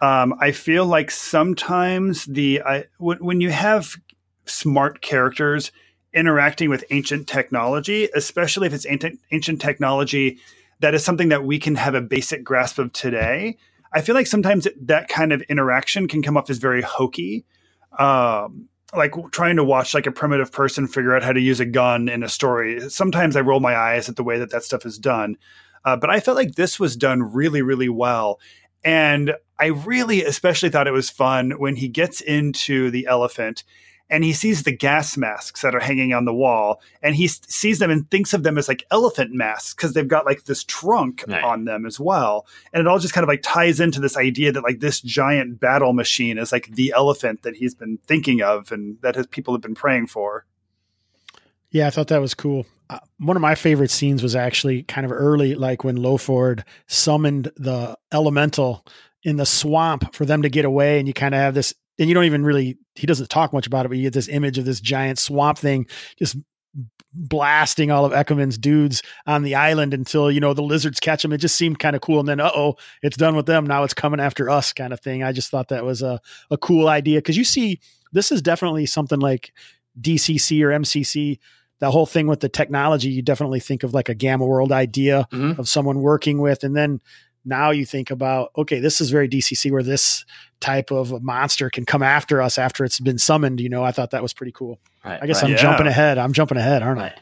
Um, 0.03 0.35
I 0.39 0.53
feel 0.53 0.85
like 0.85 1.11
sometimes 1.11 2.27
the 2.27 2.61
I, 2.61 2.85
when, 2.99 3.19
when 3.25 3.41
you 3.41 3.51
have 3.51 3.97
smart 4.45 5.01
characters 5.01 5.73
interacting 6.13 6.69
with 6.69 6.85
ancient 6.91 7.27
technology, 7.27 8.11
especially 8.15 8.67
if 8.67 8.75
it's 8.75 8.87
ancient, 8.87 9.19
ancient 9.33 9.63
technology 9.63 10.39
that 10.81 10.95
is 10.95 11.03
something 11.03 11.31
that 11.31 11.45
we 11.45 11.59
can 11.59 11.77
have 11.77 11.95
a 11.95 12.03
basic 12.03 12.45
grasp 12.45 12.79
of 12.79 12.93
today, 12.93 13.57
I 13.95 14.03
feel 14.03 14.15
like 14.15 14.27
sometimes 14.27 14.69
that 14.83 15.09
kind 15.09 15.33
of 15.33 15.41
interaction 15.43 16.09
can 16.09 16.23
come 16.23 16.37
off 16.37 16.51
as 16.51 16.59
very 16.59 16.83
hokey. 16.83 17.47
Um, 17.99 18.69
like 18.97 19.15
trying 19.33 19.57
to 19.57 19.65
watch 19.65 19.95
like 19.95 20.07
a 20.07 20.13
primitive 20.13 20.53
person 20.53 20.87
figure 20.87 21.17
out 21.17 21.23
how 21.23 21.33
to 21.33 21.41
use 21.41 21.61
a 21.61 21.67
gun 21.67 22.09
in 22.09 22.23
a 22.23 22.29
story. 22.29 22.89
Sometimes 22.91 23.37
I 23.37 23.41
roll 23.41 23.61
my 23.61 23.77
eyes 23.77 24.09
at 24.09 24.17
the 24.17 24.25
way 24.25 24.39
that 24.39 24.51
that 24.51 24.65
stuff 24.65 24.87
is 24.87 24.99
done. 24.99 25.37
Uh, 25.85 25.97
but 25.97 26.11
I 26.11 26.21
felt 26.21 26.37
like 26.37 26.55
this 26.55 26.81
was 26.81 26.97
done 26.97 27.23
really, 27.23 27.63
really 27.63 27.89
well. 27.89 28.41
And 28.85 29.35
I 29.59 29.67
really 29.67 30.25
especially 30.25 30.71
thought 30.71 30.87
it 30.87 30.93
was 30.93 31.11
fun 31.11 31.53
when 31.53 31.77
he 31.77 31.89
gets 31.89 32.21
into 32.21 32.91
the 32.91 33.07
elephant 33.07 33.65
and 34.11 34.23
he 34.23 34.33
sees 34.33 34.63
the 34.63 34.77
gas 34.77 35.17
masks 35.17 35.63
that 35.63 35.75
are 35.75 35.81
hanging 35.81 36.13
on 36.13 36.25
the 36.27 36.35
wall 36.35 36.81
and 37.03 37.15
he 37.17 37.25
s- 37.25 37.41
sees 37.49 37.79
them 37.79 37.91
and 37.91 38.11
thinks 38.11 38.33
of 38.35 38.43
them 38.43 38.59
as 38.59 38.69
like 38.69 38.85
elephant 38.91 39.33
masks 39.33 39.75
because 39.75 39.95
they've 39.95 40.07
got 40.09 40.27
like 40.27 40.45
this 40.45 40.63
trunk 40.65 41.25
Right. 41.27 41.43
on 41.43 41.65
them 41.65 41.87
as 41.87 41.99
well 41.99 42.47
and 42.73 42.81
it 42.81 42.87
all 42.87 42.99
just 42.99 43.15
kind 43.15 43.23
of 43.25 43.29
like 43.29 43.43
ties 43.43 43.81
into 43.81 44.01
this 44.01 44.17
idea 44.17 44.53
that 44.53 44.63
like 44.63 44.81
this 44.81 45.01
giant 45.01 45.59
battle 45.59 45.93
machine 45.95 46.37
is 46.39 46.53
like 46.53 46.69
the 46.75 46.93
elephant 46.95 47.43
that 47.43 47.57
he's 47.57 47.75
been 47.75 47.99
thinking 48.07 48.43
of 48.43 48.71
and 48.73 48.99
that 49.01 49.15
his 49.17 49.27
people 49.27 49.55
have 49.55 49.63
been 49.63 49.75
praying 49.75 50.07
for 50.07 50.45
Yeah, 51.71 51.87
I 51.87 51.91
thought 51.91 52.09
that 52.09 52.21
was 52.21 52.35
cool. 52.35 52.67
Uh, 52.91 52.99
one 53.19 53.37
of 53.37 53.41
my 53.41 53.55
favorite 53.55 53.91
scenes 53.91 54.23
was 54.23 54.37
actually 54.37 54.83
kind 54.85 55.05
of 55.07 55.11
early, 55.13 55.55
like 55.55 55.83
when 55.85 55.97
Loford 55.97 56.63
summoned 56.87 57.51
the 57.57 57.97
elemental 58.13 58.85
in 59.23 59.37
the 59.39 59.47
swamp 59.47 60.15
for 60.15 60.25
them 60.27 60.43
to 60.43 60.51
get 60.51 60.67
away, 60.67 60.99
and 60.99 61.09
you 61.09 61.15
kind 61.15 61.35
of 61.35 61.41
have 61.41 61.55
this, 61.55 61.73
and 61.99 62.09
you 62.09 62.15
don't 62.15 62.25
even 62.25 62.45
really, 62.45 62.77
he 62.95 63.07
doesn't 63.07 63.31
talk 63.31 63.53
much 63.53 63.67
about 63.67 63.87
it, 63.87 63.89
but 63.89 63.97
you 63.99 64.05
get 64.05 64.13
this 64.13 64.29
image 64.29 64.59
of 64.59 64.65
this 64.65 64.81
giant 64.81 65.19
swamp 65.19 65.59
thing 65.59 65.87
just 66.19 66.37
blasting 67.13 67.91
all 67.93 68.05
of 68.05 68.13
Ekuman's 68.13 68.59
dudes 68.59 69.03
on 69.27 69.43
the 69.43 69.55
island 69.55 69.95
until 69.95 70.31
you 70.31 70.41
know 70.41 70.53
the 70.55 70.63
lizards 70.63 70.99
catch 70.99 71.23
them. 71.23 71.33
It 71.33 71.39
just 71.39 71.57
seemed 71.57 71.79
kind 71.79 71.95
of 71.95 72.03
cool, 72.03 72.19
and 72.21 72.29
then 72.29 72.41
uh 72.41 72.51
oh, 72.55 72.75
it's 73.03 73.17
done 73.17 73.37
with 73.37 73.47
them. 73.47 73.67
Now 73.67 73.85
it's 73.85 73.95
coming 73.95 74.21
after 74.21 74.51
us, 74.51 74.73
kind 74.73 74.93
of 74.93 75.01
thing. 75.01 75.23
I 75.23 75.33
just 75.33 75.51
thought 75.51 75.69
that 75.69 75.85
was 75.85 76.03
a 76.03 76.21
a 76.51 76.59
cool 76.59 76.89
idea 76.89 77.19
because 77.19 77.37
you 77.37 77.45
see, 77.45 77.79
this 78.13 78.33
is 78.33 78.43
definitely 78.43 78.87
something 78.87 79.21
like 79.21 79.53
DCC 80.01 80.63
or 80.65 80.71
MCC. 80.71 81.39
The 81.81 81.91
whole 81.91 82.07
thing 82.07 82.27
with 82.27 82.41
the 82.41 82.49
technology, 82.49 83.11
you 83.11 83.23
definitely 83.23 83.61
think 83.61 83.83
of 83.85 83.95
like 83.95 84.09
a 84.09 84.15
Gamma 84.15 84.45
World 84.47 84.73
idea 84.73 85.29
Mhm. 85.33 85.59
of 85.59 85.69
someone 85.69 86.01
working 86.01 86.41
with, 86.41 86.65
and 86.65 86.75
then 86.77 87.01
now 87.45 87.71
you 87.71 87.85
think 87.85 88.11
about 88.11 88.51
okay, 88.57 88.81
this 88.81 89.01
is 89.01 89.11
very 89.11 89.29
DCC 89.29 89.71
where 89.71 89.83
this 89.83 90.25
type 90.61 90.91
of 90.91 91.23
monster 91.23 91.69
can 91.69 91.85
come 91.85 92.03
after 92.03 92.41
us 92.41 92.57
after 92.59 92.85
it's 92.85 92.99
been 93.01 93.19
summoned. 93.19 93.61
You 93.61 93.69
know, 93.69 93.85
I 93.85 93.93
thought 93.93 94.13
that 94.13 94.23
was 94.23 94.33
pretty 94.33 94.53
cool. 94.53 94.79
Right, 95.05 95.19
I 95.23 95.27
guess 95.27 95.43
right. 95.43 95.45
I'm 95.49 95.51
Yeah. 95.51 95.63
jumping 95.63 95.87
ahead. 95.87 96.17
I'm 96.17 96.33
jumping 96.33 96.57
ahead, 96.57 96.83
aren't 96.83 97.01
I? 97.01 97.15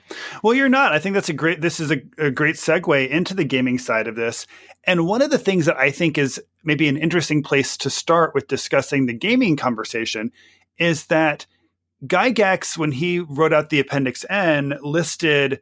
Well, 0.45 0.55
you're 0.55 0.69
not. 0.69 0.93
I 0.93 1.01
think 1.01 1.15
that's 1.15 1.29
a 1.29 1.33
great. 1.33 1.61
This 1.61 1.81
is 1.81 1.91
a, 1.91 2.01
a 2.19 2.31
great 2.31 2.55
segue 2.57 3.09
into 3.09 3.35
the 3.35 3.45
gaming 3.45 3.79
side 3.79 4.07
of 4.07 4.15
this. 4.15 4.47
And 4.85 5.07
one 5.07 5.23
of 5.23 5.31
the 5.31 5.39
things 5.39 5.67
that 5.67 5.77
I 5.77 5.91
think 5.91 6.19
is 6.19 6.41
maybe 6.63 6.87
an 6.89 6.97
interesting 6.97 7.43
place 7.43 7.77
to 7.79 7.91
start 7.91 8.35
with 8.35 8.47
discussing 8.49 9.07
the 9.07 9.13
gaming 9.13 9.57
conversation 9.57 10.31
is 10.79 11.07
that 11.07 11.47
Gary 12.07 12.33
Gygax, 12.33 12.77
when 12.79 12.93
he 12.93 13.21
wrote 13.21 13.53
out 13.53 13.71
the 13.71 13.79
Appendix 13.81 14.25
N, 14.31 14.75
listed 14.83 15.61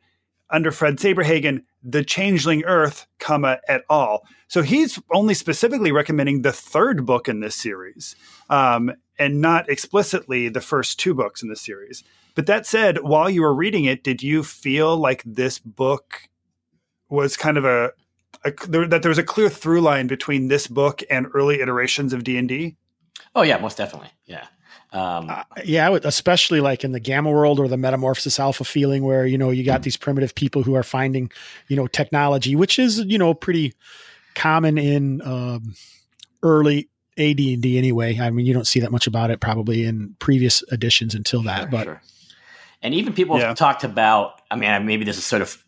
under 0.50 0.70
Fred 0.70 0.96
Saberhagen 0.96 1.62
the 1.82 2.04
Changeling 2.04 2.64
Earth, 2.64 3.06
comma 3.18 3.58
et 3.68 3.82
al. 3.90 4.22
So 4.48 4.62
he's 4.62 5.00
only 5.12 5.34
specifically 5.34 5.92
recommending 5.92 6.42
the 6.42 6.52
third 6.52 7.06
book 7.06 7.28
in 7.28 7.40
this 7.40 7.56
series, 7.56 8.16
um, 8.48 8.92
and 9.18 9.40
not 9.40 9.68
explicitly 9.68 10.48
the 10.48 10.60
first 10.60 10.98
two 10.98 11.14
books 11.14 11.42
in 11.42 11.48
the 11.48 11.56
series. 11.56 12.02
But 12.34 12.46
that 12.46 12.66
said, 12.66 13.02
while 13.02 13.30
you 13.30 13.42
were 13.42 13.54
reading 13.54 13.84
it, 13.84 14.04
did 14.04 14.22
you 14.22 14.42
feel 14.42 14.96
like 14.96 15.22
this 15.24 15.58
book 15.58 16.28
was 17.08 17.36
kind 17.36 17.56
of 17.56 17.64
a, 17.64 17.92
a 18.44 18.52
there, 18.68 18.86
that 18.86 19.02
there 19.02 19.10
was 19.10 19.18
a 19.18 19.24
clear 19.24 19.48
through 19.48 19.80
line 19.80 20.06
between 20.06 20.48
this 20.48 20.66
book 20.66 21.02
and 21.10 21.26
early 21.34 21.60
iterations 21.60 22.12
of 22.12 22.24
D 22.24 22.36
and 22.36 22.48
D? 22.48 22.76
Oh 23.34 23.42
yeah, 23.42 23.58
most 23.58 23.76
definitely. 23.76 24.10
Yeah. 24.26 24.46
Um, 24.92 25.30
Uh, 25.30 25.44
yeah, 25.64 25.88
would, 25.88 26.04
especially 26.04 26.60
like 26.60 26.82
in 26.82 26.92
the 26.92 27.00
gamma 27.00 27.30
world 27.30 27.60
or 27.60 27.68
the 27.68 27.76
metamorphosis 27.76 28.40
alpha 28.40 28.64
feeling 28.64 29.04
where, 29.04 29.24
you 29.24 29.38
know, 29.38 29.50
you 29.50 29.64
got 29.64 29.82
these 29.82 29.96
primitive 29.96 30.34
people 30.34 30.62
who 30.62 30.74
are 30.74 30.82
finding, 30.82 31.30
you 31.68 31.76
know, 31.76 31.86
technology, 31.86 32.56
which 32.56 32.78
is, 32.78 32.98
you 32.98 33.18
know, 33.18 33.32
pretty 33.32 33.72
common 34.34 34.78
in 34.78 35.22
um, 35.22 35.74
early 36.42 36.88
AD&D 37.18 37.78
anyway. 37.78 38.18
I 38.18 38.30
mean, 38.30 38.46
you 38.46 38.54
don't 38.54 38.66
see 38.66 38.80
that 38.80 38.90
much 38.90 39.06
about 39.06 39.30
it 39.30 39.40
probably 39.40 39.84
in 39.84 40.16
previous 40.18 40.64
editions 40.72 41.14
until 41.14 41.42
that, 41.42 41.60
Sure, 41.62 41.68
but 41.70 41.84
sure. 41.84 42.02
And 42.82 42.94
even 42.94 43.12
people 43.12 43.38
Yeah. 43.38 43.48
have 43.48 43.58
talked 43.58 43.84
about, 43.84 44.40
I 44.50 44.56
mean, 44.56 44.86
maybe 44.86 45.04
this 45.04 45.18
is 45.18 45.24
sort 45.24 45.42
of 45.42 45.62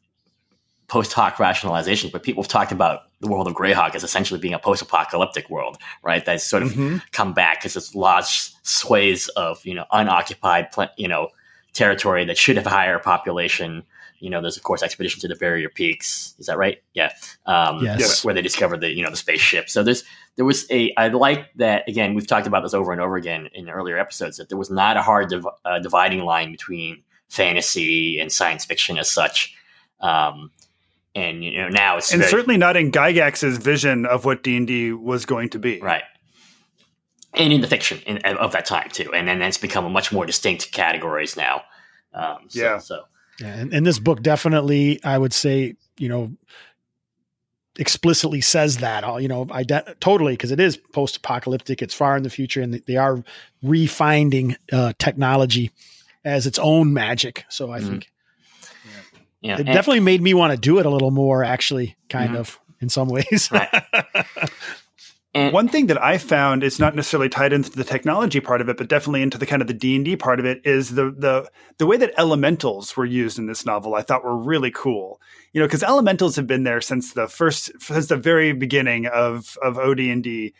post 0.92 1.12
hoc 1.14 1.40
rationalization, 1.40 2.10
but 2.12 2.22
people 2.22 2.42
have 2.42 2.50
talked 2.50 2.70
about 2.70 3.00
the 3.20 3.28
world 3.28 3.46
of 3.48 3.54
Greyhawk 3.54 3.94
as 3.94 4.04
essentially 4.04 4.38
being 4.38 4.52
a 4.52 4.58
post 4.58 4.82
apocalyptic 4.82 5.48
world, 5.48 5.78
right? 6.02 6.22
That's 6.22 6.44
sort 6.44 6.62
of 6.62 6.72
Mhm. 6.72 7.00
come 7.12 7.32
back 7.32 7.60
because 7.60 7.72
this 7.72 7.94
large 7.94 8.50
swathes 8.62 9.28
of, 9.28 9.64
you 9.64 9.74
know, 9.74 9.86
unoccupied, 9.90 10.68
you 10.98 11.08
know, 11.08 11.28
territory 11.72 12.26
that 12.26 12.36
should 12.36 12.56
have 12.58 12.66
a 12.66 12.70
higher 12.70 12.98
population. 12.98 13.84
You 14.18 14.28
know, 14.28 14.42
there's 14.42 14.58
of 14.58 14.64
course 14.64 14.82
expedition 14.82 15.18
to 15.22 15.28
the 15.28 15.34
barrier 15.34 15.70
peaks. 15.70 16.34
Is 16.38 16.44
that 16.46 16.58
right? 16.58 16.82
Yeah. 16.92 17.10
Um. 17.46 17.82
Yes. 17.82 18.22
Where 18.22 18.34
they 18.34 18.42
discovered 18.42 18.82
the, 18.82 18.90
you 18.90 19.02
know, 19.02 19.10
the 19.10 19.16
spaceship. 19.16 19.70
So 19.70 19.82
there's, 19.82 20.04
there 20.36 20.44
was 20.44 20.70
a, 20.70 20.92
I 20.98 21.08
like 21.08 21.48
that, 21.56 21.88
again, 21.88 22.12
we've 22.14 22.26
talked 22.26 22.46
about 22.46 22.62
this 22.64 22.74
over 22.74 22.92
and 22.92 23.00
over 23.00 23.16
again 23.16 23.48
in 23.54 23.70
earlier 23.70 23.98
episodes, 23.98 24.36
that 24.36 24.50
there 24.50 24.58
was 24.58 24.70
not 24.70 24.98
a 24.98 25.02
hard 25.02 25.30
div- 25.30 25.56
uh, 25.64 25.78
dividing 25.78 26.20
line 26.32 26.50
between 26.52 27.02
fantasy 27.28 28.20
and 28.20 28.30
science 28.30 28.66
fiction 28.66 28.98
as 28.98 29.10
such. 29.10 29.54
Um, 30.00 30.50
and, 31.14 31.44
you 31.44 31.58
know, 31.58 31.68
now 31.68 31.96
it's 31.98 32.12
and 32.12 32.20
very- 32.20 32.30
certainly 32.30 32.56
not 32.56 32.76
in 32.76 32.90
Gygax's 32.90 33.58
vision 33.58 34.06
of 34.06 34.24
what 34.24 34.42
D 34.42 34.56
and 34.56 34.66
D 34.66 34.92
was 34.92 35.24
going 35.26 35.48
to 35.50 35.58
be. 35.58 35.80
Right. 35.80 36.02
And 37.34 37.52
in 37.52 37.60
the 37.62 37.66
fiction 37.66 37.98
in, 38.06 38.18
of 38.18 38.52
that 38.52 38.66
time 38.66 38.88
too, 38.90 39.12
and 39.14 39.26
then 39.26 39.40
it's 39.42 39.58
become 39.58 39.84
a 39.84 39.90
much 39.90 40.12
more 40.12 40.26
distinct 40.26 40.70
categories 40.72 41.36
now. 41.36 41.62
Um, 42.14 42.38
so, 42.48 42.60
Yeah. 42.60 42.78
So 42.78 43.02
Yeah, 43.40 43.54
and, 43.54 43.72
and 43.72 43.86
this 43.86 43.98
book 43.98 44.22
definitely, 44.22 45.00
I 45.02 45.16
would 45.16 45.32
say, 45.32 45.74
you 45.98 46.08
know, 46.08 46.32
explicitly 47.78 48.40
says 48.42 48.78
that. 48.78 49.02
all 49.04 49.20
You 49.20 49.28
know, 49.28 49.46
ide- 49.50 49.96
totally 50.00 50.34
because 50.34 50.50
it 50.52 50.60
is 50.60 50.76
post-apocalyptic. 50.76 51.80
It's 51.80 51.94
far 51.94 52.16
in 52.16 52.22
the 52.22 52.30
future, 52.30 52.60
and 52.60 52.74
they 52.86 52.96
are 52.96 53.22
refining 53.62 54.56
uh, 54.70 54.92
technology 54.98 55.70
as 56.24 56.46
its 56.46 56.58
own 56.58 56.92
magic. 56.92 57.44
So 57.48 57.72
I 57.72 57.80
Mhm. 57.80 57.88
think 57.88 58.11
yeah, 59.42 59.54
it 59.54 59.60
and- 59.60 59.66
definitely 59.68 60.00
made 60.00 60.22
me 60.22 60.34
want 60.34 60.52
to 60.52 60.58
do 60.58 60.78
it 60.78 60.86
a 60.86 60.90
little 60.90 61.10
more. 61.10 61.44
Actually, 61.44 61.96
kind 62.08 62.34
Mhm. 62.34 62.38
of 62.38 62.58
in 62.80 62.88
some 62.88 63.08
ways. 63.08 63.48
Right. 63.52 63.68
and, 65.34 65.52
One 65.52 65.68
thing 65.68 65.86
that 65.86 66.02
I 66.02 66.18
found 66.18 66.62
is 66.62 66.78
not 66.78 66.94
necessarily 66.94 67.28
tied 67.28 67.52
into 67.52 67.70
the 67.70 67.84
technology 67.84 68.40
part 68.40 68.60
of 68.60 68.68
it, 68.68 68.76
but 68.76 68.88
definitely 68.88 69.22
into 69.22 69.38
the 69.38 69.46
kind 69.46 69.62
of 69.62 69.68
the 69.68 69.74
D 69.74 69.96
and 69.96 70.04
D 70.04 70.14
part 70.16 70.38
of 70.40 70.44
it 70.46 70.60
is 70.64 70.90
the 70.94 71.10
the 71.16 71.48
the 71.78 71.86
way 71.86 71.96
that 71.96 72.12
elementals 72.18 72.96
were 72.96 73.06
used 73.06 73.38
in 73.38 73.46
this 73.46 73.64
novel. 73.64 73.94
I 73.94 74.02
thought 74.02 74.24
were 74.24 74.36
really 74.36 74.70
cool. 74.70 75.20
You 75.52 75.60
know, 75.60 75.66
because 75.66 75.82
elementals 75.82 76.36
have 76.36 76.46
been 76.46 76.64
there 76.64 76.80
since 76.80 77.12
the 77.14 77.28
first 77.28 77.70
since 77.80 78.06
the 78.08 78.16
very 78.16 78.52
beginning 78.52 79.06
of 79.06 79.56
of 79.62 79.78
OD 79.78 80.00
and 80.10 80.22
D. 80.22 80.54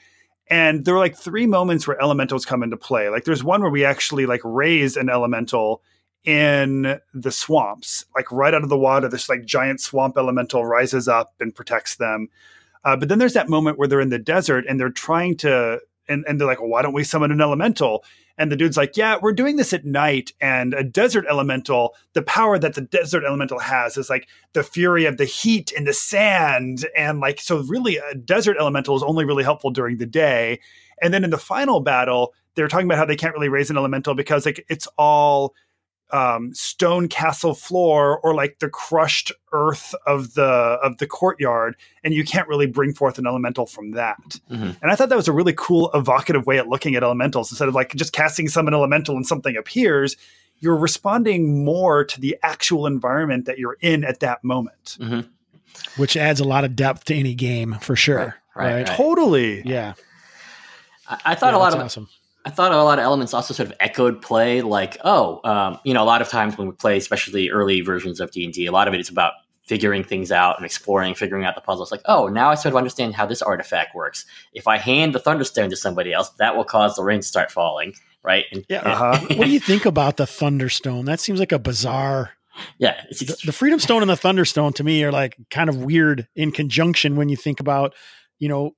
And 0.49 0.85
there 0.85 0.95
were 0.95 1.01
like 1.01 1.17
three 1.17 1.47
moments 1.47 1.87
where 1.87 2.01
elementals 2.03 2.45
come 2.45 2.63
into 2.63 2.77
play. 2.77 3.09
Like 3.09 3.25
there's 3.25 3.45
one 3.45 3.63
where 3.63 3.71
we 3.71 3.85
actually 3.85 4.27
like 4.27 4.41
raise 4.45 4.97
an 4.97 5.09
elemental 5.09 5.83
in 6.25 7.01
the 7.13 7.33
swamps, 7.33 8.05
like 8.15 8.31
right 8.31 8.55
out 8.55 8.63
of 8.63 8.69
the 8.69 8.79
water. 8.79 9.09
This 9.09 9.29
like 9.29 9.45
giant 9.45 9.81
swamp 9.81 10.17
elemental 10.17 10.65
rises 10.65 11.09
up 11.09 11.35
and 11.41 11.55
protects 11.55 11.97
them. 11.97 12.29
Uh, 12.85 12.97
but 12.97 13.09
then 13.09 13.19
there's 13.19 13.35
that 13.35 13.49
moment 13.49 13.79
where 13.79 13.89
they're 13.89 14.01
in 14.01 14.11
the 14.11 14.19
desert 14.19 14.65
and 14.69 14.79
they're 14.79 14.91
trying 14.91 15.37
to, 15.39 15.81
and, 16.09 16.25
and 16.27 16.41
they're 16.41 16.47
like, 16.47 16.61
well, 16.61 16.71
why 16.71 16.83
don't 16.83 16.93
we 16.93 17.05
summon 17.05 17.31
an 17.31 17.41
elemental? 17.41 18.05
And 18.39 18.51
the 18.51 18.57
dude's 18.57 18.77
like, 18.77 18.97
yeah, 18.97 19.19
we're 19.21 19.33
doing 19.33 19.57
this 19.57 19.73
at 19.73 19.85
night. 19.85 20.33
And 20.41 20.75
a 20.75 20.83
desert 20.83 21.27
elemental, 21.29 21.95
the 22.15 22.23
power 22.23 22.59
that 22.59 22.75
the 22.75 22.81
desert 22.81 23.25
elemental 23.25 23.59
has 23.59 23.97
is 23.97 24.09
like 24.11 24.27
the 24.53 24.65
fury 24.65 25.05
of 25.05 25.17
the 25.17 25.25
heat 25.25 25.73
and 25.77 25.87
the 25.87 25.93
sand. 25.93 26.87
And 26.97 27.21
like, 27.21 27.41
so 27.41 27.59
really, 27.59 27.99
a 27.99 28.15
desert 28.15 28.57
elemental 28.59 28.97
is 28.97 29.03
only 29.03 29.25
really 29.25 29.45
helpful 29.45 29.71
during 29.71 29.99
the 29.99 30.07
day. 30.07 30.61
And 31.01 31.13
then 31.13 31.25
in 31.25 31.31
the 31.31 31.39
final 31.39 31.81
battle, 31.81 32.33
they're 32.55 32.69
talking 32.69 32.87
about 32.87 32.99
how 32.99 33.05
they 33.05 33.17
can't 33.17 33.35
really 33.35 33.49
raise 33.49 33.71
an 33.71 33.77
elemental 33.77 34.15
because 34.15 34.47
like 34.47 34.65
it's 34.69 34.87
all 34.99 35.55
um, 36.13 36.53
stone 36.55 37.09
castle 37.09 37.55
floor 37.55 38.19
or 38.21 38.35
like 38.35 38.59
the 38.59 38.69
crushed 38.69 39.33
earth 39.53 39.95
of 40.07 40.35
the 40.35 40.43
of 40.45 40.99
the 40.99 41.07
courtyard, 41.07 41.75
and 42.05 42.13
you 42.15 42.25
can't 42.25 42.47
really 42.49 42.67
bring 42.67 42.93
forth 42.93 43.19
an 43.19 43.27
elemental 43.27 43.67
from 43.67 43.93
that. 43.93 44.19
Mhm. 44.51 44.77
And 44.83 44.91
I 44.91 44.95
thought 44.95 45.09
that 45.09 45.17
was 45.17 45.29
a 45.29 45.33
really 45.33 45.55
cool, 45.57 45.91
evocative 45.95 46.47
way 46.47 46.59
at 46.59 46.69
looking 46.69 46.95
at 46.95 47.03
elementals. 47.03 47.51
Instead 47.51 47.69
of 47.69 47.75
like 47.75 47.95
just 47.95 48.13
casting 48.13 48.49
summon 48.49 48.75
elemental 48.75 49.17
and 49.17 49.27
something 49.27 49.57
appears, 49.57 50.17
you're 50.61 50.77
responding 50.77 51.65
more 51.65 52.05
to 52.05 52.21
the 52.21 52.37
actual 52.43 52.87
environment 52.87 53.47
that 53.47 53.59
you're 53.59 53.79
in 53.81 54.05
at 54.05 54.21
that 54.21 54.45
moment. 54.45 54.99
Mhm. 55.01 55.29
Which 55.97 56.17
adds 56.17 56.39
a 56.41 56.45
lot 56.45 56.65
of 56.65 56.77
depth 56.77 57.07
to 57.07 57.15
any 57.15 57.35
game 57.35 57.79
for 57.81 57.97
sure. 57.97 58.37
Right, 58.55 58.75
right, 58.75 58.89
right. 58.89 58.97
Totally. 58.97 59.63
Yeah. 59.65 59.95
I, 61.09 61.19
I 61.25 61.35
thought 61.35 61.53
Yeah, 61.53 61.57
a 61.57 61.59
lot 61.59 61.65
that's 61.73 61.75
of 61.77 61.81
awesome. 61.83 62.09
I 62.45 62.51
thought 62.51 62.73
a 62.73 62.83
lot 62.83 62.99
of 62.99 63.05
elements 63.05 63.35
also 63.35 63.55
sort 63.55 63.69
of 63.69 63.75
echoed 63.81 64.21
play, 64.21 64.63
like 64.63 64.99
oh, 65.05 65.41
um, 65.45 65.79
you 65.85 65.95
know, 65.95 66.03
a 66.03 66.05
lot 66.05 66.23
of 66.23 66.29
times 66.29 66.59
when 66.59 66.69
we 66.69 66.75
play, 66.75 66.97
especially 66.97 67.51
early 67.51 67.81
versions 67.81 68.21
of 68.21 68.31
D 68.31 68.45
and 68.45 68.53
D, 68.53 68.67
a 68.67 68.73
lot 68.73 68.89
of 68.89 68.95
it 68.95 69.01
is 69.01 69.09
about 69.09 69.35
figuring 69.67 70.03
things 70.03 70.33
out 70.33 70.57
and 70.57 70.67
exploring, 70.67 71.15
figuring 71.15 71.45
out 71.45 71.55
the 71.55 71.61
puzzles. 71.61 71.93
Like, 71.93 72.03
oh, 72.07 72.29
now 72.29 72.51
I 72.51 72.57
sort 72.57 72.73
of 72.73 72.77
understand 72.77 73.15
how 73.15 73.27
this 73.27 73.43
artifact 73.43 73.95
works. 73.95 74.27
If 74.53 74.67
I 74.67 74.77
hand 74.77 75.15
the 75.15 75.21
thunderstone 75.21 75.71
to 75.71 75.77
somebody 75.77 76.13
else, 76.13 76.31
that 76.39 76.57
will 76.57 76.65
cause 76.65 76.97
the 76.97 77.05
rain 77.05 77.21
to 77.21 77.27
start 77.27 77.51
falling, 77.51 77.95
right? 78.23 78.45
And, 78.53 78.65
Yeah. 78.69 78.81
Uh-huh. 78.81 79.21
what 79.37 79.45
do 79.45 79.51
you 79.51 79.61
think 79.61 79.87
about 79.87 80.17
the 80.17 80.27
Thunderstone? 80.27 81.05
That 81.05 81.21
seems 81.21 81.39
like 81.39 81.53
a 81.53 81.59
bizarre. 81.59 82.33
yeah, 82.79 83.03
it's, 83.09 83.21
The, 83.21 83.47
the 83.47 83.53
Freedom 83.53 83.79
Stone 83.79 84.03
and 84.03 84.11
the 84.11 84.17
Thunderstone 84.17 84.73
to 84.75 84.85
me 84.85 85.05
are 85.05 85.13
like 85.13 85.37
kind 85.51 85.71
of 85.71 85.77
weird 85.79 86.27
in 86.35 86.51
conjunction 86.51 87.17
when 87.17 87.29
you 87.29 87.37
think 87.37 87.61
about, 87.61 87.95
you 88.39 88.49
know, 88.49 88.75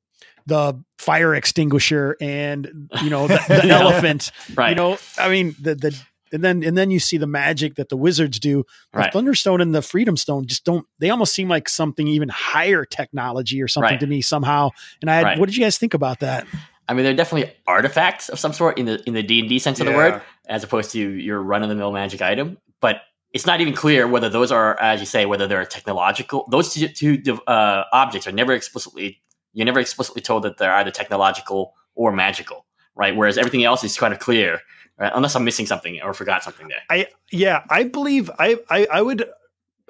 the 0.46 0.82
fire 0.98 1.34
extinguisher 1.34 2.16
and 2.20 2.90
you 3.02 3.10
know 3.10 3.26
the, 3.26 3.40
the 3.48 3.68
elephant. 3.70 4.30
Right. 4.54 4.70
You 4.70 4.74
know, 4.76 4.98
I 5.18 5.28
mean 5.30 5.54
the 5.60 5.74
the 5.74 5.98
and 6.32 6.42
then 6.42 6.62
and 6.64 6.76
then 6.76 6.90
you 6.90 6.98
see 7.00 7.16
the 7.16 7.26
magic 7.26 7.76
that 7.76 7.88
the 7.88 7.96
wizards 7.96 8.40
do. 8.40 8.64
The 8.92 8.98
Right. 9.00 9.12
Thunderstone 9.12 9.60
and 9.60 9.74
the 9.74 9.82
Freedom 9.82 10.16
Stone 10.16 10.46
just 10.46 10.64
don't. 10.64 10.86
They 10.98 11.10
almost 11.10 11.32
seem 11.34 11.48
like 11.48 11.68
something 11.68 12.08
even 12.08 12.28
higher 12.28 12.84
technology 12.84 13.62
or 13.62 13.68
something 13.68 13.92
Right. 13.92 14.00
to 14.00 14.06
me 14.06 14.20
somehow. 14.20 14.70
And 15.00 15.10
I, 15.10 15.14
had, 15.16 15.24
Right. 15.24 15.38
what 15.38 15.46
did 15.46 15.56
you 15.56 15.62
guys 15.62 15.78
think 15.78 15.94
about 15.94 16.20
that? 16.20 16.46
I 16.88 16.92
mean, 16.94 17.04
they're 17.04 17.14
definitely 17.14 17.54
artifacts 17.66 18.28
of 18.28 18.38
some 18.38 18.52
sort 18.52 18.78
in 18.78 18.86
the 18.86 19.02
in 19.06 19.14
the 19.14 19.22
D 19.22 19.40
and 19.40 19.48
D 19.48 19.58
sense 19.58 19.80
of 19.80 19.86
the 19.86 19.92
word, 19.92 20.20
as 20.46 20.64
opposed 20.64 20.90
to 20.92 20.98
your 20.98 21.40
run 21.40 21.62
of 21.62 21.68
the 21.68 21.74
mill 21.74 21.92
magic 21.92 22.20
item. 22.20 22.58
But 22.80 22.96
it's 23.32 23.46
not 23.46 23.60
even 23.60 23.74
clear 23.74 24.06
whether 24.06 24.28
those 24.28 24.52
are, 24.52 24.78
as 24.80 25.00
you 25.00 25.06
say, 25.06 25.24
whether 25.26 25.46
they're 25.46 25.64
technological. 25.64 26.46
Those 26.50 26.74
two, 26.74 26.88
two 26.88 27.40
uh, 27.46 27.84
objects 27.92 28.26
are 28.28 28.32
never 28.32 28.52
explicitly. 28.52 29.20
You're 29.54 29.66
never 29.66 29.80
explicitly 29.80 30.20
told 30.20 30.42
that 30.42 30.58
they're 30.58 30.74
either 30.74 30.90
technological 30.90 31.72
or 31.94 32.12
magical, 32.12 32.66
right? 32.94 33.16
Whereas 33.16 33.38
everything 33.38 33.64
else 33.64 33.82
is 33.84 33.96
kind 33.96 34.12
of 34.12 34.18
clear, 34.20 34.60
right? 34.98 35.12
unless 35.14 35.34
I'm 35.34 35.44
missing 35.44 35.66
something 35.66 36.00
or 36.02 36.12
forgot 36.12 36.42
something 36.44 36.68
there. 36.68 36.82
I 36.90 37.06
yeah, 37.32 37.62
I 37.70 37.84
believe 37.84 38.30
I, 38.38 38.58
I 38.68 38.86
I 38.92 39.00
would 39.02 39.24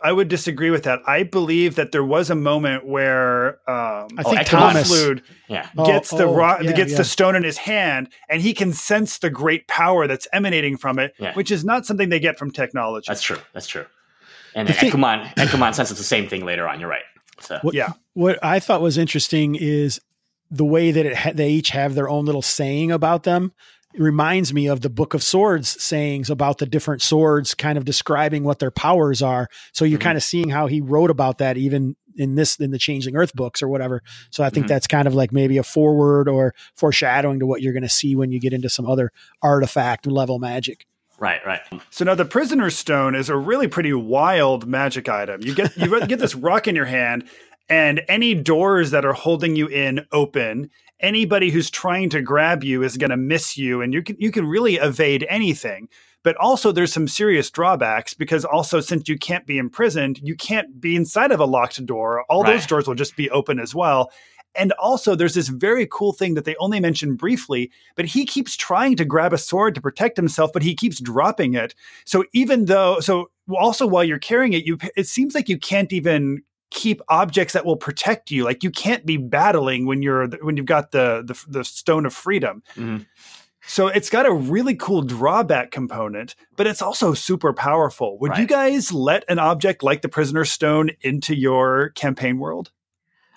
I 0.03 0.13
would 0.13 0.29
disagree 0.29 0.71
with 0.71 0.83
that. 0.83 1.01
I 1.07 1.23
believe 1.23 1.77
that 1.77 1.93
there 1.93 2.05
was 2.05 2.29
a 2.29 2.35
moment 2.35 2.85
where 2.87 3.59
um 3.71 4.09
I 4.19 4.23
think 4.23 4.37
Ekuman 4.41 4.47
Thomas. 4.47 4.89
Flute 4.89 5.23
Yeah, 5.49 5.69
Oh, 5.79 5.87
gets 5.87 6.11
the 6.11 6.25
oh, 6.25 6.35
rock 6.35 6.63
yeah, 6.63 6.73
gets 6.73 6.93
yeah. 6.93 6.99
the 6.99 7.05
stone 7.05 7.35
in 7.37 7.43
his 7.43 7.57
hand 7.57 8.11
and 8.29 8.43
he 8.43 8.53
can 8.53 8.73
sense 8.75 9.19
the 9.19 9.31
great 9.31 9.67
power 9.67 10.07
that's 10.07 10.29
emanating 10.33 10.77
from 10.77 10.99
it, 10.99 11.15
Yeah. 11.19 11.33
which 11.35 11.51
is 11.51 11.65
not 11.65 11.87
something 11.87 12.11
they 12.11 12.21
get 12.21 12.39
from 12.39 12.51
technology. 12.51 13.07
that's 13.09 13.23
true. 13.23 13.39
That's 13.55 13.67
true. 13.67 13.87
And 14.55 14.69
The 14.69 14.73
then 14.75 14.81
thing- 14.81 15.01
Ekuman, 15.01 15.35
Ekuman 15.37 15.75
senses 15.75 15.97
the 15.99 16.05
same 16.05 16.29
thing 16.29 16.45
later 16.45 16.69
on. 16.69 16.81
You're 16.81 16.91
right. 16.91 17.03
So 17.45 17.59
What, 17.63 17.75
Yeah. 17.75 17.93
What 18.15 18.39
I 18.45 18.61
thought 18.61 18.81
was 18.81 18.99
interesting 18.99 19.55
is 19.55 20.01
the 20.51 20.65
way 20.65 20.91
that 20.93 21.07
it 21.07 21.17
ha- 21.17 21.33
they 21.35 21.51
each 21.51 21.71
have 21.71 21.95
their 21.95 22.09
own 22.09 22.25
little 22.25 22.43
saying 22.43 22.93
about 22.93 23.25
them. 23.25 23.53
It 23.93 24.01
reminds 24.01 24.53
me 24.53 24.67
of 24.67 24.81
the 24.81 24.91
Book 24.91 25.15
of 25.15 25.23
Swords 25.23 25.81
sayings 25.83 26.29
about 26.31 26.59
the 26.59 26.67
different 26.67 27.01
swords, 27.03 27.55
kind 27.55 27.79
of 27.79 27.85
describing 27.85 28.43
what 28.45 28.59
their 28.59 28.71
powers 28.73 29.23
are. 29.23 29.49
So 29.73 29.85
you're 29.85 29.99
Mhm. 29.99 30.03
kind 30.03 30.17
of 30.17 30.23
seeing 30.25 30.49
how 30.51 30.67
he 30.67 30.81
wrote 30.81 31.11
about 31.11 31.39
that 31.39 31.57
even 31.57 31.95
in 32.17 32.35
this 32.37 32.57
in 32.57 32.71
the 32.71 32.79
Changeling 32.79 33.17
Earth 33.17 33.35
books 33.35 33.63
or 33.63 33.69
whatever. 33.69 34.01
So 34.31 34.45
I 34.45 34.51
think 34.51 34.67
Mhm. 34.67 34.69
that's 34.69 34.87
kind 34.87 35.09
of 35.09 35.15
like 35.15 35.33
maybe 35.33 35.59
a 35.59 35.65
forward 35.65 36.29
or 36.29 36.55
foreshadowing 36.77 37.41
to 37.41 37.47
what 37.47 37.63
you're 37.63 37.73
going 37.73 37.83
to 37.83 37.89
see 37.89 38.15
when 38.15 38.31
you 38.31 38.39
get 38.41 38.53
into 38.53 38.69
some 38.69 38.87
other 38.87 39.11
artifact 39.43 40.07
level 40.07 40.39
magic. 40.39 40.87
Right, 41.25 41.45
right. 41.47 41.61
So 41.91 42.05
now 42.05 42.15
the 42.15 42.25
prisoner's 42.25 42.77
stone 42.77 43.15
is 43.15 43.29
a 43.29 43.37
really 43.37 43.67
pretty 43.67 43.95
wild 43.95 44.67
magic 44.67 45.09
item. 45.09 45.41
You 45.43 45.55
get 45.55 45.77
you 45.77 46.07
get 46.07 46.19
this 46.19 46.35
rock 46.49 46.69
in 46.69 46.77
your 46.77 46.85
hand, 46.85 47.25
and 47.69 48.03
any 48.09 48.35
doors 48.35 48.91
that 48.91 49.05
are 49.05 49.15
holding 49.15 49.57
you 49.57 49.67
in 49.67 50.07
open. 50.13 50.71
Anybody 51.01 51.51
who's 51.51 51.71
trying 51.71 52.09
to 52.11 52.23
grab 52.23 52.63
you 52.63 52.83
is 52.83 52.97
going 52.97 53.11
to 53.11 53.17
miss 53.17 53.57
you, 53.59 53.83
and 53.83 53.93
you 53.93 54.03
can 54.03 54.17
you 54.19 54.31
can 54.31 54.47
really 54.47 54.77
evade 54.77 55.27
anything. 55.29 55.89
But 56.23 56.37
also, 56.37 56.73
there's 56.73 56.93
some 56.93 57.09
serious 57.09 57.51
drawbacks 57.51 58.15
because 58.15 58.45
also 58.47 58.81
since 58.81 59.09
you 59.09 59.19
can't 59.19 59.47
be 59.47 59.59
imprisoned, 59.59 60.21
you 60.23 60.35
can't 60.35 60.81
be 60.81 60.97
inside 60.97 61.33
of 61.33 61.41
a 61.41 61.45
locked 61.45 61.85
door. 61.85 62.25
All 62.31 62.43
those 62.45 62.67
doors 62.67 62.87
will 62.87 62.95
just 62.95 63.17
be 63.17 63.29
open 63.31 63.59
as 63.59 63.75
well. 63.75 64.11
And 64.57 64.73
also, 64.73 65.15
there's 65.15 65.35
this 65.35 65.49
very 65.49 65.87
cool 65.91 66.13
thing 66.13 66.35
that 66.35 66.45
they 66.45 66.57
only 66.57 66.81
mention 66.81 67.17
briefly, 67.17 67.71
but 67.97 68.05
he 68.05 68.25
keeps 68.25 68.57
trying 68.57 68.97
to 68.97 69.05
grab 69.05 69.33
a 69.33 69.39
sword 69.39 69.75
to 69.75 69.81
protect 69.81 70.17
himself, 70.17 70.53
but 70.53 70.63
he 70.63 70.75
keeps 70.75 71.01
dropping 71.01 71.55
it. 71.55 71.75
So 72.05 72.25
even 72.33 72.67
though, 72.67 73.01
so 73.01 73.31
also 73.57 73.87
while 73.87 74.05
you're 74.05 74.19
carrying 74.19 74.53
it, 74.53 74.65
you 74.65 74.79
it 74.97 75.07
seems 75.07 75.35
like 75.35 75.49
you 75.49 75.59
can't 75.59 75.93
even 75.93 76.43
keep 76.71 77.01
objects 77.09 77.55
that 77.55 77.65
will 77.65 77.77
protect 77.77 78.31
you. 78.31 78.45
Like 78.45 78.63
you 78.63 78.71
can't 78.71 79.07
be 79.07 79.17
battling 79.17 79.87
when 79.87 80.03
you're 80.03 80.29
when 80.43 80.57
you've 80.57 80.67
got 80.67 80.91
the 80.91 81.23
the, 81.25 81.59
the 81.59 81.65
stone 81.65 82.05
of 82.05 82.13
freedom. 82.13 82.63
Mhm. 82.75 83.07
So 83.67 83.87
it's 83.87 84.11
got 84.11 84.27
a 84.27 84.33
really 84.33 84.75
cool 84.75 85.01
drawback 85.01 85.71
component, 85.71 86.35
but 86.55 86.67
it's 86.67 86.83
also 86.83 87.15
super 87.15 87.55
powerful. 87.55 88.19
Would 88.19 88.37
you 88.37 88.47
guys 88.47 88.93
let 88.93 89.25
an 89.27 89.39
object 89.39 89.83
like 89.83 90.03
the 90.03 90.09
prisoner 90.09 90.45
stone 90.45 90.91
into 91.01 91.35
your 91.35 91.89
campaign 91.91 92.39
world? 92.39 92.73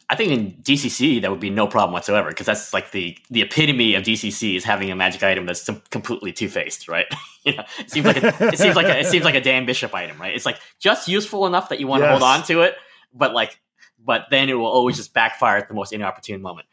I 0.10 0.16
think 0.16 0.32
in 0.32 0.53
DCC 0.64 1.22
that 1.22 1.30
would 1.30 1.41
be 1.41 1.49
no 1.49 1.68
problem 1.68 1.91
whatsoever 1.91 2.30
because 2.30 2.45
that's 2.45 2.74
like 2.74 2.91
the 2.91 3.18
the 3.30 3.41
epitome 3.41 3.93
of 3.95 4.03
DCC 4.03 4.55
is 4.55 4.64
having 4.64 4.89
a 4.89 4.95
magic 4.95 5.22
item 5.22 5.45
that's 5.45 5.62
some- 5.62 5.82
completely 5.89 6.32
two 6.32 6.47
faced, 6.47 6.88
right? 6.88 7.05
you 7.43 7.55
know, 7.55 7.64
it 7.78 7.91
seems 7.91 8.05
like 8.05 8.24
a, 8.24 8.28
it 8.47 8.58
seems 8.58 8.76
like 8.76 8.88
a, 8.88 8.99
it 8.99 9.05
seems 9.05 9.26
like 9.26 9.36
a 9.36 9.41
Dan 9.41 9.66
Bishop 9.66 9.93
item, 9.93 10.20
right? 10.20 10.34
It's 10.34 10.45
like 10.45 10.60
just 10.80 11.10
useful 11.10 11.45
enough 11.45 11.70
that 11.70 11.80
you 11.82 11.88
want 11.88 12.03
to 12.03 12.10
hold 12.10 12.24
on 12.24 12.43
to 12.43 12.62
it, 12.62 12.76
but 13.14 13.34
like, 13.34 13.60
but 13.99 14.28
then 14.32 14.47
it 14.47 14.53
will 14.53 14.68
always 14.68 14.95
just 14.95 15.14
backfire 15.14 15.58
at 15.58 15.68
the 15.68 15.74
most 15.74 15.91
inopportune 15.91 16.41
moment. 16.41 16.68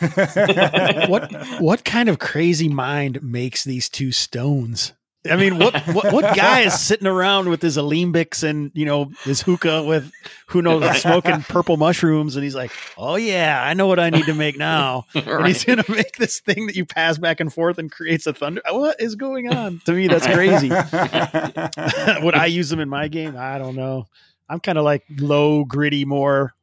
what 1.08 1.32
what 1.60 1.84
kind 1.84 2.08
of 2.08 2.18
crazy 2.18 2.68
mind 2.68 3.22
makes 3.22 3.62
these 3.62 3.88
two 3.88 4.10
stones? 4.10 4.92
I 5.30 5.36
mean, 5.36 5.58
what 5.58 5.74
what, 5.94 6.12
what 6.12 6.36
guy 6.36 6.60
is 6.60 6.78
sitting 6.78 7.06
around 7.06 7.48
with 7.48 7.62
his 7.62 7.76
alembics 7.76 8.42
and 8.42 8.70
you 8.74 8.84
know 8.84 9.10
his 9.22 9.40
hookah 9.40 9.84
with 9.84 10.10
who 10.48 10.60
knows 10.60 11.00
smoking 11.00 11.40
purple 11.42 11.76
mushrooms, 11.76 12.36
and 12.36 12.44
he's 12.44 12.54
like, 12.54 12.70
"Oh 12.98 13.16
yeah, 13.16 13.62
I 13.62 13.74
know 13.74 13.86
what 13.86 13.98
I 13.98 14.10
need 14.10 14.26
to 14.26 14.34
make 14.34 14.58
now." 14.58 15.06
And 15.14 15.46
he's 15.46 15.64
gonna 15.64 15.84
make 15.88 16.16
this 16.16 16.40
thing 16.40 16.66
that 16.66 16.76
you 16.76 16.84
pass 16.84 17.18
back 17.18 17.40
and 17.40 17.52
forth 17.52 17.78
and 17.78 17.90
creates 17.90 18.26
a 18.26 18.32
thunder. 18.32 18.60
Uh, 18.64 18.76
what 18.76 19.00
is 19.00 19.14
going 19.16 19.52
on? 19.52 19.80
To 19.86 19.92
me, 19.92 20.06
that's 20.06 20.26
crazy. 20.26 20.68
Would 22.24 22.34
I 22.34 22.46
use 22.46 22.68
them 22.68 22.80
in 22.80 22.88
my 22.88 23.08
game? 23.08 23.36
I 23.36 23.58
don't 23.58 23.74
know. 23.74 24.06
I'm 24.48 24.60
kind 24.60 24.78
of 24.78 24.84
like 24.84 25.04
low, 25.18 25.64
gritty, 25.64 26.04
more. 26.04 26.54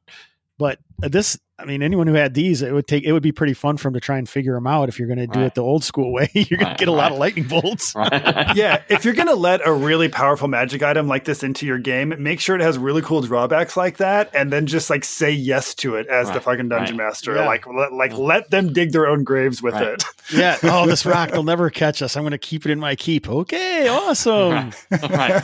But 0.57 0.79
this, 1.01 1.37
I 1.59 1.65
mean, 1.65 1.83
anyone 1.83 2.07
who 2.07 2.15
had 2.15 2.33
these, 2.33 2.63
it 2.63 2.73
would 2.73 2.87
take. 2.87 3.03
It 3.03 3.11
would 3.13 3.21
be 3.21 3.31
pretty 3.31 3.53
fun 3.53 3.77
for 3.77 3.83
them 3.83 3.93
to 3.93 3.99
try 3.99 4.17
and 4.17 4.27
figure 4.27 4.55
them 4.55 4.65
out. 4.65 4.89
If 4.89 4.97
you're 4.97 5.07
going 5.07 5.19
to 5.19 5.27
do 5.27 5.39
Right. 5.41 5.45
it 5.47 5.53
the 5.55 5.61
old 5.61 5.83
school 5.83 6.11
way, 6.11 6.27
you're 6.33 6.57
going 6.57 6.61
Right, 6.69 6.77
to 6.77 6.81
get 6.85 6.87
a 6.87 6.91
lot 6.91 7.11
of 7.11 7.19
lightning 7.19 7.45
bolts. 7.47 7.93
Right. 8.01 8.55
yeah, 8.55 8.81
if 8.89 9.05
you're 9.05 9.13
going 9.13 9.27
to 9.27 9.35
let 9.35 9.61
a 9.65 9.71
really 9.71 10.09
powerful 10.09 10.47
magic 10.47 10.81
item 10.81 11.07
like 11.07 11.25
this 11.25 11.43
into 11.43 11.67
your 11.67 11.77
game, 11.77 12.15
make 12.17 12.39
sure 12.39 12.55
it 12.55 12.61
has 12.63 12.79
really 12.79 13.03
cool 13.03 13.21
drawbacks 13.21 13.77
like 13.77 13.97
that, 13.97 14.31
and 14.33 14.51
then 14.51 14.65
just 14.65 14.89
like 14.89 15.03
say 15.03 15.29
yes 15.31 15.75
to 15.75 15.97
it 15.97 16.07
as 16.07 16.31
the 16.31 16.41
fucking 16.41 16.69
dungeon 16.69 16.97
right. 16.97 17.05
master. 17.05 17.35
Yeah. 17.35 17.45
Like, 17.45 17.67
let, 17.67 17.93
like 17.93 18.13
let 18.17 18.49
them 18.49 18.73
dig 18.73 18.91
their 18.91 19.05
own 19.07 19.23
graves 19.23 19.61
with 19.61 19.75
Right. 19.75 19.89
it. 19.89 20.03
yeah. 20.33 20.57
Oh, 20.63 20.87
this 20.87 21.05
rock, 21.05 21.29
they'll 21.29 21.43
never 21.43 21.69
catch 21.69 22.01
us. 22.01 22.17
I'm 22.17 22.23
going 22.23 22.31
to 22.31 22.37
keep 22.39 22.65
it 22.65 22.71
in 22.71 22.79
my 22.79 22.95
keep. 22.95 23.29
Okay, 23.29 23.87
awesome. 23.87 24.71
right. 24.91 25.43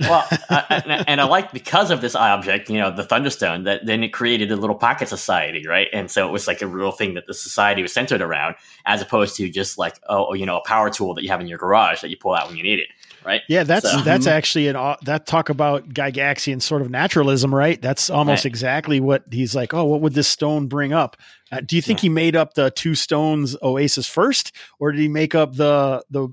well, 0.00 0.26
uh, 0.48 0.62
and, 0.70 1.04
and 1.08 1.20
I 1.20 1.24
like 1.24 1.52
because 1.52 1.90
of 1.90 2.00
this 2.00 2.14
object, 2.14 2.70
you 2.70 2.78
know, 2.78 2.94
the 2.94 3.04
Thunderstone, 3.04 3.64
that 3.64 3.84
then 3.84 4.02
it 4.02 4.08
created 4.14 4.50
a 4.52 4.56
little 4.58 4.76
pocket 4.76 5.08
society, 5.08 5.66
right? 5.66 5.88
And 5.92 6.10
so 6.10 6.28
it 6.28 6.32
was 6.32 6.46
like 6.46 6.60
a 6.62 6.66
real 6.66 6.92
thing 6.92 7.14
that 7.14 7.26
the 7.26 7.34
society 7.34 7.82
was 7.82 7.92
centered 7.92 8.20
around, 8.20 8.56
as 8.86 9.00
opposed 9.02 9.36
to 9.36 9.48
just 9.48 9.78
like, 9.78 9.94
oh, 10.08 10.34
you 10.34 10.46
know, 10.46 10.58
a 10.58 10.64
power 10.66 10.90
tool 10.90 11.14
that 11.14 11.22
you 11.22 11.30
have 11.30 11.40
in 11.40 11.46
your 11.46 11.58
garage 11.58 12.00
that 12.02 12.10
you 12.10 12.16
pull 12.16 12.34
out 12.34 12.48
when 12.48 12.56
you 12.56 12.62
need 12.62 12.78
it, 12.78 12.88
right? 13.24 13.42
Yeah, 13.48 13.64
that's 13.64 13.90
So- 13.90 14.00
that's 14.02 14.26
actually 14.26 14.68
an 14.68 14.76
that 15.02 15.26
talk 15.26 15.48
about 15.48 15.88
Gygaxian 15.88 16.60
sort 16.60 16.82
of 16.82 16.90
naturalism, 16.90 17.54
right? 17.54 17.80
That's 17.80 18.10
almost 18.10 18.40
Right. 18.44 18.50
exactly 18.50 19.00
what 19.00 19.24
he's 19.30 19.54
like. 19.54 19.72
Oh, 19.74 19.84
what 19.84 20.00
would 20.00 20.14
this 20.14 20.28
stone 20.28 20.66
bring 20.66 20.92
up? 20.92 21.16
Uh, 21.50 21.60
do 21.64 21.76
you 21.76 21.82
think 21.82 22.00
he 22.00 22.10
made 22.10 22.36
up 22.36 22.52
the 22.54 22.70
two 22.70 22.94
stones 22.94 23.56
oasis 23.62 24.06
first, 24.06 24.52
or 24.78 24.92
did 24.92 25.00
he 25.00 25.08
make 25.08 25.34
up 25.34 25.54
the 25.56 26.02
the 26.10 26.28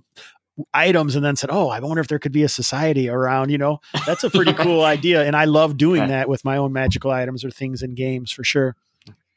items 0.74 1.16
and 1.16 1.24
then 1.26 1.36
said, 1.36 1.50
"Oh, 1.52 1.70
I 1.70 1.80
wonder 1.80 2.02
if 2.02 2.08
there 2.08 2.20
could 2.20 2.32
be 2.32 2.44
a 2.44 2.50
society 2.50 3.10
around"? 3.10 3.50
You 3.52 3.58
know, 3.58 3.82
that's 4.06 4.24
a 4.24 4.30
pretty 4.30 4.54
cool 4.64 4.84
idea, 4.84 5.24
and 5.26 5.36
I 5.36 5.46
love 5.46 5.78
doing 5.78 6.02
Right. 6.02 6.10
that 6.10 6.30
with 6.30 6.44
my 6.46 6.58
own 6.58 6.72
magical 6.74 7.12
items 7.12 7.44
or 7.44 7.52
things 7.52 7.82
in 7.82 7.96
games 7.96 8.32
for 8.32 8.44
sure. 8.44 8.76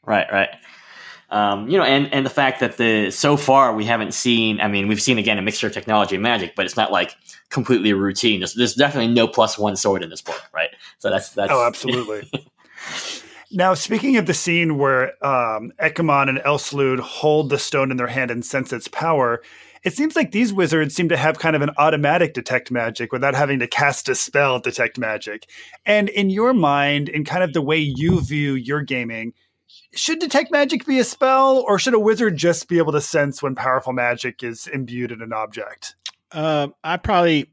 Right, 0.05 0.31
right. 0.31 0.49
Um, 1.31 1.69
you 1.69 1.77
know, 1.77 1.83
and 1.83 2.11
and 2.13 2.25
the 2.25 2.29
fact 2.31 2.59
that 2.61 2.77
the 2.77 3.11
so 3.11 3.37
far 3.37 3.73
we 3.75 3.85
haven't 3.85 4.13
seen. 4.15 4.59
I 4.61 4.67
mean, 4.67 4.87
we've 4.87 5.01
seen 5.01 5.17
again 5.19 5.37
a 5.37 5.41
mixture 5.43 5.67
of 5.67 5.73
technology 5.73 6.15
and 6.15 6.23
magic, 6.23 6.55
but 6.55 6.65
it's 6.65 6.75
not 6.77 6.91
like 6.91 7.15
completely 7.49 7.93
routine. 7.93 8.39
There's, 8.39 8.53
there's 8.55 8.73
definitely 8.73 9.13
no 9.13 9.27
plus 9.27 9.57
one 9.59 9.75
sword 9.75 10.01
in 10.01 10.09
this 10.09 10.21
book, 10.21 10.41
right? 10.53 10.69
So 10.97 11.09
that's 11.11 11.29
that's 11.33 11.51
Oh, 11.51 11.65
absolutely. 11.67 12.31
now, 13.51 13.73
speaking 13.75 14.17
of 14.17 14.25
the 14.25 14.33
scene 14.33 14.77
where 14.79 15.23
um, 15.25 15.71
Ekuman 15.79 16.29
and 16.29 16.39
Elslood 16.39 16.99
hold 16.99 17.49
the 17.49 17.59
stone 17.59 17.91
in 17.91 17.97
their 17.97 18.07
hand 18.07 18.31
and 18.31 18.43
sense 18.43 18.73
its 18.73 18.87
power, 18.87 19.41
it 19.83 19.93
seems 19.93 20.15
like 20.15 20.31
these 20.31 20.53
wizards 20.53 20.95
seem 20.95 21.09
to 21.09 21.17
have 21.17 21.39
kind 21.39 21.55
of 21.55 21.61
an 21.61 21.71
automatic 21.77 22.33
detect 22.33 22.71
magic 22.71 23.11
without 23.11 23.35
having 23.35 23.59
to 23.59 23.67
cast 23.67 24.09
a 24.09 24.15
spell 24.15 24.59
detect 24.59 24.97
magic. 24.97 25.49
And 25.85 26.09
in 26.09 26.29
your 26.29 26.53
mind, 26.53 27.09
in 27.09 27.25
kind 27.25 27.43
of 27.43 27.53
the 27.53 27.61
way 27.61 27.77
you 27.77 28.21
view 28.21 28.53
your 28.53 28.81
gaming, 28.81 29.33
should 29.93 30.19
detect 30.19 30.51
magic 30.51 30.85
be 30.85 30.99
a 30.99 31.03
spell, 31.03 31.63
or 31.67 31.79
should 31.79 31.93
a 31.93 31.99
wizard 31.99 32.37
just 32.37 32.67
be 32.67 32.77
able 32.77 32.91
to 32.91 33.01
sense 33.01 33.41
when 33.41 33.55
powerful 33.55 33.93
magic 33.93 34.43
is 34.43 34.67
imbued 34.67 35.11
in 35.11 35.21
an 35.21 35.33
object? 35.33 35.95
Uh, 36.31 36.67
I 36.83 36.97
probably 36.97 37.49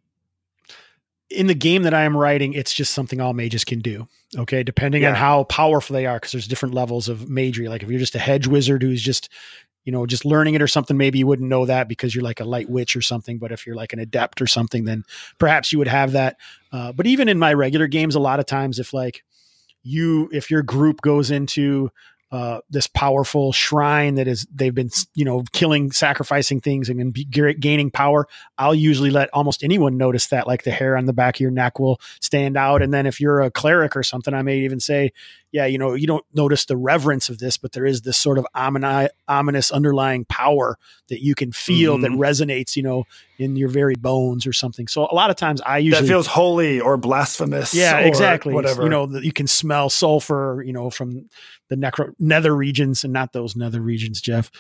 in 1.31 1.47
the 1.47 1.55
game 1.55 1.83
that 1.83 1.95
I 1.95 2.03
am 2.03 2.17
writing, 2.17 2.53
it's 2.53 2.73
just 2.73 2.93
something 2.93 3.21
all 3.21 3.33
mages 3.33 3.65
can 3.65 3.81
do. 3.81 4.07
Okay, 4.37 4.63
depending 4.63 5.05
on 5.05 5.15
how 5.15 5.45
powerful 5.45 5.95
they 5.95 6.07
are, 6.07 6.17
because 6.17 6.33
there's 6.33 6.49
different 6.49 6.75
levels 6.75 7.09
of 7.09 7.29
magery. 7.29 7.69
Like 7.69 7.83
if 7.83 7.91
you're 7.91 7.99
just 7.99 8.15
a 8.15 8.21
hedge 8.21 8.47
wizard 8.47 8.83
who's 8.83 9.03
just, 9.03 9.29
you 9.87 9.93
know, 9.93 10.05
just 10.05 10.25
learning 10.25 10.55
it 10.55 10.61
or 10.61 10.67
something, 10.67 10.97
maybe 10.97 11.21
you 11.21 11.27
wouldn't 11.27 11.49
know 11.49 11.65
that 11.65 11.89
because 11.89 12.15
you're 12.15 12.25
like 12.25 12.41
a 12.41 12.45
light 12.45 12.69
witch 12.69 12.97
or 12.97 13.01
something. 13.01 13.39
But 13.39 13.53
if 13.53 13.65
you're 13.65 13.77
like 13.77 13.93
an 13.93 14.01
adept 14.01 14.43
or 14.43 14.47
something, 14.49 14.85
then 14.85 15.05
perhaps 15.39 15.73
you 15.73 15.79
would 15.79 15.89
have 15.89 16.13
that. 16.13 16.37
Uh, 16.73 16.93
but 16.93 17.07
even 17.07 17.29
in 17.29 17.39
my 17.39 17.55
regular 17.55 17.87
games, 17.87 18.17
a 18.17 18.21
lot 18.21 18.41
of 18.41 18.47
times, 18.47 18.81
if 18.81 18.93
like 18.93 19.25
you, 19.85 20.29
if 20.33 20.51
your 20.51 20.63
group 20.63 21.01
goes 21.01 21.31
into 21.31 21.91
uh, 22.33 22.59
this 22.69 22.89
powerful 22.89 23.53
shrine 23.53 24.17
that 24.17 24.27
is 24.27 24.49
they've 24.53 24.75
been 24.75 24.91
you 25.15 25.25
know 25.25 25.45
killing 25.53 25.93
sacrificing 25.93 26.61
things 26.61 26.89
and 26.89 27.15
gaining 27.31 27.89
power 27.89 28.27
i'll 28.59 28.75
usually 28.75 29.11
let 29.11 29.31
almost 29.33 29.63
anyone 29.63 29.97
notice 29.97 30.27
that 30.27 30.45
like 30.45 30.65
the 30.65 30.73
hair 30.73 30.97
on 30.97 31.07
the 31.07 31.13
back 31.13 31.37
of 31.37 31.41
your 31.41 31.53
neck 31.53 31.79
will 31.79 32.01
stand 32.21 32.57
out 32.57 32.83
and 32.83 32.93
then 32.93 33.07
if 33.07 33.21
you're 33.21 33.43
a 33.43 33.51
cleric 33.51 33.97
or 33.97 34.03
something 34.03 34.35
i 34.35 34.43
may 34.43 34.59
even 34.59 34.81
say 34.81 35.13
yeah 35.57 35.67
you 35.67 35.79
know 35.79 35.95
you 35.95 36.07
don't 36.07 36.25
notice 36.35 36.67
the 36.67 36.77
reverence 36.77 37.29
of 37.29 37.39
this 37.39 37.57
but 37.57 37.73
there 37.73 37.87
is 37.87 38.03
this 38.03 38.17
sort 38.17 38.39
of 38.39 38.47
omini- 38.55 39.09
ominous 39.29 39.71
underlying 39.71 40.25
power 40.27 40.79
that 41.09 41.23
you 41.23 41.35
can 41.35 41.53
feel 41.53 41.95
mm-hmm. 41.95 42.03
that 42.03 42.11
resonates 42.13 42.77
you 42.77 42.83
know 42.83 43.05
in 43.39 43.57
your 43.57 43.69
very 43.69 43.95
bones 43.95 44.47
or 44.47 44.53
something 44.53 44.87
so 44.87 45.07
a 45.11 45.15
lot 45.15 45.31
of 45.31 45.37
times 45.37 45.61
i 45.63 45.79
usually 45.79 46.03
that 46.03 46.09
feels 46.09 46.27
holy 46.27 46.81
or 46.81 46.97
blasphemous 46.97 47.75
yeah 47.75 47.99
exactly 47.99 48.53
whatever 48.53 48.83
you 48.83 48.89
know 48.89 49.09
you 49.19 49.33
can 49.33 49.47
smell 49.47 49.91
sulfur 49.91 50.63
you 50.65 50.73
know 50.73 50.91
from 50.91 51.29
the 51.69 51.77
necro 51.77 52.13
nether 52.19 52.55
regions 52.55 53.05
and 53.05 53.13
not 53.13 53.33
those 53.33 53.57
nether 53.57 53.81
regions, 53.81 54.21
Jeff. 54.21 54.51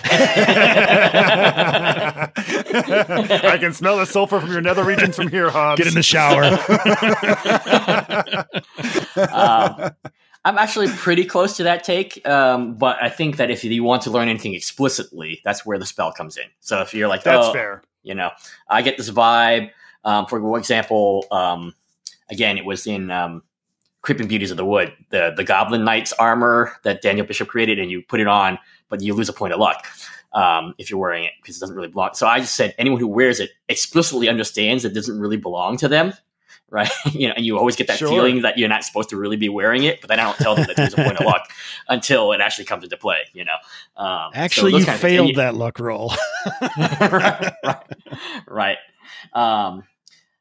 I 0.04 2.30
can 3.60 3.72
smell 3.72 3.98
the 3.98 4.06
sulfur 4.06 4.40
from 4.40 4.50
your 4.50 4.62
nether 4.62 4.82
regions 4.82 5.14
from 5.14 5.28
here, 5.28 5.50
Hobbs. 5.50 5.78
Get 5.78 5.86
in 5.86 5.94
the 5.94 6.02
shower. 6.02 6.42
um, 9.32 9.92
I'm 10.44 10.58
actually 10.58 10.88
pretty 10.88 11.24
close 11.24 11.56
to 11.58 11.62
that 11.64 11.84
take, 11.84 12.26
um, 12.26 12.74
but 12.74 13.00
I 13.00 13.08
think 13.08 13.36
that 13.36 13.50
if 13.50 13.62
you 13.62 13.84
want 13.84 14.02
to 14.02 14.10
learn 14.10 14.28
anything 14.28 14.54
explicitly, 14.54 15.40
that's 15.44 15.64
where 15.64 15.78
the 15.78 15.86
spell 15.86 16.12
comes 16.12 16.36
in. 16.36 16.46
So 16.60 16.80
if 16.80 16.92
you're 16.94 17.08
like, 17.08 17.22
that's 17.22 17.46
oh, 17.46 17.52
fair. 17.52 17.82
You 18.02 18.14
know, 18.14 18.30
I 18.68 18.82
get 18.82 18.96
this 18.96 19.10
vibe. 19.10 19.70
Um, 20.04 20.26
for 20.26 20.58
example, 20.58 21.26
um, 21.30 21.74
again, 22.28 22.58
it 22.58 22.64
was 22.64 22.88
in 22.88 23.12
um, 23.12 23.44
Creeping 24.02 24.26
Beauties 24.26 24.50
of 24.50 24.56
the 24.56 24.64
Wood, 24.64 24.92
the 25.10 25.32
the 25.36 25.44
Goblin 25.44 25.84
Knight's 25.84 26.12
armor 26.14 26.72
that 26.82 27.02
Daniel 27.02 27.24
Bishop 27.24 27.46
created, 27.46 27.78
and 27.78 27.88
you 27.90 28.02
put 28.02 28.18
it 28.18 28.26
on, 28.26 28.58
but 28.88 29.00
you 29.00 29.14
lose 29.14 29.28
a 29.28 29.32
point 29.32 29.52
of 29.52 29.60
luck 29.60 29.86
um, 30.32 30.74
if 30.78 30.90
you're 30.90 30.98
wearing 30.98 31.24
it 31.24 31.32
because 31.40 31.56
it 31.56 31.60
doesn't 31.60 31.76
really 31.76 31.88
belong. 31.88 32.10
So 32.14 32.26
I 32.26 32.40
just 32.40 32.56
said 32.56 32.74
anyone 32.78 32.98
who 32.98 33.06
wears 33.06 33.38
it 33.38 33.50
explicitly 33.68 34.28
understands 34.28 34.84
it 34.84 34.92
doesn't 34.92 35.20
really 35.20 35.36
belong 35.36 35.76
to 35.78 35.88
them, 35.88 36.12
right? 36.72 36.90
you 37.12 37.28
know, 37.28 37.34
and 37.36 37.46
you 37.46 37.56
always 37.58 37.76
get 37.76 37.86
that 37.86 37.98
sure. 37.98 38.08
feeling 38.08 38.42
that 38.42 38.58
you're 38.58 38.68
not 38.68 38.82
supposed 38.82 39.10
to 39.10 39.16
really 39.16 39.36
be 39.36 39.48
wearing 39.48 39.84
it, 39.84 40.00
but 40.00 40.08
then 40.08 40.18
I 40.18 40.24
don't 40.24 40.38
tell 40.38 40.56
them 40.56 40.66
that 40.66 40.76
there's 40.76 40.94
a 40.94 40.96
point 40.96 41.18
of 41.18 41.26
luck 41.26 41.48
until 41.88 42.32
it 42.32 42.40
actually 42.40 42.64
comes 42.64 42.82
into 42.82 42.96
play. 42.96 43.18
You 43.34 43.44
know, 43.44 43.56
um, 43.96 44.32
actually, 44.34 44.72
so 44.72 44.78
you 44.78 44.84
failed 44.98 45.28
you, 45.28 45.34
that 45.36 45.54
luck 45.54 45.78
roll, 45.78 46.12
right? 47.00 47.52
right. 48.48 48.78
Um, 49.34 49.84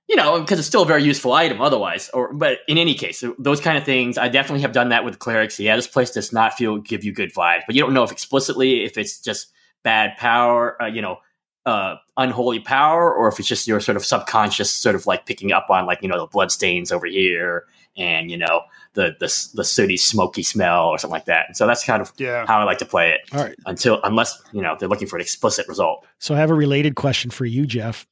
you 0.07 0.15
know, 0.17 0.41
because 0.41 0.59
it's 0.59 0.67
still 0.67 0.81
a 0.81 0.85
very 0.85 1.03
useful 1.03 1.31
item 1.31 1.61
otherwise. 1.61 2.09
Or, 2.09 2.33
but 2.33 2.59
in 2.67 2.77
any 2.77 2.95
case, 2.95 3.23
those 3.39 3.61
kind 3.61 3.77
of 3.77 3.85
things, 3.85 4.17
I 4.17 4.27
definitely 4.27 4.61
have 4.61 4.73
done 4.73 4.89
that 4.89 5.05
with 5.05 5.19
clerics. 5.19 5.57
Yeah, 5.57 5.77
this 5.77 5.87
place 5.87 6.11
does 6.11 6.33
not 6.33 6.53
feel 6.53 6.79
give 6.79 7.05
you 7.05 7.13
good 7.13 7.33
vibes, 7.33 7.61
but 7.65 7.75
you 7.75 7.81
don't 7.81 7.93
know 7.93 8.03
if 8.03 8.11
explicitly 8.11 8.83
if 8.83 8.97
it's 8.97 9.21
just 9.21 9.47
bad 9.83 10.17
power, 10.17 10.81
uh, 10.81 10.87
you 10.87 11.01
know, 11.01 11.19
uh, 11.65 11.95
unholy 12.17 12.59
power, 12.59 13.13
or 13.13 13.27
if 13.27 13.39
it's 13.39 13.47
just 13.47 13.67
your 13.67 13.79
sort 13.79 13.95
of 13.95 14.05
subconscious 14.05 14.71
sort 14.71 14.95
of 14.95 15.05
like 15.05 15.25
picking 15.25 15.51
up 15.51 15.69
on 15.69 15.85
like 15.85 15.99
you 16.01 16.07
know 16.07 16.19
the 16.19 16.27
blood 16.27 16.51
stains 16.51 16.91
over 16.91 17.05
here 17.05 17.65
and 17.97 18.31
you 18.31 18.37
know 18.37 18.61
the 18.93 19.15
the 19.19 19.51
the 19.53 19.63
sooty 19.63 19.97
smoky 19.97 20.43
smell 20.43 20.87
or 20.87 20.97
something 20.97 21.13
like 21.13 21.25
that. 21.25 21.47
And 21.47 21.57
so 21.57 21.67
that's 21.67 21.83
kind 21.85 22.01
of 22.01 22.11
yeah. 22.17 22.45
how 22.47 22.59
I 22.59 22.63
like 22.63 22.79
to 22.79 22.85
play 22.85 23.11
it. 23.11 23.21
All 23.33 23.43
right. 23.43 23.55
Until 23.65 23.99
unless 24.03 24.41
you 24.51 24.61
know 24.61 24.75
they're 24.79 24.89
looking 24.89 25.07
for 25.07 25.17
an 25.17 25.21
explicit 25.21 25.67
result. 25.67 26.05
So 26.19 26.35
I 26.35 26.39
have 26.39 26.51
a 26.51 26.55
related 26.55 26.95
question 26.95 27.31
for 27.31 27.45
you, 27.45 27.65
Jeff. 27.65 28.07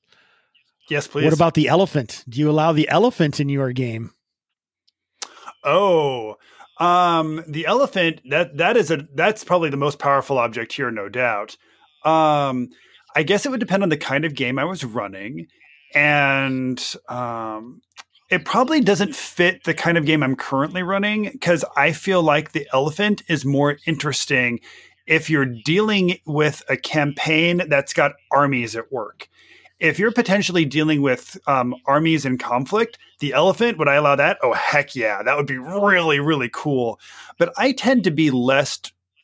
Yes, 0.89 1.08
please. 1.08 1.24
What 1.24 1.34
about 1.34 1.54
the 1.54 1.68
elephant? 1.68 2.24
Do 2.28 2.39
you 2.39 2.50
allow 2.50 2.72
the 2.72 2.89
elephant 2.89 3.39
in 3.39 3.50
your 3.50 3.72
game? 3.72 4.12
Oh, 5.64 6.38
um, 6.80 7.43
the 7.47 7.66
elephant 7.66 8.22
that 8.30 8.58
that 8.58 8.78
is 8.78 8.91
a 8.91 9.08
that's 9.14 9.43
probably 9.43 9.70
the 9.70 9.78
most 9.78 10.00
powerful 10.00 10.38
object 10.38 10.74
here, 10.74 10.91
no 10.91 11.10
doubt. 11.10 11.58
Um, 12.06 12.70
I 13.16 13.24
guess 13.24 13.45
it 13.45 13.49
would 13.49 13.60
depend 13.60 13.84
on 13.84 13.89
the 13.89 13.97
kind 13.97 14.26
of 14.26 14.36
game 14.36 14.60
I 14.60 14.66
was 14.66 14.84
running, 14.84 15.47
and 15.93 16.82
um, 17.07 17.82
it 18.30 18.45
probably 18.45 18.82
doesn't 18.82 19.16
fit 19.16 19.64
the 19.64 19.74
kind 19.74 19.97
of 19.97 20.05
game 20.05 20.24
I'm 20.24 20.36
currently 20.36 20.84
running 20.84 21.30
because 21.32 21.66
I 21.76 21.91
feel 21.91 22.22
like 22.22 22.51
the 22.51 22.68
elephant 22.74 23.24
is 23.28 23.45
more 23.45 23.78
interesting 23.86 24.60
if 25.07 25.30
you're 25.30 25.45
dealing 25.45 26.20
with 26.28 26.64
a 26.70 26.78
campaign 26.78 27.64
that's 27.68 27.93
got 27.93 28.14
armies 28.32 28.76
at 28.76 28.91
work 28.91 29.28
if 29.80 29.97
you're 29.97 30.12
potentially 30.12 30.66
dealing 30.66 31.01
with 31.01 31.38
um, 31.47 31.76
armies 31.86 32.26
in 32.26 32.38
conflict, 32.38 32.97
the 33.20 33.34
elephant, 33.34 33.78
would 33.78 33.88
I 33.88 33.95
allow 33.95 34.16
that? 34.16 34.38
Oh, 34.43 34.53
heck 34.53 34.95
yeah. 34.95 35.24
That 35.24 35.38
would 35.38 35.47
be 35.47 35.57
really, 35.57 36.20
really 36.20 36.49
cool. 36.51 36.99
But 37.38 37.53
I 37.57 37.72
tend 37.72 38.03
to 38.03 38.12
be 38.12 38.32
less 38.32 38.80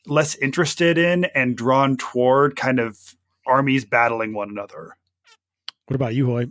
less 0.08 0.36
interested 0.36 0.98
in 0.98 1.24
and 1.34 1.56
drawn 1.56 1.96
toward 1.96 2.54
kind 2.54 2.78
of 2.78 3.15
armies 3.46 3.84
battling 3.84 4.32
one 4.32 4.50
another. 4.50 4.96
What 5.86 5.94
about 5.94 6.14
you, 6.14 6.26
Hoi? 6.26 6.46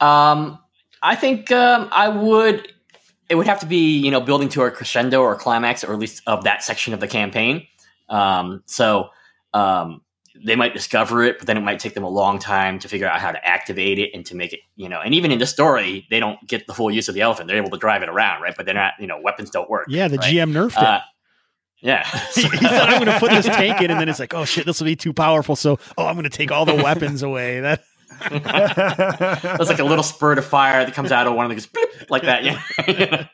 um, 0.00 0.58
I 1.02 1.14
think 1.16 1.50
um, 1.50 1.88
I 1.92 2.08
would. 2.08 2.72
It 3.28 3.34
would 3.34 3.46
have 3.46 3.58
to 3.60 3.66
be, 3.66 3.98
you 3.98 4.10
know, 4.12 4.20
building 4.20 4.48
to 4.50 4.62
a 4.62 4.70
crescendo 4.70 5.20
or 5.20 5.32
a 5.32 5.36
climax, 5.36 5.82
or 5.82 5.92
at 5.92 5.98
least 5.98 6.22
of 6.28 6.44
that 6.44 6.62
section 6.62 6.94
of 6.94 7.00
the 7.00 7.08
campaign. 7.08 7.66
Um, 8.08 8.62
so, 8.66 9.08
um, 9.52 10.02
they 10.44 10.54
might 10.54 10.74
discover 10.74 11.22
it, 11.24 11.38
but 11.38 11.46
then 11.46 11.56
it 11.56 11.62
might 11.62 11.80
take 11.80 11.94
them 11.94 12.04
a 12.04 12.08
long 12.08 12.38
time 12.38 12.78
to 12.78 12.88
figure 12.88 13.08
out 13.08 13.20
how 13.20 13.32
to 13.32 13.46
activate 13.46 13.98
it 13.98 14.10
and 14.14 14.24
to 14.26 14.36
make 14.36 14.52
it, 14.52 14.60
you 14.76 14.88
know. 14.88 15.00
And 15.00 15.14
even 15.14 15.32
in 15.32 15.38
the 15.38 15.46
story, 15.46 16.06
they 16.10 16.20
don't 16.20 16.38
get 16.46 16.66
the 16.66 16.74
full 16.74 16.90
use 16.90 17.08
of 17.08 17.14
the 17.14 17.20
elephant. 17.20 17.48
They're 17.48 17.56
able 17.56 17.70
to 17.70 17.78
drive 17.78 18.02
it 18.02 18.08
around, 18.08 18.42
right? 18.42 18.54
But 18.56 18.66
they're 18.66 18.74
not, 18.74 18.94
you 19.00 19.06
know, 19.06 19.20
weapons 19.20 19.50
don't 19.50 19.68
work. 19.68 19.86
Yeah, 19.88 20.08
the 20.08 20.18
right? 20.18 20.34
GM 20.34 20.52
nerfed 20.52 20.98
it. 20.98 21.02
Yeah. 21.80 22.04
he 22.34 22.42
thought 22.42 22.88
I'm 22.88 23.04
going 23.04 23.12
to 23.12 23.18
put 23.18 23.30
this 23.30 23.46
tank 23.46 23.80
in, 23.80 23.90
and 23.90 24.00
then 24.00 24.08
it's 24.08 24.20
like, 24.20 24.34
oh 24.34 24.44
shit, 24.44 24.66
this 24.66 24.80
will 24.80 24.86
be 24.86 24.96
too 24.96 25.12
powerful. 25.12 25.56
So, 25.56 25.78
oh, 25.96 26.06
I'm 26.06 26.14
going 26.14 26.24
to 26.24 26.30
take 26.30 26.50
all 26.50 26.64
the 26.64 26.74
weapons 26.82 27.22
away. 27.22 27.60
That. 27.60 27.82
That's 28.30 29.68
like 29.68 29.78
a 29.78 29.84
little 29.84 30.04
spurt 30.04 30.38
of 30.38 30.44
fire 30.44 30.84
that 30.84 30.94
comes 30.94 31.12
out 31.12 31.26
of 31.26 31.34
one 31.34 31.50
of 31.50 31.56
the 31.56 32.06
like 32.08 32.22
that. 32.22 32.44
Yeah. 32.44 33.26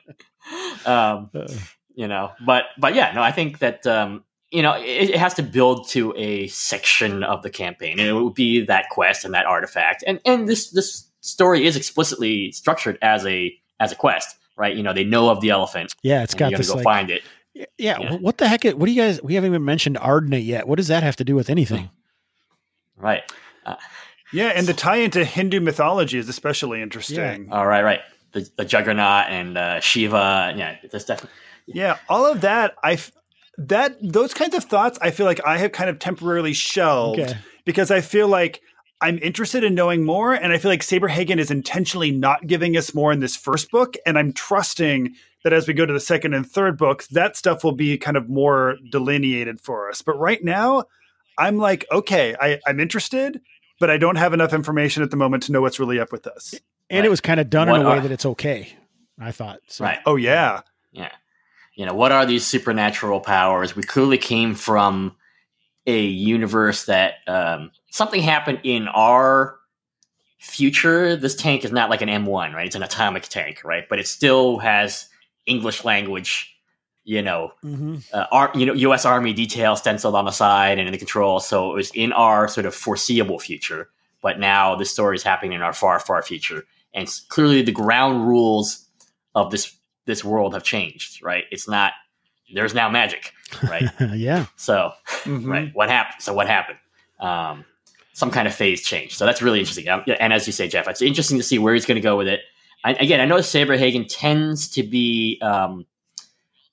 um, 0.86 1.30
uh. 1.34 1.47
you 1.95 2.09
know, 2.09 2.32
but 2.45 2.64
but 2.78 2.95
yeah, 2.95 3.12
no, 3.12 3.22
I 3.22 3.32
think 3.32 3.61
that 3.61 3.86
um, 3.86 4.24
you 4.53 4.62
know, 4.62 4.74
it, 4.74 5.11
it, 5.11 5.16
has 5.16 5.34
to 5.34 5.43
build 5.43 5.88
to 5.88 6.12
a 6.16 6.47
section 6.49 7.22
of 7.24 7.43
the 7.43 7.51
campaign, 7.51 7.99
and 7.99 8.09
it 8.09 8.12
would 8.12 8.34
be 8.34 8.64
that 8.66 8.90
quest 8.90 9.24
and 9.24 9.34
that 9.34 9.47
artifact. 9.47 10.05
And 10.07 10.20
and 10.26 10.49
this 10.49 10.70
this 10.70 11.09
story 11.20 11.64
is 11.64 11.76
explicitly 11.76 12.53
structured 12.53 12.99
as 13.01 13.24
a 13.24 13.55
as 13.80 13.93
a 13.93 13.97
quest, 13.97 14.36
right? 14.57 14.76
You 14.76 14.82
know, 14.82 14.93
they 14.93 15.05
know 15.05 15.30
of 15.30 15.40
the 15.40 15.51
elephant. 15.51 15.95
Yeah, 16.03 16.22
it's 16.22 16.34
got 16.34 16.51
to 16.51 16.62
go 16.62 16.74
like, 16.74 16.84
find 16.84 17.11
it. 17.11 17.22
Yeah, 17.55 17.66
yeah, 17.76 18.14
What 18.14 18.38
the 18.38 18.48
heck? 18.48 18.64
What 18.64 18.86
do 18.86 18.92
you 18.92 19.03
guys? 19.03 19.22
We 19.22 19.34
haven't 19.34 19.50
even 19.50 19.64
mentioned 19.64 19.96
Ardneh 19.96 20.44
yet. 20.44 20.66
What 20.66 20.76
does 20.76 20.88
that 20.88 21.03
have 21.03 21.16
to 21.16 21.24
do 21.24 21.34
with 21.34 21.50
anything? 21.50 21.90
Right. 22.94 23.22
Uh, 23.66 23.74
yeah, 24.32 24.53
and 24.55 24.64
the 24.64 24.74
tie 24.74 24.96
into 24.96 25.24
Hindu 25.24 25.59
mythology 25.59 26.18
is 26.18 26.28
especially 26.28 26.80
interesting. 26.80 27.46
Yeah. 27.46 27.55
All 27.57 27.66
right, 27.66 27.82
right. 27.82 28.00
The, 28.30 28.48
the 28.57 28.64
Juggernaut 28.64 29.26
and 29.28 29.59
uh, 29.59 29.80
Shiva. 29.80 30.55
Yeah, 30.57 30.76
that's 30.88 31.05
definitely. 31.05 31.36
Yeah, 31.66 31.96
all 32.09 32.26
of 32.26 32.42
that. 32.42 32.76
I 32.84 32.98
that 33.59 33.96
those 34.00 34.34
kinds 34.34 34.55
of 34.55 34.64
thoughts 34.64 34.98
I 35.03 35.11
feel 35.11 35.26
like 35.26 35.44
I 35.44 35.59
have 35.59 35.72
kind 35.72 35.90
of 35.90 35.98
temporarily 35.98 36.53
shelved 36.53 37.20
okay. 37.20 37.38
because 37.64 37.90
I 37.90 38.00
feel 38.00 38.28
like 38.28 38.62
I'm 39.03 39.18
interested 39.18 39.64
in 39.64 39.74
knowing 39.74 40.05
more 40.05 40.32
and 40.32 40.53
I 40.53 40.59
feel 40.59 40.70
like 40.70 40.80
Saberhagen 40.80 41.38
is 41.38 41.50
intentionally 41.50 42.11
not 42.11 42.46
giving 42.46 42.76
us 42.76 42.94
more 42.94 43.12
in 43.12 43.20
this 43.20 43.36
first 43.36 43.70
book 43.70 43.96
and 44.07 44.18
I'm 44.18 44.32
trusting 44.32 45.14
that 45.44 45.53
as 45.53 45.66
we 45.66 45.74
go 45.74 45.84
to 45.84 45.92
the 45.92 46.00
second 46.00 46.34
and 46.34 46.48
third 46.48 46.78
books 46.78 47.09
that 47.09 47.36
stuff 47.36 47.64
will 47.64 47.72
be 47.72 47.98
kind 47.98 48.16
of 48.16 48.28
more 48.28 48.76
delineated 48.90 49.61
for 49.61 49.90
us. 49.90 50.03
But 50.03 50.18
right 50.18 50.42
now 50.42 50.84
I'm 51.36 51.59
like 51.59 51.84
okay, 51.92 52.34
I, 52.40 52.61
I'm 52.66 52.80
interested, 52.80 53.40
but 53.80 53.90
I 53.90 53.98
don't 53.98 54.16
have 54.16 54.32
enough 54.32 54.55
information 54.55 55.03
at 55.03 55.11
the 55.11 55.16
moment 55.16 55.42
to 55.44 55.53
know 55.53 55.61
what's 55.61 55.80
really 55.80 55.98
up 55.98 56.12
with 56.12 56.22
this. 56.22 56.55
And 56.88 57.00
right. 57.00 57.07
it 57.07 57.11
was 57.11 57.20
kind 57.20 57.40
of 57.40 57.50
done 57.50 57.68
what 57.68 57.80
in 57.80 57.86
a 57.86 57.90
way 57.90 58.00
that 58.00 58.12
it's 58.12 58.26
okay. 58.26 58.68
I 59.18 59.32
thought. 59.32 59.61
So. 59.66 59.84
Right. 59.84 59.98
Oh 60.07 60.16
yeah. 60.16 60.62
Yeah 60.92 61.11
you 61.74 61.86
know, 61.86 61.94
what 61.94 62.12
are 62.12 62.26
these 62.26 62.46
supernatural 62.46 63.20
powers? 63.20 63.74
We 63.74 63.82
clearly 63.82 64.18
came 64.18 64.55
from 64.55 65.16
a 65.87 66.01
universe 66.01 66.87
that 66.87 67.14
um, 67.26 67.70
something 67.91 68.22
happened 68.22 68.61
in 68.62 68.89
our 68.89 69.59
future. 70.39 71.16
This 71.16 71.35
tank 71.35 71.64
is 71.64 71.72
not 71.72 71.91
like 71.91 72.03
an 72.03 72.09
M1, 72.09 72.55
right? 72.55 72.66
It's 72.66 72.76
an 72.76 72.83
atomic 72.83 73.24
tank, 73.24 73.62
right? 73.64 73.89
But 73.89 73.99
it 73.99 74.07
still 74.07 74.59
has 74.59 75.09
English 75.47 75.85
language, 75.85 76.57
you 77.05 77.22
know, 77.22 77.53
mm-hmm. 77.64 77.97
uh, 78.12 78.26
ar- 78.30 78.53
you 78.55 78.66
know, 78.66 78.74
U.S. 78.74 79.05
Army 79.05 79.33
detail 79.33 79.76
stenciled 79.76 80.14
on 80.14 80.24
the 80.24 80.30
side 80.30 80.78
and 80.78 80.89
in 80.89 80.93
the 80.93 80.99
control. 80.99 81.41
So 81.41 81.72
it 81.72 81.74
was 81.74 81.91
in 81.95 82.12
our 82.12 82.49
sort 82.49 82.66
of 82.66 82.74
foreseeable 82.74 83.39
future. 83.39 83.89
But 84.20 84.39
now 84.39 84.76
this 84.76 84.91
story 84.91 85.16
is 85.16 85.22
happening 85.22 85.53
in 85.53 85.62
our 85.62 85.72
far, 85.72 85.99
far 85.99 86.22
future, 86.22 86.64
and 86.95 87.12
clearly 87.28 87.62
the 87.62 87.72
ground 87.72 88.26
rules 88.26 88.87
of 89.35 89.51
this 89.51 89.76
this 90.05 90.24
world 90.24 90.55
have 90.55 90.62
changed, 90.62 91.22
right? 91.22 91.45
It's 91.51 91.68
not 91.68 91.93
there's 92.55 92.74
now 92.74 92.88
magic, 92.88 93.32
right? 93.68 93.84
yeah. 94.14 94.46
So, 94.57 94.92
mm-hmm. 95.24 95.50
right, 95.50 95.70
what 95.74 95.88
happened? 95.88 96.22
So 96.22 96.34
what 96.34 96.46
happened? 96.46 96.78
Um, 97.20 97.64
some 98.14 98.30
kind 98.30 98.46
of 98.46 98.55
phase 98.55 98.82
change. 98.82 99.16
So 99.16 99.24
that's 99.24 99.42
really 99.42 99.61
interesting. 99.61 99.88
Um, 99.88 100.03
and 100.20 100.32
as 100.32 100.46
you 100.46 100.53
say, 100.53 100.68
Jeff, 100.68 100.86
it's 100.88 101.03
interesting 101.03 101.38
to 101.38 101.44
see 101.44 101.59
where 101.59 101.74
he's 101.74 101.86
going 101.86 101.96
to 101.96 102.03
go 102.03 102.16
with 102.16 102.28
it. 102.28 102.40
I, 102.84 102.92
again, 102.94 103.20
I 103.20 103.24
know 103.24 103.36
Saberhagen 103.36 104.07
tends 104.09 104.68
to 104.70 104.82
be 104.82 105.38
um, 105.40 105.86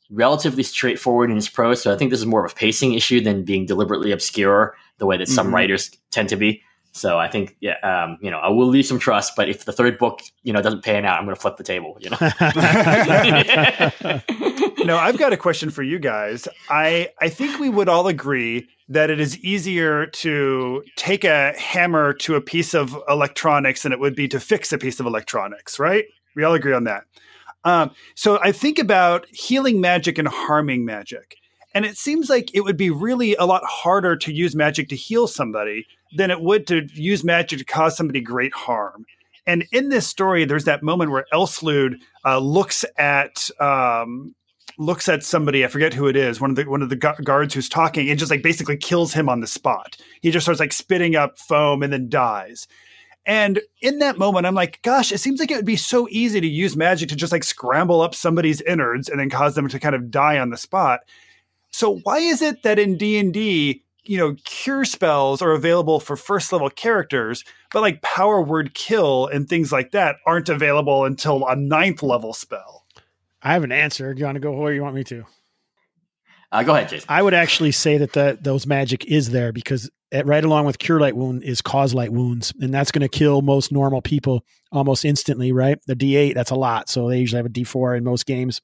relatively 0.10 0.64
straightforward 0.64 1.30
in 1.30 1.36
his 1.36 1.48
prose. 1.48 1.82
So 1.82 1.94
I 1.94 1.98
think 1.98 2.12
this 2.12 2.20
is 2.20 2.26
more 2.26 2.46
of 2.46 2.52
a 2.52 2.56
pacing 2.56 2.94
issue 2.94 3.22
than 3.22 3.46
being 3.46 3.66
deliberately 3.66 4.12
obscure 4.12 4.76
the 4.98 5.06
way 5.06 5.18
that 5.18 5.28
some 5.28 5.50
Mhm. 5.50 5.54
writers 5.54 5.92
tend 6.12 6.30
to 6.30 6.36
be. 6.36 6.62
So 6.92 7.20
I 7.20 7.30
think, 7.30 7.56
yeah, 7.62 7.76
um, 7.84 8.18
you 8.20 8.32
know, 8.32 8.40
I 8.40 8.50
will 8.50 8.68
leave 8.68 8.86
some 8.86 8.98
trust, 8.98 9.36
but 9.36 9.48
if 9.48 9.66
the 9.66 9.72
third 9.72 10.00
book, 10.00 10.22
you 10.44 10.52
know, 10.52 10.62
doesn't 10.62 10.84
pan 10.84 11.06
out, 11.06 11.20
I'm 11.20 11.26
going 11.26 11.36
to 11.36 11.42
flip 11.42 11.58
the 11.58 11.64
table. 11.64 11.96
You 12.00 12.10
know. 12.10 12.18
no, 14.86 14.98
I've 14.98 15.18
got 15.18 15.34
a 15.34 15.38
question 15.38 15.70
for 15.70 15.84
you 15.84 16.00
guys. 16.00 16.48
I 16.70 17.10
I 17.20 17.30
think 17.30 17.60
we 17.60 17.70
would 17.70 17.90
all 17.90 18.08
agree 18.08 18.68
that 18.90 19.10
it 19.10 19.20
is 19.20 19.38
easier 19.40 20.08
to 20.08 20.84
take 20.96 21.24
a 21.24 21.54
hammer 21.58 22.14
to 22.14 22.36
a 22.36 22.42
piece 22.42 22.74
of 22.74 22.98
electronics 23.08 23.84
than 23.84 23.92
it 23.92 24.00
would 24.00 24.16
be 24.16 24.28
to 24.28 24.40
fix 24.40 24.74
a 24.74 24.78
piece 24.78 25.00
of 25.00 25.06
electronics, 25.06 25.78
right? 25.80 26.06
We 26.36 26.44
all 26.44 26.54
agree 26.54 26.74
on 26.74 26.86
that. 26.86 27.04
Um, 27.64 27.92
so 28.16 28.40
I 28.42 28.52
think 28.52 28.80
about 28.80 29.28
healing 29.32 29.80
magic 29.82 30.18
and 30.18 30.28
harming 30.28 30.86
magic. 30.86 31.36
And 31.76 31.86
it 31.86 31.98
seems 31.98 32.30
like 32.30 32.54
it 32.56 32.62
would 32.62 32.78
be 32.78 32.90
really 32.90 33.36
a 33.36 33.46
lot 33.46 33.64
harder 33.64 34.16
to 34.18 34.34
use 34.34 34.56
magic 34.56 34.90
to 34.90 34.96
heal 34.96 35.28
somebody 35.28 35.86
than 36.18 36.32
it 36.32 36.42
would 36.42 36.66
to 36.68 36.88
use 36.94 37.24
magic 37.24 37.60
to 37.60 37.66
cause 37.66 37.96
somebody 37.96 38.22
great 38.22 38.54
harm. 38.54 39.06
And 39.46 39.66
in 39.72 39.90
this 39.90 40.08
story, 40.08 40.46
there's 40.46 40.66
that 40.66 40.84
moment 40.84 41.12
where 41.12 41.26
Elslude 41.32 41.96
uh, 42.26 42.40
looks 42.40 42.86
at 42.98 43.50
um, 43.60 44.36
looks 44.80 45.10
at 45.10 45.24
somebody. 45.24 45.64
I 45.64 45.68
forget 45.68 45.94
who 45.94 46.08
it 46.08 46.16
is. 46.16 46.42
One 46.42 46.50
of 46.50 46.56
the 46.56 46.64
one 46.64 46.82
of 46.82 46.90
the 46.90 46.96
gu- 46.96 47.22
guards 47.24 47.54
who's 47.54 47.70
talking 47.70 48.10
and 48.10 48.18
just 48.18 48.32
like 48.32 48.42
basically 48.42 48.78
kills 48.78 49.14
him 49.14 49.30
on 49.30 49.42
the 49.42 49.48
spot. 49.48 49.98
He 50.22 50.32
just 50.32 50.46
starts 50.46 50.60
like 50.60 50.74
spitting 50.74 51.16
up 51.16 51.38
foam 51.38 51.84
and 51.84 51.94
then 51.94 52.10
dies. 52.10 52.68
And 53.26 53.60
in 53.82 54.00
that 54.00 54.18
moment, 54.18 54.48
I'm 54.48 54.56
like, 54.56 54.82
gosh, 54.82 55.12
it 55.12 55.20
seems 55.20 55.40
like 55.40 55.52
it 55.52 55.58
would 55.58 55.66
be 55.66 55.76
so 55.76 56.08
easy 56.10 56.40
to 56.42 56.48
use 56.48 56.78
magic 56.78 57.10
to 57.10 57.16
just 57.16 57.34
like 57.34 57.44
scramble 57.44 58.02
up 58.02 58.16
somebody's 58.16 58.62
innards 58.62 59.10
and 59.10 59.20
then 59.20 59.30
cause 59.30 59.54
them 59.54 59.68
to 59.68 59.80
kind 59.80 59.94
of 59.94 60.10
die 60.10 60.40
on 60.40 60.50
the 60.50 60.58
spot. 60.58 61.02
So 61.72 62.00
why 62.04 62.20
is 62.20 62.42
it 62.42 62.64
that 62.64 62.80
in 62.80 62.98
D 62.98 63.20
and 63.20 63.34
D, 63.34 63.84
you 64.04 64.18
know, 64.18 64.36
cure 64.46 64.86
spells 64.86 65.42
are 65.42 65.52
available 65.52 66.00
for 66.00 66.16
first 66.16 66.54
level 66.54 66.70
characters, 66.70 67.44
but 67.72 67.82
like 67.82 68.02
power 68.02 68.42
word 68.42 68.74
kill 68.74 69.28
and 69.28 69.48
things 69.48 69.72
like 69.72 69.92
that 69.92 70.16
aren't 70.26 70.50
available 70.50 71.04
until 71.04 71.46
a 71.46 71.56
ninth 71.56 72.02
level 72.02 72.34
spell? 72.34 72.79
I 73.42 73.54
have 73.54 73.64
an 73.64 73.72
answer. 73.72 74.14
Do 74.14 74.20
you 74.20 74.26
want 74.26 74.36
to 74.36 74.42
go 74.42 74.52
where 74.52 74.74
you 74.74 74.82
want 74.82 74.96
me 74.96 75.04
to? 75.06 75.26
uh, 76.52 76.64
go 76.64 76.76
ahead, 76.76 76.90
Jason. 76.90 77.06
I 77.10 77.22
would 77.22 77.34
actually 77.34 77.72
say 77.72 77.98
that 77.98 78.14
that 78.14 78.44
those 78.44 78.66
magic 78.66 79.06
is 79.06 79.30
there 79.30 79.52
because 79.52 79.90
it, 80.12 80.26
right 80.26 80.44
along 80.44 80.66
with 80.66 80.80
cure 80.80 81.00
light 81.00 81.16
wound 81.16 81.44
is 81.44 81.62
cause 81.62 81.94
light 81.94 82.12
wounds, 82.12 82.54
and 82.60 82.74
that's 82.74 82.92
going 82.92 83.02
to 83.02 83.10
kill 83.10 83.42
most 83.42 83.72
normal 83.72 84.02
people 84.02 84.44
almost 84.72 85.06
instantly. 85.06 85.52
Right, 85.52 85.80
the 85.86 85.96
D8 85.96 86.34
that's 86.34 86.52
a 86.52 86.56
lot, 86.56 86.90
so 86.90 87.10
they 87.10 87.20
usually 87.20 87.38
have 87.38 87.46
a 87.46 87.50
D4 87.50 87.98
in 87.98 88.04
most 88.04 88.26
games. 88.26 88.62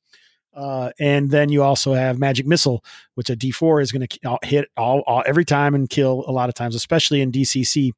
Uh, 0.56 0.92
and 1.00 1.30
then 1.30 1.50
you 1.50 1.62
also 1.62 1.94
have 1.94 2.18
magic 2.18 2.48
missile, 2.48 2.84
which 3.16 3.30
a 3.30 3.36
D4 3.36 3.82
is 3.82 3.92
going 3.92 4.08
to 4.08 4.38
hit 4.42 4.70
all, 4.78 5.02
all 5.06 5.22
every 5.26 5.44
time 5.44 5.76
and 5.76 5.90
kill 5.90 6.24
a 6.28 6.32
lot 6.32 6.48
of 6.48 6.56
times, 6.56 6.76
especially 6.76 7.20
in 7.22 7.30
DCC. 7.32 7.92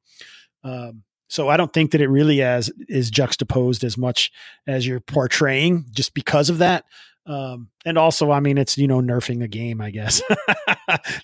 Um, 0.64 1.04
so 1.28 1.48
I 1.48 1.56
don't 1.56 1.72
think 1.72 1.92
that 1.92 2.00
it 2.00 2.08
really 2.08 2.42
as 2.42 2.70
is 2.88 3.10
juxtaposed 3.10 3.84
as 3.84 3.96
much 3.96 4.32
as 4.66 4.86
you're 4.86 5.00
portraying, 5.00 5.86
just 5.92 6.14
because 6.14 6.50
of 6.50 6.58
that. 6.58 6.84
Um, 7.26 7.68
and 7.84 7.98
also, 7.98 8.30
I 8.30 8.40
mean, 8.40 8.56
it's 8.56 8.78
you 8.78 8.88
know 8.88 9.00
nerfing 9.00 9.42
a 9.44 9.48
game, 9.48 9.82
I 9.82 9.90
guess. 9.90 10.22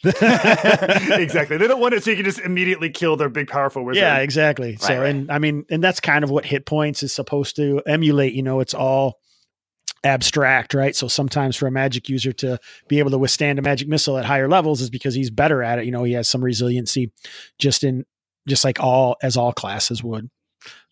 exactly. 0.05 1.57
They 1.57 1.67
don't 1.67 1.81
want 1.81 1.95
it 1.95 2.05
so 2.05 2.11
you 2.11 2.17
can 2.17 2.27
just 2.27 2.41
immediately 2.41 2.91
kill 2.91 3.17
their 3.17 3.31
big 3.31 3.49
powerful 3.49 3.83
wizard. 3.83 4.03
Yeah, 4.03 4.19
exactly. 4.19 4.77
so, 4.77 5.01
right. 5.01 5.09
and 5.09 5.31
I 5.31 5.39
mean, 5.39 5.65
and 5.71 5.83
that's 5.83 6.01
kind 6.01 6.23
of 6.23 6.31
what 6.31 6.45
hit 6.45 6.67
points 6.67 7.03
is 7.03 7.15
supposed 7.15 7.57
to 7.57 7.81
emulate. 7.87 8.35
You 8.35 8.43
know, 8.43 8.61
it's 8.61 8.75
all 8.75 9.19
abstract, 10.05 10.75
right? 10.75 10.95
So 10.95 11.09
sometimes 11.09 11.57
for 11.57 11.67
a 11.67 11.71
magic 11.71 12.11
user 12.11 12.33
to 12.35 12.59
be 12.89 12.99
able 12.99 13.11
to 13.13 13.19
withstand 13.19 13.59
a 13.59 13.63
magic 13.63 13.89
missile 13.89 14.19
at 14.19 14.27
higher 14.27 14.49
levels 14.49 14.83
is 14.83 14.91
because 14.91 15.15
he's 15.15 15.31
better 15.31 15.63
at 15.63 15.79
it. 15.79 15.87
You 15.87 15.91
know, 15.93 16.05
he 16.05 16.13
has 16.13 16.29
some 16.29 16.45
resiliency, 16.45 17.13
just 17.59 17.83
in 17.83 18.05
just 18.47 18.65
like 18.65 18.81
all 18.81 19.17
as 19.23 19.37
all 19.37 19.53
classes 19.53 20.03
would. 20.03 20.31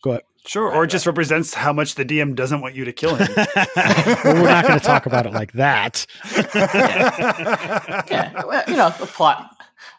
Go 0.03 0.11
ahead. 0.11 0.23
Sure. 0.45 0.75
Or 0.75 0.85
it 0.85 0.89
just 0.89 1.07
represents 1.07 1.55
how 1.55 1.73
much 1.73 1.95
the 1.95 2.05
DM 2.05 2.35
doesn't 2.35 2.61
want 2.61 2.75
you 2.75 2.85
to 2.85 2.93
kill 2.93 3.15
him. 3.15 3.29
well, 3.37 3.47
we're 4.25 4.43
not 4.43 4.67
going 4.67 4.79
to 4.79 4.85
talk 4.85 5.07
about 5.07 5.25
it 5.25 5.33
like 5.33 5.53
that. 5.53 6.05
yeah, 8.11 8.43
well, 8.45 8.65
you 8.67 8.75
know, 8.75 8.91
the 8.99 9.07
plot 9.07 9.57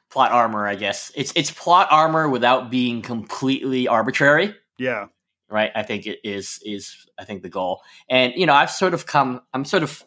plot 0.09 0.31
armor. 0.31 0.67
I 0.67 0.75
guess 0.75 1.13
it's 1.15 1.31
it's 1.35 1.49
plot 1.49 1.87
armor 1.91 2.27
without 2.27 2.69
being 2.69 3.01
completely 3.01 3.87
arbitrary. 3.87 4.53
yeah. 4.77 5.07
right? 5.49 5.71
I 5.75 5.83
think 5.83 6.07
it 6.07 6.19
is 6.25 6.59
is 6.65 6.93
I 7.17 7.23
think 7.23 7.41
the 7.41 7.49
goal. 7.49 7.81
And 8.09 8.33
you 8.35 8.45
know, 8.45 8.53
I've 8.53 8.71
sort 8.71 8.93
of 8.93 9.05
come 9.05 9.41
I'm 9.53 9.63
sort 9.63 9.83
of 9.83 10.03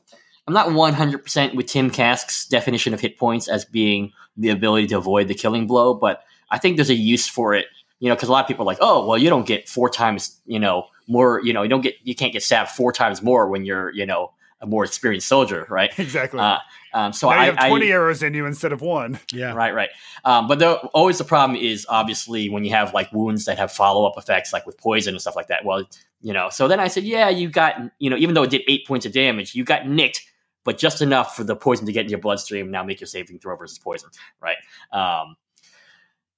I'm 0.47 0.55
not 0.55 0.68
100% 0.68 1.55
with 1.57 1.66
Tim 1.66 1.90
Kask's 1.90 2.47
definition 2.47 2.94
of 2.94 3.01
hit 3.01 3.18
points 3.18 3.49
as 3.49 3.64
being 3.64 4.12
the 4.36 4.51
ability 4.51 4.86
to 4.88 4.99
avoid 4.99 5.26
the 5.28 5.34
killing 5.34 5.66
blow, 5.66 5.94
but 5.94 6.22
I 6.51 6.59
think 6.59 6.76
there's 6.76 6.90
a 6.90 6.94
use 6.94 7.26
for 7.28 7.55
it, 7.55 7.66
you 7.99 8.09
know, 8.09 8.14
because 8.14 8.28
a 8.28 8.32
lot 8.32 8.44
of 8.44 8.49
people 8.49 8.64
are 8.64 8.66
like, 8.66 8.78
"Oh, 8.80 9.07
well, 9.07 9.18
you 9.18 9.28
don't 9.28 9.47
get 9.47 9.68
four 9.68 9.88
times, 9.88 10.40
you 10.47 10.59
know, 10.59 10.86
more, 11.09 11.40
you 11.42 11.53
know, 11.53 11.62
you 11.62 11.68
don't 11.68 11.82
get 11.82 11.94
you 12.03 12.14
can't 12.14 12.32
get 12.32 12.42
stabbed 12.42 12.70
four 12.70 12.92
times 12.92 13.22
more 13.22 13.49
when 13.49 13.64
you're, 13.64 13.90
you 13.90 14.07
know, 14.07 14.32
a 14.61 14.66
more 14.66 14.84
experienced 14.84 15.28
soldier, 15.28 15.66
right?" 15.68 15.90
Exactly. 15.99 16.40
Uh, 16.40 16.59
um, 16.97 17.12
so 17.12 17.28
now 17.28 17.36
I 17.36 17.44
you 17.44 17.53
have 17.53 17.68
20 17.68 17.86
I, 17.86 17.90
arrows 17.90 18.22
in 18.22 18.32
you 18.32 18.47
instead 18.47 18.72
of 18.72 18.80
one. 18.80 19.20
Yeah. 19.30 19.53
Right, 19.53 19.74
right. 19.74 19.90
Um, 20.24 20.49
but 20.49 20.59
the, 20.59 20.76
always 20.94 21.18
the 21.18 21.24
problem 21.24 21.61
is 21.61 21.84
obviously 21.90 22.49
when 22.49 22.64
you 22.64 22.70
have 22.70 22.94
like 22.94 23.12
wounds 23.12 23.44
that 23.44 23.59
have 23.59 23.70
follow 23.70 24.07
up 24.07 24.14
effects, 24.16 24.51
like 24.51 24.64
with 24.64 24.78
poison 24.78 25.12
and 25.12 25.20
stuff 25.20 25.36
like 25.36 25.49
that. 25.49 25.62
Well, 25.66 25.84
you 26.22 26.32
know, 26.32 26.49
so 26.49 26.68
then 26.68 26.80
I 26.80 26.88
said, 26.88 27.05
yeah, 27.05 27.28
you 27.28 27.51
got, 27.51 27.76
you 27.99 28.09
know, 28.09 28.16
even 28.16 28.34
though 28.34 28.44
it 28.44 28.51
did 28.51 28.62
eight 28.66 28.86
points 28.86 29.05
of 29.05 29.12
damage, 29.12 29.55
you 29.55 29.62
got 29.62 29.86
nicked, 29.86 30.22
but 30.64 30.78
just 30.78 31.03
enough 31.03 31.36
for 31.36 31.44
the 31.44 31.55
poison 31.55 31.84
to 31.84 31.92
get 31.92 32.07
in 32.07 32.11
your 32.11 32.18
bloodstream. 32.18 32.70
Now 32.70 32.82
make 32.82 32.99
your 32.99 33.09
saving 33.09 33.40
throw 33.40 33.57
versus 33.57 33.78
poison, 33.78 34.09
right? 34.40 34.57
Um, 34.90 35.36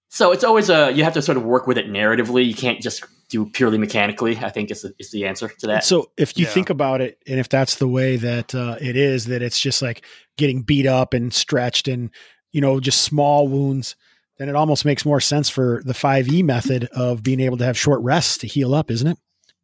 so 0.08 0.32
it's 0.32 0.44
always 0.44 0.70
a 0.70 0.90
you 0.92 1.04
have 1.04 1.14
to 1.14 1.22
sort 1.22 1.36
of 1.36 1.44
work 1.44 1.66
with 1.66 1.78
it 1.78 1.86
narratively. 1.86 2.46
You 2.46 2.54
can't 2.54 2.80
just 2.80 3.04
do 3.28 3.44
purely 3.46 3.76
mechanically. 3.78 4.38
I 4.38 4.48
think 4.48 4.70
is 4.70 4.82
the, 4.82 4.94
is 4.98 5.10
the 5.10 5.26
answer 5.26 5.48
to 5.48 5.66
that. 5.66 5.84
So 5.84 6.10
if 6.16 6.36
you 6.38 6.46
Yeah. 6.46 6.52
think 6.52 6.70
about 6.70 7.00
it, 7.00 7.18
and 7.26 7.38
if 7.38 7.48
that's 7.48 7.76
the 7.76 7.88
way 7.88 8.16
that 8.16 8.54
uh, 8.54 8.76
it 8.80 8.96
is, 8.96 9.26
that 9.26 9.42
it's 9.42 9.60
just 9.60 9.82
like 9.82 10.04
getting 10.38 10.62
beat 10.62 10.86
up 10.86 11.12
and 11.12 11.32
stretched 11.32 11.88
and, 11.88 12.10
you 12.52 12.60
know, 12.62 12.80
just 12.80 13.02
small 13.02 13.46
wounds, 13.46 13.96
then 14.38 14.48
it 14.48 14.54
almost 14.54 14.84
makes 14.86 15.04
more 15.04 15.20
sense 15.20 15.50
for 15.50 15.82
the 15.84 15.92
5e 15.92 16.42
method 16.42 16.84
of 16.94 17.22
being 17.22 17.40
able 17.40 17.58
to 17.58 17.64
have 17.64 17.76
short 17.76 18.00
rests 18.00 18.38
to 18.38 18.46
heal 18.46 18.74
up, 18.74 18.90
isn't 18.90 19.08
it? 19.08 19.18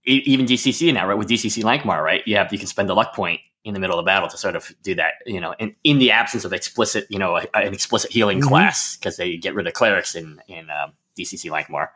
E- 0.06 0.22
even 0.26 0.44
DCC 0.44 0.92
now, 0.92 1.06
right? 1.08 1.16
With 1.16 1.28
DCC 1.28 1.62
Lankhmar, 1.62 2.02
right? 2.02 2.22
You 2.26 2.36
have 2.36 2.52
you 2.52 2.58
can 2.58 2.66
spend 2.68 2.90
a 2.90 2.94
luck 2.94 3.14
point 3.14 3.40
in 3.64 3.72
the 3.74 3.80
middle 3.80 3.98
of 3.98 4.04
the 4.04 4.06
battle 4.06 4.28
to 4.28 4.36
sort 4.36 4.54
of 4.56 4.70
do 4.82 4.94
that, 4.94 5.14
you 5.26 5.40
know, 5.40 5.54
in, 5.58 5.74
in 5.84 5.98
the 5.98 6.10
absence 6.10 6.44
of 6.44 6.52
explicit, 6.52 7.06
you 7.08 7.18
know, 7.18 7.36
a, 7.36 7.46
an 7.54 7.72
explicit 7.72 8.12
healing 8.12 8.40
Mhm. 8.40 8.48
class 8.48 8.96
because 8.96 9.16
they 9.16 9.36
get 9.38 9.54
rid 9.54 9.66
of 9.66 9.72
clerics 9.72 10.14
in 10.14 10.40
in 10.48 10.68
um, 10.70 10.92
DCC 11.18 11.50
Lankhmar. 11.50 11.88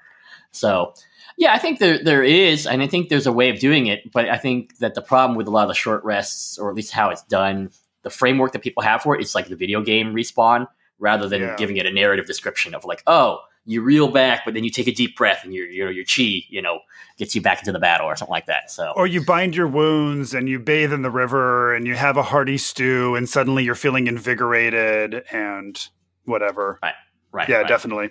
So, 0.50 0.94
yeah, 1.36 1.52
I 1.52 1.58
think 1.58 1.78
there 1.78 2.02
there 2.02 2.22
is, 2.24 2.66
and 2.66 2.82
I 2.82 2.86
think 2.86 3.08
there's 3.10 3.26
a 3.26 3.32
way 3.32 3.50
of 3.50 3.58
doing 3.58 3.86
it, 3.86 4.10
but 4.12 4.28
I 4.30 4.38
think 4.38 4.78
that 4.78 4.94
the 4.94 5.02
problem 5.02 5.36
with 5.36 5.46
a 5.46 5.50
lot 5.50 5.62
of 5.62 5.68
the 5.68 5.74
short 5.74 6.02
rests, 6.04 6.58
or 6.58 6.70
at 6.70 6.74
least 6.74 6.92
how 6.92 7.10
it's 7.10 7.22
done, 7.24 7.70
the 8.02 8.10
framework 8.10 8.52
that 8.52 8.62
people 8.62 8.82
have 8.82 9.02
for 9.02 9.14
it, 9.14 9.20
it's 9.20 9.34
like 9.34 9.48
the 9.48 9.56
video 9.56 9.82
game 9.82 10.14
respawn 10.14 10.66
rather 10.98 11.28
than 11.28 11.42
Yeah. 11.42 11.56
giving 11.56 11.76
it 11.76 11.84
a 11.86 11.92
narrative 11.92 12.26
description 12.26 12.74
of 12.74 12.84
like, 12.84 13.02
oh, 13.06 13.40
you 13.68 13.82
reel 13.82 14.08
back, 14.08 14.44
but 14.46 14.54
then 14.54 14.64
you 14.64 14.70
take 14.70 14.88
a 14.88 14.92
deep 14.92 15.16
breath, 15.16 15.44
and 15.44 15.52
your 15.54 15.66
your 15.66 15.90
your 15.90 16.04
chi, 16.04 16.42
you 16.48 16.62
know, 16.62 16.80
gets 17.18 17.34
you 17.34 17.42
back 17.42 17.58
into 17.58 17.70
the 17.70 17.78
battle 17.78 18.06
or 18.06 18.16
something 18.16 18.32
like 18.32 18.46
that. 18.46 18.70
So, 18.70 18.92
Or 18.96 19.06
you 19.06 19.22
bind 19.24 19.54
your 19.54 19.68
wounds 19.68 20.32
and 20.32 20.48
you 20.48 20.58
bathe 20.58 20.92
in 20.92 21.02
the 21.02 21.10
river 21.10 21.74
and 21.74 21.86
you 21.86 21.94
have 21.94 22.16
a 22.16 22.22
hearty 22.22 22.56
stew 22.56 23.14
and 23.14 23.28
suddenly 23.28 23.64
you're 23.64 23.74
feeling 23.74 24.06
invigorated 24.06 25.22
and 25.30 25.78
whatever. 26.24 26.78
right, 26.82 27.48
Yeah, 27.48 27.56
right. 27.58 27.68
definitely. 27.68 28.10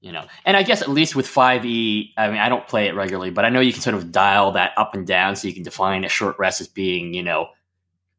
you 0.00 0.12
know 0.12 0.24
and 0.46 0.56
i 0.56 0.62
guess 0.62 0.80
at 0.80 0.88
least 0.88 1.14
with 1.14 1.26
5e 1.26 2.12
i 2.16 2.28
mean 2.30 2.38
i 2.38 2.48
don't 2.48 2.66
play 2.66 2.86
it 2.88 2.94
regularly 2.94 3.30
but 3.30 3.44
i 3.44 3.50
know 3.50 3.60
you 3.60 3.72
can 3.72 3.82
sort 3.82 3.94
of 3.96 4.10
dial 4.10 4.52
that 4.52 4.72
up 4.78 4.94
and 4.94 5.06
down 5.06 5.36
so 5.36 5.46
you 5.46 5.52
can 5.52 5.62
define 5.62 6.04
a 6.04 6.08
short 6.08 6.38
rest 6.38 6.60
as 6.62 6.68
being 6.68 7.12
you 7.12 7.22
know 7.22 7.48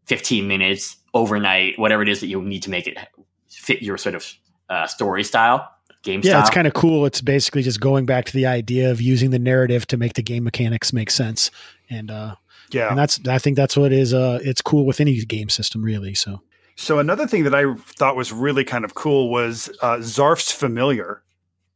15 0.05 0.47
minutes 0.47 0.97
overnight 1.16 1.80
whatever 1.80 2.03
it 2.03 2.09
is 2.09 2.20
that 2.20 2.28
you 2.28 2.39
need 2.41 2.62
to 2.64 2.70
make 2.70 2.86
it 2.88 2.97
fit 3.49 3.82
your 3.82 3.97
sort 3.97 4.14
of 4.14 4.32
uh, 4.70 4.86
story 4.88 5.24
style 5.24 5.68
game 6.04 6.22
Yeah, 6.24 6.39
it's 6.41 6.49
kind 6.49 6.68
of 6.68 6.74
cool. 6.74 7.06
It's 7.06 7.22
basically 7.22 7.62
just 7.64 7.80
going 7.80 8.06
back 8.06 8.26
to 8.26 8.34
the 8.34 8.45
idea 8.45 8.91
of 8.91 9.02
using 9.02 9.30
the 9.32 9.39
narrative 9.39 9.86
to 9.88 9.97
make 9.97 10.14
the 10.14 10.24
game 10.24 10.43
mechanics 10.43 10.91
make 10.93 11.12
sense. 11.12 11.52
And, 11.89 12.10
uh, 12.12 12.36
Yeah. 12.72 12.89
and 12.89 12.97
that's, 12.97 13.20
I 13.28 13.38
think 13.38 13.56
that's 13.58 13.76
what 13.78 13.91
is, 13.91 14.14
uh, 14.14 14.39
it's 14.43 14.62
cool 14.62 14.86
with 14.86 14.99
any 14.99 15.24
game 15.26 15.49
system 15.49 15.84
really. 15.84 16.14
So 16.14 16.41
So 16.76 16.99
another 16.99 17.28
thing 17.28 17.43
that 17.43 17.54
I 17.54 17.74
thought 17.76 18.16
was 18.16 18.32
really 18.32 18.64
kind 18.64 18.86
of 18.86 18.95
cool 18.95 19.30
was 19.30 19.70
uh, 19.82 19.97
Zarf's 19.97 20.52
familiar. 20.52 21.22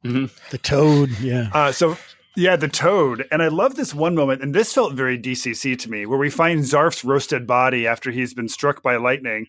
the 0.04 0.60
toad, 0.62 1.10
yeah. 1.20 1.50
Uh, 1.54 1.72
so 1.72 1.98
yeah, 2.36 2.56
the 2.56 2.68
toad, 2.68 3.26
and 3.32 3.42
I 3.42 3.48
love 3.48 3.76
this 3.76 3.94
one 3.94 4.14
moment, 4.14 4.42
and 4.44 4.54
this 4.54 4.74
felt 4.74 4.94
very 4.94 5.18
DCC 5.18 5.78
to 5.80 5.90
me, 5.90 6.06
where 6.06 6.20
we 6.20 6.30
find 6.30 6.62
Zarf's 6.62 7.04
roasted 7.04 7.48
body 7.48 7.88
after 7.88 8.12
he's 8.12 8.34
been 8.34 8.50
struck 8.50 8.84
by 8.84 8.98
lightning, 8.98 9.48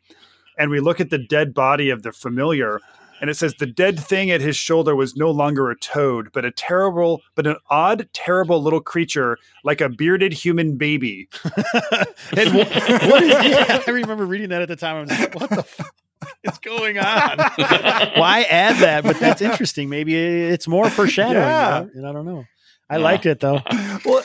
and 0.59 0.71
we 0.71 0.81
look 0.81 1.01
at 1.01 1.11
the 1.11 1.19
dead 1.19 1.53
body 1.53 1.91
of 1.91 2.03
the 2.05 2.13
familiar, 2.13 2.81
and 3.21 3.31
it 3.31 3.35
says 3.35 3.55
the 3.55 3.67
dead 3.67 3.99
thing 3.99 4.31
at 4.31 4.41
his 4.41 4.57
shoulder 4.57 4.95
was 4.95 5.17
no 5.17 5.31
longer 5.31 5.71
a 5.71 5.79
toad, 5.79 6.31
but 6.33 6.45
a 6.45 6.51
terrible, 6.51 7.23
but 7.35 7.47
an 7.47 7.57
odd, 7.71 8.09
terrible 8.13 8.63
little 8.63 8.81
creature 8.81 9.39
like 9.65 9.81
a 9.81 9.89
bearded 9.89 10.33
human 10.33 10.77
baby. 10.77 11.29
and 12.37 12.55
what, 12.55 12.69
what 12.71 13.23
is? 13.23 13.37
Yeah, 13.47 13.83
I 13.87 13.91
remember 13.91 14.27
reading 14.27 14.49
that 14.51 14.63
at 14.63 14.69
the 14.69 14.77
time. 14.77 14.97
I 14.97 15.01
was 15.01 15.11
like, 15.11 15.35
"What 15.35 15.51
the 15.51 15.63
fuck 15.63 15.95
is 16.43 16.59
going 16.59 16.99
on?" 16.99 17.39
Why 18.17 18.47
add 18.51 18.77
that? 18.83 19.05
But 19.05 19.21
that's 19.21 19.41
interesting. 19.41 19.89
Maybe 19.89 20.17
it's 20.17 20.67
more 20.67 20.91
foreshadowing. 20.91 21.37
Yeah. 21.37 21.85
you 21.95 22.03
know? 22.03 22.11
I 22.11 22.13
don't 22.13 22.27
know. 22.27 22.45
I 22.91 22.97
liked 22.99 23.27
it 23.27 23.41
though. 23.41 23.61
well, 24.05 24.23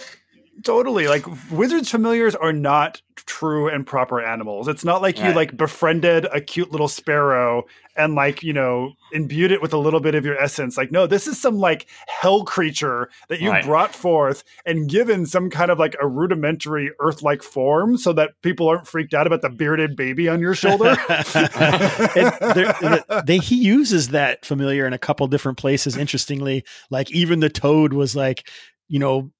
totally. 0.64 1.07
Like 1.07 1.26
wizards 1.51 1.89
familiars 1.89 2.36
are 2.36 2.53
not 2.53 3.01
true 3.16 3.68
and 3.68 3.86
proper 3.86 4.22
animals. 4.22 4.68
It's 4.68 4.84
not 4.84 5.01
like 5.01 5.20
you 5.20 5.34
like 5.34 5.55
befriended 5.55 6.26
a 6.34 6.41
cute 6.41 6.72
little 6.72 6.88
sparrow 6.88 7.66
and 7.95 8.16
like, 8.16 8.41
you 8.41 8.53
know, 8.53 8.93
imbued 9.12 9.51
it 9.51 9.62
with 9.62 9.74
a 9.74 9.78
little 9.78 9.99
bit 9.99 10.16
of 10.16 10.26
your 10.26 10.41
essence. 10.41 10.78
Like, 10.78 10.91
no, 10.91 11.05
this 11.05 11.28
is 11.28 11.39
some 11.39 11.59
like 11.59 11.88
hell 12.07 12.43
creature 12.45 13.09
that 13.30 13.41
you 13.41 13.51
Right. 13.51 13.64
brought 13.64 13.93
forth 13.93 14.43
and 14.66 14.89
given 14.89 15.26
some 15.26 15.49
kind 15.49 15.70
of 15.70 15.78
like 15.78 15.95
a 16.01 16.07
rudimentary 16.07 16.89
earth-like 16.99 17.43
form 17.43 17.97
so 17.97 18.14
that 18.14 18.32
people 18.41 18.70
aren't 18.70 18.88
freaked 18.88 19.14
out 19.14 19.28
about 19.28 19.41
the 19.41 19.49
bearded 19.49 19.95
baby 19.95 20.28
on 20.28 20.39
your 20.39 20.55
shoulder. 20.55 20.95
They 23.26 23.38
he 23.38 23.55
uses 23.55 24.09
that 24.09 24.45
familiar 24.45 24.88
in 24.88 24.93
a 24.93 24.97
couple 24.97 25.28
different 25.28 25.57
places. 25.57 25.97
Interestingly, 25.97 26.64
like 26.89 27.12
even 27.12 27.39
the 27.39 27.49
toad 27.49 27.93
was 27.93 28.16
like, 28.16 28.47
you 28.88 28.99
know, 28.99 29.32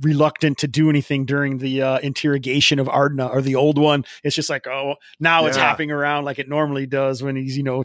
reluctant 0.00 0.58
to 0.58 0.68
do 0.68 0.90
anything 0.90 1.24
during 1.24 1.58
the 1.58 1.82
uh, 1.82 1.98
interrogation 2.00 2.78
of 2.78 2.86
Ardneh 2.88 3.30
or 3.30 3.40
the 3.40 3.54
old 3.54 3.78
one. 3.78 4.04
It's 4.22 4.36
just 4.36 4.50
like, 4.50 4.66
oh, 4.66 4.96
now 5.18 5.46
it's 5.46 5.56
hopping 5.56 5.90
around 5.90 6.24
like 6.24 6.38
it 6.38 6.48
normally 6.48 6.86
does 6.86 7.22
when 7.22 7.36
he's 7.36 7.56
you 7.56 7.62
know 7.62 7.84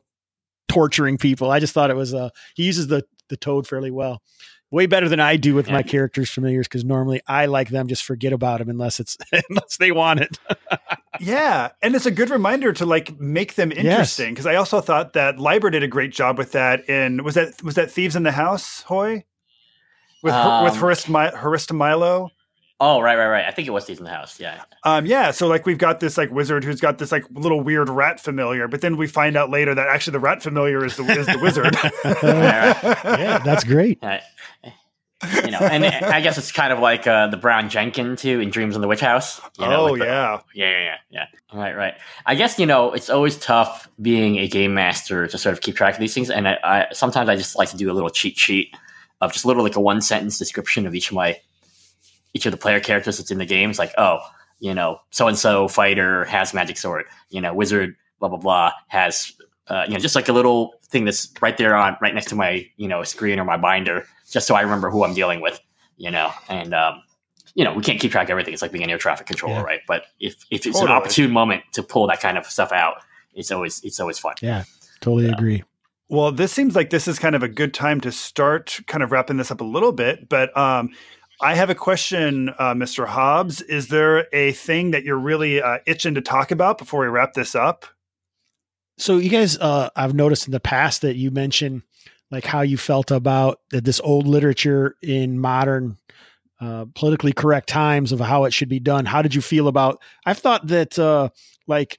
torturing 0.67 1.17
people. 1.17 1.51
I 1.51 1.59
just 1.59 1.73
thought 1.73 1.91
it 1.91 1.95
was 1.95 2.13
uh 2.13 2.29
he 2.55 2.63
uses 2.63 2.87
the 2.87 3.03
the 3.29 3.37
toad 3.37 3.67
fairly 3.67 3.91
well. 3.91 4.21
Way 4.71 4.87
better 4.87 5.07
than 5.07 5.19
I 5.19 5.37
do 5.37 5.53
with 5.53 5.69
my 5.69 5.83
characters 5.83 6.31
familiars 6.31 6.67
because 6.67 6.83
normally 6.83 7.21
I 7.27 7.45
like 7.45 7.69
them 7.69 7.87
just 7.87 8.03
forget 8.03 8.33
about 8.33 8.57
them 8.57 8.69
unless 8.69 8.99
it's 8.99 9.15
unless 9.49 9.77
they 9.77 9.91
want 9.91 10.21
it. 10.21 10.39
Yeah, 11.19 11.69
and 11.83 11.93
it's 11.93 12.07
a 12.07 12.11
good 12.11 12.31
reminder 12.31 12.73
to 12.73 12.85
like 12.87 13.19
make 13.19 13.53
them 13.53 13.71
interesting 13.71 14.33
because 14.33 14.47
I 14.47 14.55
also 14.55 14.81
thought 14.81 15.13
that 15.13 15.37
Leiber 15.37 15.69
did 15.69 15.83
a 15.83 15.87
great 15.87 16.11
job 16.11 16.39
with 16.39 16.53
that. 16.53 16.89
In 16.89 17.23
was 17.23 17.35
that 17.35 17.61
was 17.63 17.75
that 17.75 17.91
Thieves 17.91 18.15
in 18.15 18.23
the 18.23 18.31
House, 18.31 18.81
Hoi, 18.81 19.23
with 20.23 20.33
Her- 20.33 20.63
with 20.63 20.73
Um, 20.73 20.79
Harist 20.79 21.07
Hristomilo. 21.07 22.29
Oh, 22.79 22.99
right, 22.99 23.15
right, 23.17 23.27
right. 23.27 23.45
I 23.45 23.51
think 23.51 23.67
it 23.67 23.71
was 23.71 23.85
Thieves 23.85 23.99
in 23.99 24.03
the 24.05 24.11
House. 24.11 24.39
Yeah. 24.41 24.61
Um, 24.83 25.05
yeah, 25.05 25.31
so 25.31 25.47
like 25.47 25.65
we've 25.65 25.77
got 25.77 25.99
this 26.01 26.17
like 26.17 26.31
wizard 26.31 26.63
who's 26.65 26.81
got 26.81 26.97
this 26.97 27.11
like 27.13 27.23
little 27.31 27.61
weird 27.61 27.87
rat 27.87 28.19
familiar, 28.19 28.67
but 28.67 28.81
then 28.81 28.97
we 28.97 29.07
find 29.07 29.37
out 29.37 29.49
later 29.49 29.73
that 29.75 29.87
actually 29.87 30.11
the 30.13 30.19
rat 30.19 30.43
familiar 30.43 30.83
is 30.83 30.97
the 30.97 31.03
is 31.05 31.25
the 31.27 31.39
wizard. 31.41 31.77
yeah, 32.23 33.37
that's 33.45 33.63
great. 33.63 34.03
Uh, 34.03 34.17
you 35.45 35.51
know, 35.51 35.59
and 35.59 35.85
I 35.85 36.19
guess 36.19 36.37
it's 36.37 36.51
kind 36.51 36.73
of 36.73 36.79
like 36.79 37.07
uh, 37.07 37.27
the 37.27 37.37
Brown 37.37 37.69
Jenkin 37.69 38.17
too 38.17 38.41
in 38.41 38.49
Dreams 38.49 38.75
in 38.75 38.81
the 38.81 38.87
Witch 38.89 38.99
House. 38.99 39.39
You 39.57 39.67
know, 39.67 39.87
oh 39.87 39.91
with 39.93 40.01
the- 40.01 40.07
yeah, 40.07 40.39
yeah, 40.53 40.69
yeah, 40.69 40.79
yeah, 40.83 41.25
yeah. 41.53 41.57
Right, 41.57 41.75
right. 41.77 41.93
I 42.25 42.35
guess 42.35 42.59
you 42.59 42.65
know 42.65 42.91
it's 42.91 43.09
always 43.09 43.37
tough 43.37 43.87
being 44.01 44.39
a 44.39 44.47
game 44.49 44.73
master 44.73 45.27
to 45.27 45.37
sort 45.37 45.53
of 45.53 45.61
keep 45.61 45.75
track 45.77 45.93
of 45.93 45.99
these 46.01 46.13
things, 46.13 46.29
and 46.29 46.47
I, 46.49 46.57
I 46.63 46.87
sometimes 46.91 47.29
I 47.29 47.37
just 47.37 47.55
like 47.57 47.69
to 47.69 47.77
do 47.77 47.89
a 47.89 47.93
little 47.93 48.09
cheat 48.09 48.37
sheet 48.37 48.75
of 49.23 49.33
just 49.33 49.45
a 49.45 49.47
little 49.47 49.63
like 49.63 49.75
a 49.75 49.81
one 49.81 50.01
sentence 50.01 50.37
description 50.37 50.85
of 50.85 50.93
each 50.95 51.09
of 51.09 51.15
my 51.15 51.39
each 52.33 52.45
of 52.45 52.51
the 52.51 52.57
player 52.57 52.79
characters 52.79 53.17
that's 53.17 53.31
in 53.31 53.37
the 53.37 53.45
game. 53.45 53.69
It's 53.69 53.79
like, 53.79 53.93
oh, 53.97 54.19
you 54.59 54.73
know, 54.73 54.99
so 55.11 55.27
and 55.27 55.37
so 55.37 55.67
fighter 55.67 56.25
has 56.25 56.53
magic 56.53 56.77
sword. 56.77 57.05
You 57.29 57.41
know, 57.41 57.53
wizard, 57.53 57.95
blah 58.19 58.29
blah 58.29 58.37
blah 58.39 58.71
has. 58.87 59.31
Uh, 59.67 59.85
you 59.87 59.93
know, 59.93 59.99
just 59.99 60.15
like 60.15 60.27
a 60.27 60.33
little 60.33 60.73
thing 60.89 61.05
that's 61.05 61.31
right 61.41 61.55
there 61.57 61.73
on 61.73 61.95
right 62.01 62.13
next 62.13 62.27
to 62.29 62.35
my 62.35 62.67
you 62.75 62.87
know 62.87 63.01
screen 63.03 63.39
or 63.39 63.45
my 63.45 63.55
binder, 63.57 64.05
just 64.29 64.45
so 64.45 64.55
I 64.55 64.61
remember 64.61 64.89
who 64.89 65.03
I'm 65.05 65.13
dealing 65.13 65.39
with. 65.41 65.59
You 65.97 66.11
know, 66.11 66.31
and 66.49 66.73
um, 66.73 67.01
you 67.55 67.63
know, 67.63 67.73
we 67.73 67.81
can't 67.83 67.99
keep 67.99 68.11
track 68.11 68.25
of 68.27 68.31
everything. 68.31 68.53
It's 68.53 68.61
like 68.61 68.71
being 68.73 68.83
an 68.83 68.89
air 68.89 68.97
traffic 68.97 69.25
controller, 69.27 69.55
Yeah. 69.55 69.61
right? 69.63 69.79
But 69.87 70.03
if 70.19 70.33
if 70.51 70.65
it's 70.65 70.77
Totally. 70.79 70.85
an 70.91 70.97
opportune 70.97 71.31
moment 71.31 71.63
to 71.73 71.83
pull 71.83 72.07
that 72.07 72.19
kind 72.19 72.37
of 72.37 72.45
stuff 72.45 72.71
out, 72.73 72.95
it's 73.33 73.51
always 73.51 73.81
it's 73.85 73.99
always 74.01 74.19
fun. 74.19 74.33
Yeah, 74.41 74.63
totally 74.99 75.27
Yeah. 75.27 75.33
agree. 75.33 75.63
Well, 76.13 76.31
this 76.31 76.51
seems 76.51 76.75
like 76.75 76.91
this 76.91 77.07
is 77.07 77.17
kind 77.17 77.33
of 77.33 77.41
a 77.41 77.47
good 77.47 77.73
time 77.73 77.99
to 78.01 78.11
start 78.11 78.79
kind 78.85 79.01
of 79.01 79.11
wrapping 79.11 79.37
this 79.37 79.49
up 79.49 79.61
a 79.61 79.63
little 79.63 79.91
bit, 79.91 80.29
but 80.29 80.55
um, 80.55 80.91
I 81.41 81.55
have 81.55 81.71
a 81.71 81.75
question, 81.75 82.49
uh, 82.59 82.75
Mr. 82.75 83.07
Hobbs. 83.07 83.61
Is 83.61 83.87
there 83.87 84.27
a 84.31 84.51
thing 84.51 84.91
that 84.91 85.03
you're 85.03 85.17
really 85.17 85.59
uh, 85.59 85.79
itching 85.87 86.13
to 86.13 86.21
talk 86.21 86.51
about 86.51 86.77
before 86.77 87.01
we 87.01 87.07
wrap 87.07 87.33
this 87.33 87.55
up? 87.55 87.87
So 88.99 89.17
you 89.17 89.31
guys, 89.31 89.57
uh, 89.57 89.89
I've 89.95 90.13
noticed 90.13 90.45
in 90.45 90.51
the 90.51 90.59
past 90.59 91.01
that 91.01 91.15
you 91.15 91.31
mentioned 91.31 91.81
like 92.29 92.45
how 92.45 92.61
you 92.61 92.77
felt 92.77 93.09
about 93.09 93.61
that 93.71 93.83
this 93.83 93.99
old 94.01 94.27
literature 94.27 94.95
in 95.01 95.39
modern 95.39 95.97
uh, 96.61 96.85
politically 96.93 97.33
correct 97.33 97.69
times 97.69 98.11
of 98.11 98.19
how 98.19 98.43
it 98.43 98.53
should 98.53 98.69
be 98.69 98.79
done. 98.79 99.05
How 99.05 99.23
did 99.23 99.33
you 99.33 99.41
feel 99.41 99.67
about? 99.67 99.99
I've 100.27 100.37
thought 100.37 100.67
that 100.67 100.99
uh, 100.99 101.29
like 101.65 101.97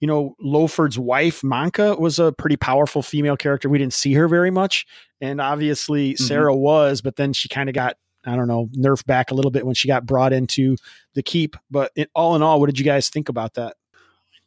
you 0.00 0.06
know 0.06 0.34
Loford's 0.40 0.98
wife 0.98 1.42
Manka 1.42 1.96
was 1.96 2.18
a 2.18 2.32
pretty 2.32 2.56
powerful 2.56 3.02
female 3.02 3.36
character. 3.36 3.68
We 3.68 3.78
didn't 3.78 3.94
see 3.94 4.14
her 4.14 4.28
very 4.28 4.50
much, 4.50 4.86
and 5.20 5.40
obviously 5.40 6.12
mm-hmm. 6.12 6.24
Sarah 6.24 6.56
was, 6.56 7.00
but 7.00 7.16
then 7.16 7.32
she 7.32 7.48
kind 7.48 7.68
of 7.68 7.74
got. 7.74 7.96
I 8.26 8.36
don't 8.36 8.48
know, 8.48 8.68
nerfed 8.76 9.06
back 9.06 9.30
a 9.30 9.34
little 9.34 9.52
bit 9.52 9.64
when 9.64 9.76
she 9.76 9.88
got 9.88 10.04
brought 10.04 10.34
into 10.34 10.76
the 11.14 11.22
keep. 11.22 11.56
But 11.70 11.92
it, 11.94 12.10
all 12.14 12.34
in 12.36 12.42
all, 12.42 12.60
what 12.60 12.66
did 12.66 12.78
you 12.78 12.84
guys 12.84 13.08
think 13.08 13.28
about 13.28 13.54
that? 13.54 13.76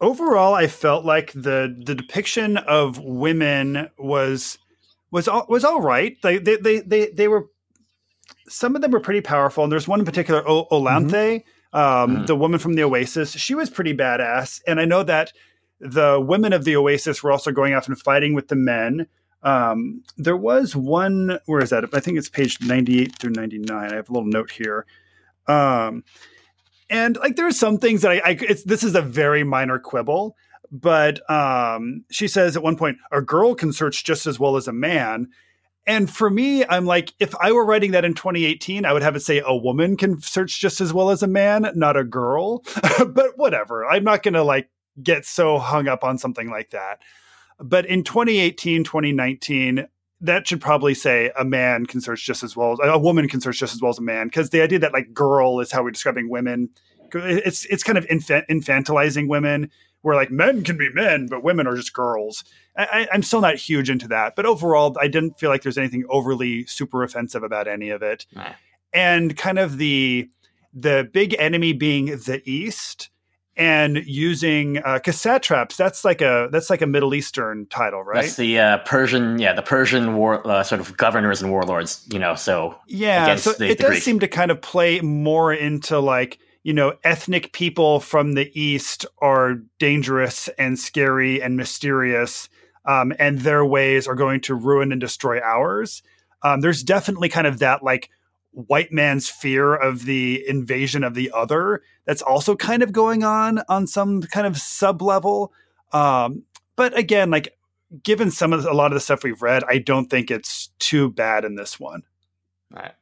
Overall, 0.02 0.54
I 0.54 0.68
felt 0.68 1.06
like 1.06 1.32
the 1.32 1.76
the 1.84 1.96
depiction 1.96 2.58
of 2.58 3.00
women 3.00 3.90
was 3.98 4.60
was 5.10 5.28
all, 5.28 5.46
was 5.48 5.64
all 5.64 5.82
right. 5.82 6.18
They 6.22 6.38
they 6.38 6.58
they 6.58 6.80
they, 6.82 7.08
they 7.08 7.28
were 7.28 7.48
some 8.48 8.76
of 8.76 8.82
them 8.82 8.92
were 8.92 9.00
pretty 9.00 9.22
powerful, 9.22 9.64
and 9.64 9.72
there's 9.72 9.88
one 9.88 10.00
in 10.00 10.06
particular, 10.06 10.48
o- 10.48 10.66
mm-hmm. 10.66 10.76
Olanthe, 10.76 11.44
um, 11.74 12.18
Mhm. 12.18 12.28
the 12.28 12.36
woman 12.36 12.60
from 12.60 12.74
the 12.74 12.84
Oasis. 12.84 13.32
She 13.32 13.56
was 13.56 13.70
pretty 13.70 13.94
badass, 13.96 14.62
and 14.68 14.80
I 14.80 14.86
know 14.86 15.04
that 15.04 15.32
the 15.80 16.20
women 16.20 16.54
of 16.54 16.64
the 16.64 16.76
Oasis 16.76 17.24
were 17.24 17.32
also 17.32 17.52
going 17.52 17.74
off 17.74 17.88
and 17.88 17.98
fighting 18.00 18.34
with 18.34 18.50
the 18.50 18.56
men. 18.56 19.08
Um, 19.44 20.04
there 20.18 20.38
was 20.38 20.76
one. 20.76 21.40
Where 21.48 21.62
is 21.64 21.72
that? 21.72 21.86
I 21.94 22.00
think 22.00 22.18
it's 22.18 22.30
page 22.30 22.60
98 22.62 23.18
through 23.18 23.32
99. 23.32 23.92
I 23.92 23.96
have 23.96 24.10
a 24.10 24.14
little 24.14 24.30
note 24.30 24.52
here. 24.52 24.86
Um, 25.48 26.04
and 26.90 27.18
like 27.18 27.36
there 27.36 27.48
are 27.48 27.52
some 27.52 27.78
things 27.80 28.02
that 28.02 28.12
I, 28.12 28.16
I 28.24 28.38
it's 28.42 28.64
this 28.64 28.84
is 28.84 28.94
a 28.96 29.02
very 29.02 29.44
minor 29.44 29.80
quibble, 29.80 30.36
but 30.72 31.28
um, 31.32 32.04
she 32.12 32.28
says 32.28 32.56
at 32.56 32.64
one 32.64 32.76
point, 32.76 32.98
a 33.12 33.22
girl 33.22 33.56
can 33.56 33.74
search 33.74 34.04
just 34.04 34.28
as 34.28 34.40
well 34.40 34.58
as 34.58 34.68
a 34.68 34.74
man. 34.74 35.30
And 35.88 36.10
for 36.10 36.30
me, 36.30 36.64
I'm 36.66 36.86
like, 36.86 37.14
if 37.20 37.34
I 37.42 37.52
were 37.52 37.66
writing 37.66 37.92
that 37.92 38.06
in 38.06 38.14
2018, 38.14 38.86
I 38.86 38.94
would 38.94 39.02
have 39.02 39.16
it 39.16 39.22
say 39.22 39.42
a 39.44 39.56
woman 39.56 39.98
can 39.98 40.22
search 40.22 40.60
just 40.60 40.80
as 40.80 40.94
well 40.94 41.10
as 41.10 41.24
a 41.24 41.28
man, 41.28 41.72
not 41.76 41.98
a 41.98 42.04
girl. 42.04 42.64
but 43.08 43.38
whatever. 43.38 43.86
I'm 43.86 44.04
not 44.04 44.22
going 44.22 44.36
to 44.36 44.44
like 44.44 44.70
get 45.02 45.26
so 45.26 45.58
hung 45.58 45.88
up 45.88 46.04
on 46.04 46.18
something 46.18 46.50
like 46.50 46.70
that. 46.70 47.00
But 47.60 47.86
in 47.86 48.04
2018, 48.04 48.84
2019, 48.84 49.88
that 50.22 50.48
should 50.48 50.62
probably 50.62 50.94
say 50.94 51.32
a 51.38 51.44
man 51.44 51.86
can 51.86 52.00
search 52.00 52.26
just 52.26 52.44
as 52.44 52.56
well 52.56 52.74
as 52.74 52.80
a 52.84 53.00
woman 53.00 53.28
can 53.28 53.42
search 53.42 53.58
just 53.58 53.74
as 53.74 53.82
well 53.82 53.90
as 53.90 53.98
a 53.98 54.04
man 54.04 54.28
because 54.28 54.52
the 54.52 54.62
idea 54.62 54.78
that 54.78 54.94
like 54.94 55.14
girl 55.14 55.60
is 55.60 55.72
how 55.72 55.84
we're 55.84 55.90
describing 55.90 56.30
women 56.30 56.70
it's 57.14 57.66
it's 57.66 57.84
kind 57.84 57.98
of 57.98 58.06
infant, 58.06 58.46
infantilizing 58.50 59.28
women 59.28 59.70
where 60.02 60.16
like 60.16 60.32
men 60.32 60.64
can 60.64 60.78
be 60.78 60.90
men 60.94 61.28
but 61.28 61.44
women 61.44 61.68
are 61.68 61.76
just 61.76 61.94
girls 61.94 62.44
I, 62.78 63.08
i'm 63.12 63.24
still 63.24 63.42
not 63.42 63.56
huge 63.56 63.90
into 63.90 64.08
that 64.10 64.36
but 64.36 64.46
overall 64.46 64.96
i 65.00 65.08
didn't 65.08 65.40
feel 65.40 65.50
like 65.50 65.62
there's 65.64 65.78
anything 65.78 66.06
overly 66.10 66.66
super 66.66 67.04
offensive 67.04 67.44
about 67.44 67.68
any 67.68 67.90
of 67.90 68.02
it 68.02 68.26
Right. 68.36 68.56
and 68.94 69.36
kind 69.38 69.60
of 69.60 69.78
the 69.78 70.30
the 70.74 71.10
big 71.12 71.36
enemy 71.38 71.74
being 71.74 72.06
the 72.06 72.42
east 72.46 73.10
and 73.58 73.98
using 74.06 74.78
uh 74.78 75.00
satraps 75.12 75.76
that's 75.76 76.06
like 76.06 76.22
a 76.22 76.48
that's 76.54 76.70
like 76.70 76.82
a 76.82 76.88
middle 76.88 77.14
eastern 77.14 77.66
title 77.66 78.02
right 78.02 78.22
That's 78.24 78.38
the 78.38 78.58
uh, 78.58 78.78
Persian, 78.80 79.38
yeah, 79.40 79.52
the 79.54 79.62
Persian 79.62 80.16
war, 80.16 80.46
uh, 80.48 80.64
sort 80.64 80.80
of 80.80 80.96
governors 80.96 81.42
and 81.42 81.52
warlords. 81.52 82.08
You 82.14 82.20
know, 82.20 82.36
so 82.36 82.78
Yeah, 82.88 83.36
so 83.36 83.52
the- 83.52 83.66
it 83.66 83.78
the 83.78 83.84
does 83.84 83.90
Greeks. 83.90 84.06
seem 84.06 84.20
to 84.22 84.28
kind 84.30 84.52
of 84.52 84.62
play 84.62 85.02
more 85.02 85.52
into 85.54 86.00
like 86.00 86.40
you 86.64 86.74
know 86.74 86.94
ethnic 87.04 87.54
people 87.54 88.00
from 88.00 88.34
the 88.34 88.52
east 88.60 89.06
are 89.20 89.56
dangerous 89.80 90.48
and 90.58 90.78
scary 90.78 91.42
and 91.42 91.58
mysterious, 91.58 92.50
um, 92.86 93.14
and 93.20 93.40
their 93.40 93.66
ways 93.66 94.08
are 94.08 94.16
going 94.16 94.42
to 94.42 94.56
ruin 94.56 94.92
and 94.92 95.02
destroy 95.02 95.40
ours. 95.42 96.04
Um, 96.44 96.62
there's 96.62 96.84
definitely 96.84 97.30
kind 97.30 97.48
of 97.48 97.60
that 97.60 97.84
like 97.84 98.10
white 98.52 98.92
man's 98.92 99.30
fear 99.30 99.74
of 99.74 100.06
the 100.06 100.44
invasion 100.48 101.04
of 101.04 101.14
the 101.14 101.32
other 101.34 101.82
that's 102.06 102.22
also 102.22 102.56
kind 102.56 102.84
of 102.84 102.92
going 102.92 103.24
on 103.24 103.62
on 103.70 103.88
some 103.88 104.22
kind 104.22 104.46
of 104.46 104.58
sub 104.58 105.02
level. 105.02 105.54
Um, 105.94 106.44
but 106.76 106.98
again, 106.98 107.30
like 107.30 107.56
given 108.04 108.32
some 108.32 108.54
of 108.54 108.64
the, 108.64 108.72
a 108.72 108.74
lot 108.74 108.92
of 108.92 108.94
the 108.94 109.00
stuff 109.00 109.24
we've 109.24 109.42
read, 109.42 109.64
I 109.68 109.78
don't 109.78 110.10
think 110.10 110.32
it's 110.32 110.72
too 110.80 111.10
bad 111.10 111.46
in 111.46 111.56
this 111.56 111.80
one. 111.80 112.04
Right. 112.70 112.94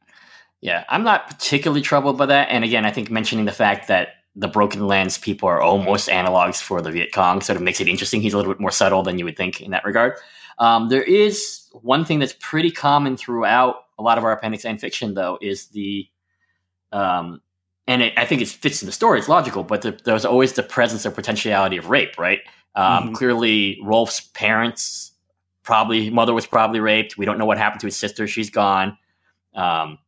Yeah, 0.60 0.84
I'm 0.88 1.02
not 1.02 1.26
particularly 1.28 1.80
troubled 1.82 2.18
by 2.18 2.26
that. 2.26 2.48
And 2.50 2.64
again, 2.64 2.84
I 2.84 2.90
think 2.90 3.10
mentioning 3.10 3.46
the 3.46 3.52
fact 3.52 3.88
that 3.88 4.08
the 4.36 4.48
Broken 4.48 4.86
Lands 4.86 5.18
people 5.18 5.48
are 5.48 5.60
almost 5.60 6.08
analogs 6.08 6.60
for 6.62 6.80
the 6.82 6.90
Viet 6.90 7.12
Cong, 7.12 7.40
sort 7.40 7.56
of 7.56 7.62
makes 7.62 7.80
it 7.80 7.88
interesting. 7.88 8.20
He's 8.20 8.34
a 8.34 8.36
little 8.36 8.52
bit 8.52 8.60
more 8.60 8.70
subtle 8.70 9.02
than 9.02 9.18
you 9.18 9.24
would 9.24 9.36
think 9.36 9.60
in 9.60 9.70
that 9.72 9.84
regard. 9.84 10.14
Um, 10.58 10.88
there 10.88 11.02
is 11.02 11.66
one 11.72 12.04
thing 12.04 12.18
that's 12.18 12.34
pretty 12.38 12.70
common 12.70 13.16
throughout 13.16 13.76
a 13.98 14.02
lot 14.02 14.18
of 14.18 14.24
our 14.24 14.32
Appendix 14.32 14.64
and 14.64 14.80
fiction, 14.80 15.14
though, 15.14 15.38
is 15.40 15.68
the 15.68 16.06
um, 16.92 17.40
and 17.86 18.02
it, 18.02 18.12
I 18.16 18.24
think 18.24 18.42
it 18.42 18.48
fits 18.48 18.82
in 18.82 18.86
the 18.86 18.92
story. 18.92 19.18
It's 19.18 19.28
logical, 19.28 19.64
but 19.64 19.82
the, 19.82 19.98
there's 20.04 20.24
always 20.24 20.52
the 20.52 20.62
presence 20.62 21.04
or 21.06 21.10
potentiality 21.10 21.76
of 21.76 21.88
rape, 21.88 22.18
right? 22.18 22.40
Um, 22.74 23.10
Mhm. 23.10 23.14
Clearly, 23.14 23.78
Rolf's 23.82 24.20
parents 24.20 25.12
probably 25.62 26.10
mother 26.10 26.34
was 26.34 26.46
probably 26.46 26.80
raped. 26.80 27.16
We 27.18 27.24
don't 27.24 27.38
know 27.38 27.46
what 27.46 27.58
happened 27.58 27.80
to 27.80 27.86
his 27.86 27.96
sister; 27.96 28.26
she's 28.28 28.50
gone. 28.50 28.96
Um, 29.54 29.98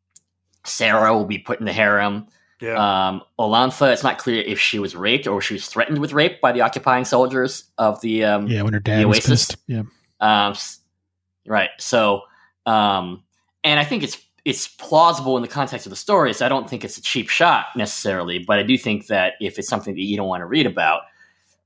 Sarah 0.65 1.15
will 1.17 1.25
be 1.25 1.39
put 1.39 1.59
in 1.61 1.67
the 1.67 1.73
harem. 1.73 2.27
Yeah. 2.61 3.09
Um, 3.09 3.23
Olantha, 3.41 3.93
it's 3.93 4.05
not 4.05 4.19
clear 4.19 4.43
if 4.43 4.61
she 4.61 4.79
was 4.79 4.95
raped 4.95 5.27
or 5.27 5.41
she 5.41 5.55
was 5.55 5.67
threatened 5.67 5.99
with 5.99 6.13
rape 6.13 6.41
by 6.41 6.53
the 6.53 6.61
occupying 6.61 7.05
soldiers 7.05 7.65
of 7.79 8.01
the 8.03 8.25
um, 8.25 8.47
Yeah, 8.47 8.63
when 8.63 8.73
her 8.73 8.79
dad 8.79 9.01
the 9.03 9.09
was 9.09 9.19
Oasis. 9.19 9.47
pissed. 9.49 9.57
Yeah. 9.67 9.83
um, 10.21 10.55
right. 11.47 11.71
So, 11.79 12.23
um, 12.67 13.25
and 13.65 13.81
I 13.81 13.85
think 13.85 14.03
it's 14.05 14.19
it's 14.45 14.67
plausible 14.69 15.37
in 15.37 15.43
the 15.43 15.49
context 15.49 15.87
of 15.87 15.91
the 15.91 15.97
story. 15.97 16.33
So 16.35 16.45
I 16.45 16.49
don't 16.49 16.69
think 16.69 16.85
it's 16.85 16.99
a 16.99 17.03
cheap 17.03 17.29
shot 17.29 17.67
necessarily, 17.77 18.41
but 18.41 18.59
I 18.59 18.65
do 18.65 18.77
think 18.77 19.07
that 19.07 19.35
if 19.41 19.57
it's 19.59 19.69
something 19.69 19.95
that 19.95 20.01
you 20.01 20.17
don't 20.17 20.27
want 20.27 20.41
to 20.41 20.47
read 20.47 20.67
about, 20.67 21.03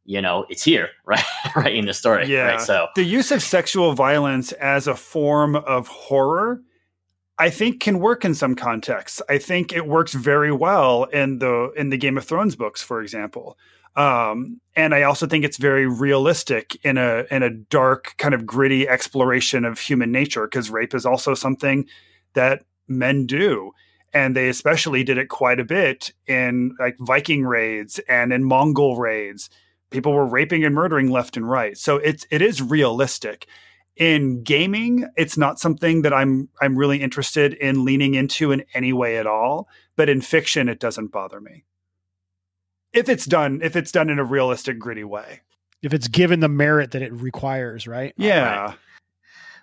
you 0.04 0.20
know, 0.20 0.44
it's 0.50 0.62
here, 0.62 0.90
right, 1.06 1.24
right 1.56 1.74
in 1.74 1.86
the 1.86 1.94
story. 1.94 2.26
Yeah. 2.26 2.42
Right. 2.48 2.60
So 2.60 2.88
the 2.94 3.02
use 3.02 3.30
of 3.30 3.42
sexual 3.42 3.94
violence 3.94 4.52
as 4.52 4.86
a 4.86 4.94
form 4.94 5.56
of 5.56 5.88
horror 5.88 6.62
I 7.38 7.50
think 7.50 7.80
can 7.80 7.98
work 7.98 8.24
in 8.24 8.34
some 8.34 8.54
contexts. 8.54 9.20
I 9.28 9.38
think 9.38 9.72
it 9.72 9.86
works 9.86 10.14
very 10.14 10.52
well 10.52 11.04
in 11.04 11.38
the 11.38 11.72
in 11.76 11.90
the 11.90 11.98
Game 11.98 12.16
of 12.16 12.24
Thrones 12.24 12.56
books, 12.56 12.82
for 12.82 13.02
example. 13.02 13.58
Um, 13.94 14.60
and 14.74 14.94
I 14.94 15.02
also 15.02 15.26
think 15.26 15.44
it's 15.44 15.56
very 15.56 15.86
realistic 15.86 16.76
in 16.84 16.98
a 16.98 17.24
in 17.30 17.42
a 17.42 17.50
dark, 17.50 18.14
kind 18.18 18.34
of 18.34 18.46
gritty 18.46 18.88
exploration 18.88 19.64
of 19.64 19.78
human 19.78 20.12
nature, 20.12 20.46
because 20.46 20.70
rape 20.70 20.94
is 20.94 21.06
also 21.06 21.34
something 21.34 21.86
that 22.34 22.64
men 22.88 23.26
do. 23.26 23.72
And 24.12 24.34
they 24.34 24.48
especially 24.48 25.04
did 25.04 25.18
it 25.18 25.28
quite 25.28 25.60
a 25.60 25.64
bit 25.64 26.12
in 26.26 26.74
like 26.78 26.96
Viking 27.00 27.44
raids 27.44 27.98
and 28.08 28.32
in 28.32 28.44
Mongol 28.44 28.96
raids. 28.96 29.50
People 29.90 30.12
were 30.14 30.26
raping 30.26 30.64
and 30.64 30.74
murdering 30.74 31.10
left 31.10 31.36
and 31.36 31.48
right. 31.48 31.76
So 31.76 31.96
it's 31.96 32.26
it 32.30 32.40
is 32.40 32.62
realistic 32.62 33.46
in 33.96 34.42
gaming 34.42 35.08
it's 35.16 35.38
not 35.38 35.58
something 35.58 36.02
that 36.02 36.12
i'm 36.12 36.48
i'm 36.60 36.76
really 36.76 37.00
interested 37.00 37.54
in 37.54 37.84
leaning 37.84 38.14
into 38.14 38.52
in 38.52 38.62
any 38.74 38.92
way 38.92 39.16
at 39.16 39.26
all 39.26 39.68
but 39.96 40.10
in 40.10 40.20
fiction 40.20 40.68
it 40.68 40.78
doesn't 40.78 41.08
bother 41.08 41.40
me. 41.40 41.64
If 42.92 43.08
it's 43.08 43.24
done 43.24 43.60
if 43.62 43.74
it's 43.74 43.90
done 43.90 44.10
in 44.10 44.18
a 44.18 44.24
realistic 44.24 44.78
gritty 44.78 45.04
way. 45.04 45.40
If 45.82 45.92
it's 45.92 46.08
given 46.08 46.40
the 46.40 46.48
merit 46.48 46.92
that 46.92 47.02
it 47.02 47.12
requires, 47.12 47.86
right? 47.86 48.14
yeah. 48.16 48.74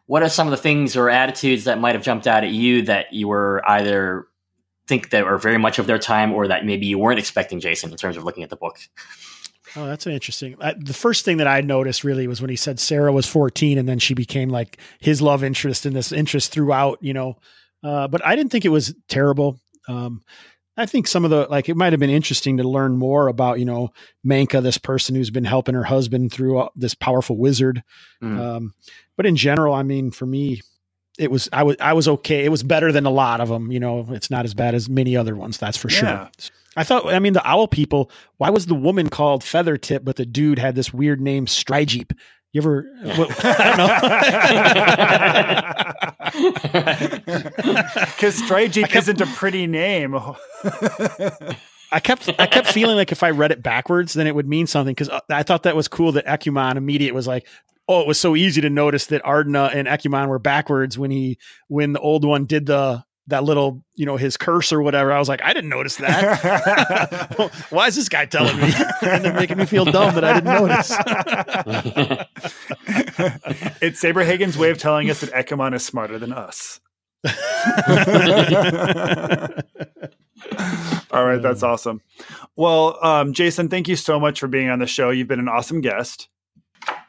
What 0.06 0.22
are 0.22 0.30
some 0.30 0.48
of 0.48 0.52
the 0.52 0.58
things 0.58 0.98
or 0.98 1.10
attitudes 1.10 1.64
that 1.64 1.80
might 1.80 1.96
have 1.96 2.04
jumped 2.04 2.28
out 2.28 2.44
at 2.44 2.52
you 2.52 2.82
that 2.84 3.14
you 3.14 3.28
were 3.28 3.64
either 3.66 4.28
think 4.86 5.12
that 5.12 5.26
were 5.26 5.38
very 5.38 5.58
much 5.58 5.80
of 5.80 5.88
their 5.88 5.98
time 5.98 6.34
or 6.34 6.48
that 6.48 6.66
maybe 6.66 6.86
you 6.86 7.00
weren't 7.00 7.18
expecting 7.18 7.62
jason 7.62 7.90
in 7.90 7.96
terms 7.96 8.18
of 8.18 8.26
looking 8.26 8.44
at 8.44 8.50
the 8.50 8.56
book 8.58 8.78
Oh, 9.76 9.86
that's 9.88 10.06
an 10.06 10.12
interesting. 10.14 10.56
I, 10.62 10.74
the 10.78 10.94
first 10.94 11.26
thing 11.26 11.38
that 11.38 11.48
I 11.48 11.62
noticed 11.62 12.04
really 12.04 12.28
was 12.28 12.42
when 12.42 12.50
he 12.50 12.56
said 12.56 12.80
Sarah 12.80 13.12
was 13.12 13.26
14 13.26 13.78
and 13.78 13.88
then 13.90 14.00
she 14.00 14.14
became 14.14 14.50
like 14.50 14.78
his 15.00 15.22
love 15.22 15.44
interest 15.44 15.86
and 15.86 15.96
this 15.96 16.12
interest 16.12 16.52
throughout, 16.52 17.00
you 17.02 17.14
know. 17.14 17.38
Uh, 17.84 18.08
but 18.08 18.26
I 18.26 18.36
didn't 18.36 18.52
think 18.52 18.66
it 18.66 18.70
was 18.70 18.94
terrible. 19.10 19.60
Um, 19.88 20.24
I 20.78 20.86
think 20.86 21.08
some 21.08 21.24
of 21.24 21.30
the 21.32 21.48
like 21.50 21.70
it 21.70 21.78
might 21.78 21.94
have 21.94 22.00
been 22.00 22.10
interesting 22.10 22.58
to 22.58 22.64
learn 22.68 22.98
more 22.98 23.28
about, 23.28 23.60
you 23.60 23.66
know, 23.66 23.90
Manka, 24.24 24.62
this 24.62 24.78
person 24.78 25.16
who's 25.16 25.30
been 25.30 25.44
helping 25.46 25.76
her 25.76 25.84
husband 25.84 26.32
through 26.32 26.60
uh, 26.60 26.70
this 26.76 26.96
powerful 26.96 27.38
wizard. 27.38 27.84
Mm. 28.24 28.40
Um, 28.40 28.74
but 29.16 29.26
in 29.26 29.36
general, 29.36 29.74
I 29.76 29.84
mean, 29.84 30.10
for 30.12 30.26
me, 30.26 30.62
it 31.20 31.30
was 31.30 31.48
I 31.54 31.62
was 31.64 31.76
I 31.80 31.94
was 31.94 32.08
okay. 32.08 32.44
It 32.44 32.50
was 32.50 32.64
better 32.64 32.92
than 32.92 33.06
a 33.06 33.12
lot 33.12 33.40
of 33.40 33.50
them. 33.50 33.72
You 33.72 33.80
know, 33.80 34.08
it's 34.10 34.32
not 34.32 34.46
as 34.46 34.54
bad 34.56 34.74
as 34.74 34.90
many 34.90 35.16
other 35.16 35.36
ones. 35.36 35.58
That's 35.60 35.78
for 35.78 35.90
Yeah. 35.92 36.00
sure. 36.00 36.30
I 36.76 36.84
thought. 36.84 37.14
I 37.14 37.20
mean, 37.20 37.34
the 37.34 37.48
owl 37.48 37.68
people. 37.68 38.12
Why 38.38 38.50
was 38.50 38.66
the 38.66 38.76
woman 38.76 39.10
called 39.10 39.44
Feathertip, 39.44 40.04
but 40.04 40.16
the 40.16 40.26
dude 40.26 40.60
had 40.60 40.76
this 40.76 40.94
weird 40.94 41.22
name, 41.22 41.46
Strigeep? 41.46 42.18
You 42.52 42.62
ever? 42.62 42.86
Well, 43.04 43.28
I 43.44 43.76
don't 43.78 43.88
know. 46.98 47.14
because 48.06 48.40
Strijeep 48.42 48.84
kept- 48.84 48.96
isn't 48.96 49.22
a 49.22 49.26
pretty 49.26 49.68
name 49.68 50.16
I 51.92 52.00
kept 52.00 52.30
I 52.40 52.48
kept 52.48 52.68
feeling 52.68 52.96
like 52.96 53.12
if 53.12 53.22
I 53.22 53.30
read 53.30 53.52
it 53.52 53.62
backwards, 53.62 54.14
then 54.14 54.26
it 54.26 54.34
would 54.34 54.48
mean 54.48 54.66
something 54.66 54.94
because 54.94 55.10
uh, 55.10 55.20
I 55.30 55.44
thought 55.44 55.64
that 55.64 55.76
was 55.76 55.88
cool 55.88 56.14
that 56.14 56.26
Ekuman 56.26 56.76
immediate 56.76 57.14
was 57.14 57.28
like, 57.28 57.48
oh, 57.88 58.02
it 58.02 58.08
was 58.08 58.20
so 58.20 58.36
easy 58.36 58.62
to 58.62 58.70
notice 58.70 59.08
that 59.08 59.24
Ardneh 59.24 59.74
and 59.74 59.88
Ekuman 59.88 60.28
were 60.28 60.40
backwards 60.40 60.98
when 60.98 61.12
he 61.12 61.38
when 61.68 61.94
the 61.94 62.00
old 62.00 62.26
one 62.26 62.46
did 62.46 62.66
the 62.66 63.04
that 63.28 63.44
little 63.44 63.84
you 63.96 64.06
know 64.06 64.18
his 64.18 64.38
curse 64.38 64.74
or 64.74 64.82
whatever. 64.82 65.12
I 65.12 65.20
was 65.20 65.30
like, 65.30 65.42
I 65.44 65.54
didn't 65.54 65.70
notice 65.70 65.98
that. 65.98 67.66
Why 67.70 67.88
is 67.88 67.96
this 67.96 68.10
guy 68.10 68.26
telling 68.26 68.58
me 68.58 68.74
and 69.02 69.24
then 69.24 69.36
making 69.36 69.58
me 69.58 69.66
feel 69.66 69.86
dumb 69.86 70.16
that 70.16 70.24
I 70.24 70.34
didn't 70.34 70.54
notice? 70.54 70.92
it's 73.82 74.02
Saberhagen's 74.02 74.58
way 74.58 74.72
of 74.72 74.78
telling 74.78 75.10
us 75.10 75.22
that 75.22 75.32
Ekuman 75.32 75.74
is 75.74 75.86
smarter 75.86 76.20
than 76.20 76.34
us. 76.34 76.80
All 81.12 81.26
right, 81.26 81.42
that's 81.42 81.64
awesome. 81.64 82.02
Well, 82.56 83.04
um, 83.04 83.34
Jason, 83.34 83.70
thank 83.70 83.88
you 83.88 83.96
so 83.96 84.20
much 84.20 84.40
for 84.40 84.48
being 84.48 84.70
on 84.70 84.80
the 84.80 84.88
show. 84.88 85.10
You've 85.10 85.28
been 85.28 85.40
an 85.40 85.48
awesome 85.48 85.80
guest. 85.80 86.28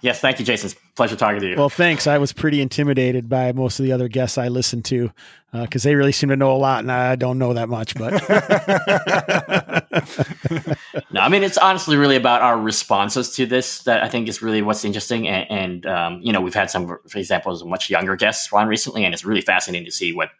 Yes 0.05 0.21
thank 0.21 0.39
you 0.39 0.45
jason 0.45 0.71
pleasure 0.95 1.17
talking 1.17 1.41
to 1.41 1.49
you 1.49 1.57
well, 1.57 1.71
thanks. 1.71 2.07
I 2.07 2.19
was 2.19 2.33
pretty 2.33 2.61
intimidated 2.61 3.29
by 3.29 3.53
most 3.53 3.81
of 3.81 3.85
the 3.85 3.93
other 3.93 4.09
guests 4.09 4.39
I 4.39 4.49
listened 4.49 4.85
to 4.87 5.11
because 5.53 5.83
they 5.83 5.95
really 5.95 6.13
seem 6.13 6.31
to 6.31 6.37
know 6.37 6.53
a 6.53 6.59
lot, 6.59 6.81
and 6.81 6.91
I 6.91 7.17
don't 7.17 7.39
know 7.39 7.55
that 7.55 7.69
much. 7.69 7.95
But 7.95 8.13
No, 11.11 11.21
I 11.21 11.29
mean 11.29 11.43
it's 11.43 11.59
honestly 11.59 11.97
really 11.97 12.17
about 12.17 12.43
our 12.43 12.59
responses 12.59 13.35
to 13.37 13.47
this 13.47 13.83
that 13.85 14.03
I 14.03 14.09
think 14.09 14.29
is 14.29 14.43
really 14.43 14.63
what's 14.63 14.85
interesting. 14.85 15.29
And, 15.29 15.51
and 15.51 15.87
um, 15.87 16.21
you 16.23 16.33
know, 16.33 16.41
we've 16.41 16.55
had 16.55 16.71
some, 16.71 16.87
for 16.87 17.19
example, 17.19 17.57
much 17.67 17.89
younger 17.89 18.17
guests 18.17 18.53
on 18.53 18.67
recently, 18.67 19.05
and 19.05 19.15
it's 19.15 19.25
really 19.25 19.41
fascinating 19.41 19.87
to 19.87 19.93
see 19.93 20.13
what 20.13 20.31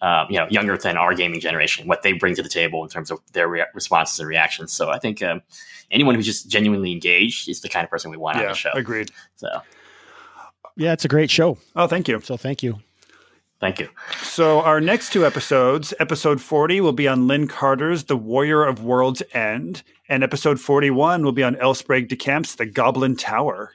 um, 0.00 0.26
you 0.30 0.38
know, 0.38 0.46
younger 0.48 0.76
than 0.76 0.96
our 0.96 1.14
gaming 1.14 1.40
generation, 1.40 1.86
what 1.88 2.02
they 2.02 2.12
bring 2.12 2.34
to 2.36 2.42
the 2.42 2.48
table 2.48 2.82
in 2.84 2.88
terms 2.88 3.10
of 3.10 3.20
their 3.32 3.48
rea- 3.48 3.66
responses 3.74 4.20
and 4.20 4.28
reactions. 4.28 4.72
So 4.72 4.90
I 4.90 4.98
think 4.98 5.22
um, 5.22 5.42
anyone 5.90 6.14
who's 6.14 6.26
just 6.26 6.48
genuinely 6.48 6.92
engaged 6.92 7.48
is 7.48 7.60
the 7.60 7.68
kind 7.68 7.84
of 7.84 7.90
person 7.90 8.10
we 8.10 8.16
want 8.16 8.38
on 8.38 8.44
the 8.44 8.54
show. 8.54 8.70
agreed. 8.74 9.10
So 9.36 9.48
yeah, 10.76 10.92
it's 10.92 11.04
a 11.04 11.08
great 11.08 11.30
show. 11.30 11.58
Oh, 11.74 11.86
thank 11.88 12.08
you. 12.08 12.20
So 12.20 12.36
thank 12.36 12.62
you. 12.62 12.78
thank 13.60 13.80
you. 13.80 13.88
So, 14.22 14.60
our 14.60 14.80
next 14.80 15.12
two 15.12 15.26
episodes, 15.26 15.92
episode 15.98 16.40
40 16.40 16.80
will 16.80 16.92
be 16.92 17.08
on 17.08 17.26
Lin 17.26 17.48
Carter's 17.48 18.04
The 18.04 18.16
Warrior 18.16 18.64
of 18.64 18.84
World's 18.84 19.22
End, 19.32 19.82
and 20.08 20.22
episode 20.22 20.60
41 20.60 21.24
will 21.24 21.32
be 21.32 21.42
on 21.42 21.56
L. 21.56 21.74
Sprague 21.74 22.08
de 22.08 22.14
Camp's 22.14 22.54
The 22.54 22.66
Goblin 22.66 23.16
Tower. 23.16 23.72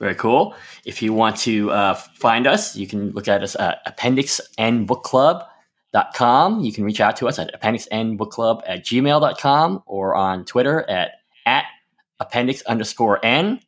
Very 0.00 0.14
cool. 0.14 0.54
If 0.84 1.02
you 1.02 1.12
want 1.12 1.36
to 1.38 1.72
uh, 1.72 1.94
find 1.94 2.46
us, 2.46 2.76
you 2.76 2.86
can 2.86 3.10
look 3.10 3.26
at 3.26 3.42
us 3.42 3.56
at 3.56 3.84
appendixnbookclub.com. 3.86 6.60
You 6.60 6.72
can 6.72 6.84
reach 6.84 7.00
out 7.00 7.16
to 7.16 7.26
us 7.26 7.40
at 7.40 7.50
appendixnbookclub 7.60 8.62
at 8.66 8.84
gmail.com 8.84 9.82
or 9.86 10.14
on 10.14 10.44
Twitter 10.44 10.88
at, 10.88 11.14
at 11.46 11.64
appendix 12.20 12.62
underscore 12.62 13.18
n. 13.24 13.58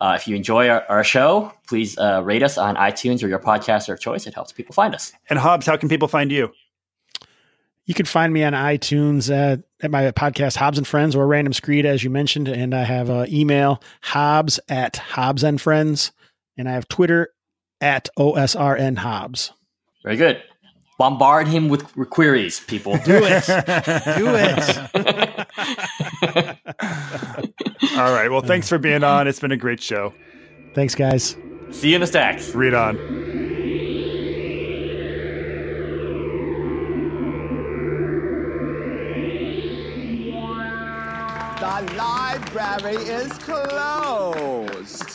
Uh, 0.00 0.14
if 0.16 0.28
you 0.28 0.36
enjoy 0.36 0.68
our, 0.68 0.84
our 0.88 1.04
show, 1.04 1.52
please 1.68 1.98
uh, 1.98 2.22
rate 2.24 2.42
us 2.42 2.58
on 2.58 2.74
iTunes 2.76 3.22
or 3.22 3.28
your 3.28 3.38
podcaster 3.38 3.92
of 3.92 4.00
choice. 4.00 4.26
It 4.26 4.34
helps 4.34 4.50
people 4.52 4.74
find 4.74 4.94
us. 4.94 5.12
And 5.30 5.38
Hobbs, 5.38 5.66
how 5.66 5.76
can 5.76 5.88
people 5.88 6.08
find 6.08 6.32
you? 6.32 6.52
You 7.84 7.94
can 7.94 8.06
find 8.06 8.32
me 8.32 8.44
on 8.44 8.52
iTunes 8.52 9.34
at, 9.34 9.60
at 9.82 9.90
my 9.90 10.10
podcast 10.12 10.56
Hobbs 10.56 10.78
and 10.78 10.86
Friends 10.86 11.16
or 11.16 11.26
Random 11.26 11.52
Screed, 11.52 11.84
as 11.84 12.04
you 12.04 12.10
mentioned, 12.10 12.48
and 12.48 12.74
I 12.74 12.84
have 12.84 13.10
uh, 13.10 13.26
email 13.28 13.82
Hobbs 14.02 14.60
at 14.68 14.96
Hobbs 14.96 15.42
and 15.42 15.60
Friends, 15.60 16.12
and 16.56 16.68
I 16.68 16.72
have 16.72 16.88
Twitter 16.88 17.34
at 17.80 18.08
OSRN 18.16 18.98
Hobbs. 18.98 19.52
Very 20.04 20.16
good. 20.16 20.42
Bombard 20.98 21.48
him 21.48 21.68
with 21.68 21.92
queries, 22.10 22.60
people. 22.60 22.96
Do 22.98 23.20
it. 23.24 23.44
Do 23.46 24.28
it. 24.36 24.78
All 27.98 28.12
right. 28.12 28.30
Well, 28.30 28.42
thanks 28.42 28.68
for 28.68 28.78
being 28.78 29.02
on. 29.02 29.26
It's 29.26 29.40
been 29.40 29.50
a 29.50 29.56
great 29.56 29.82
show. 29.82 30.14
Thanks, 30.74 30.94
guys. 30.94 31.36
See 31.72 31.88
you 31.88 31.96
in 31.96 32.00
the 32.00 32.06
stacks. 32.06 32.54
Read 32.54 32.74
on. 32.74 33.51
Library 42.62 42.96
is 42.96 43.32
closed. 43.38 45.11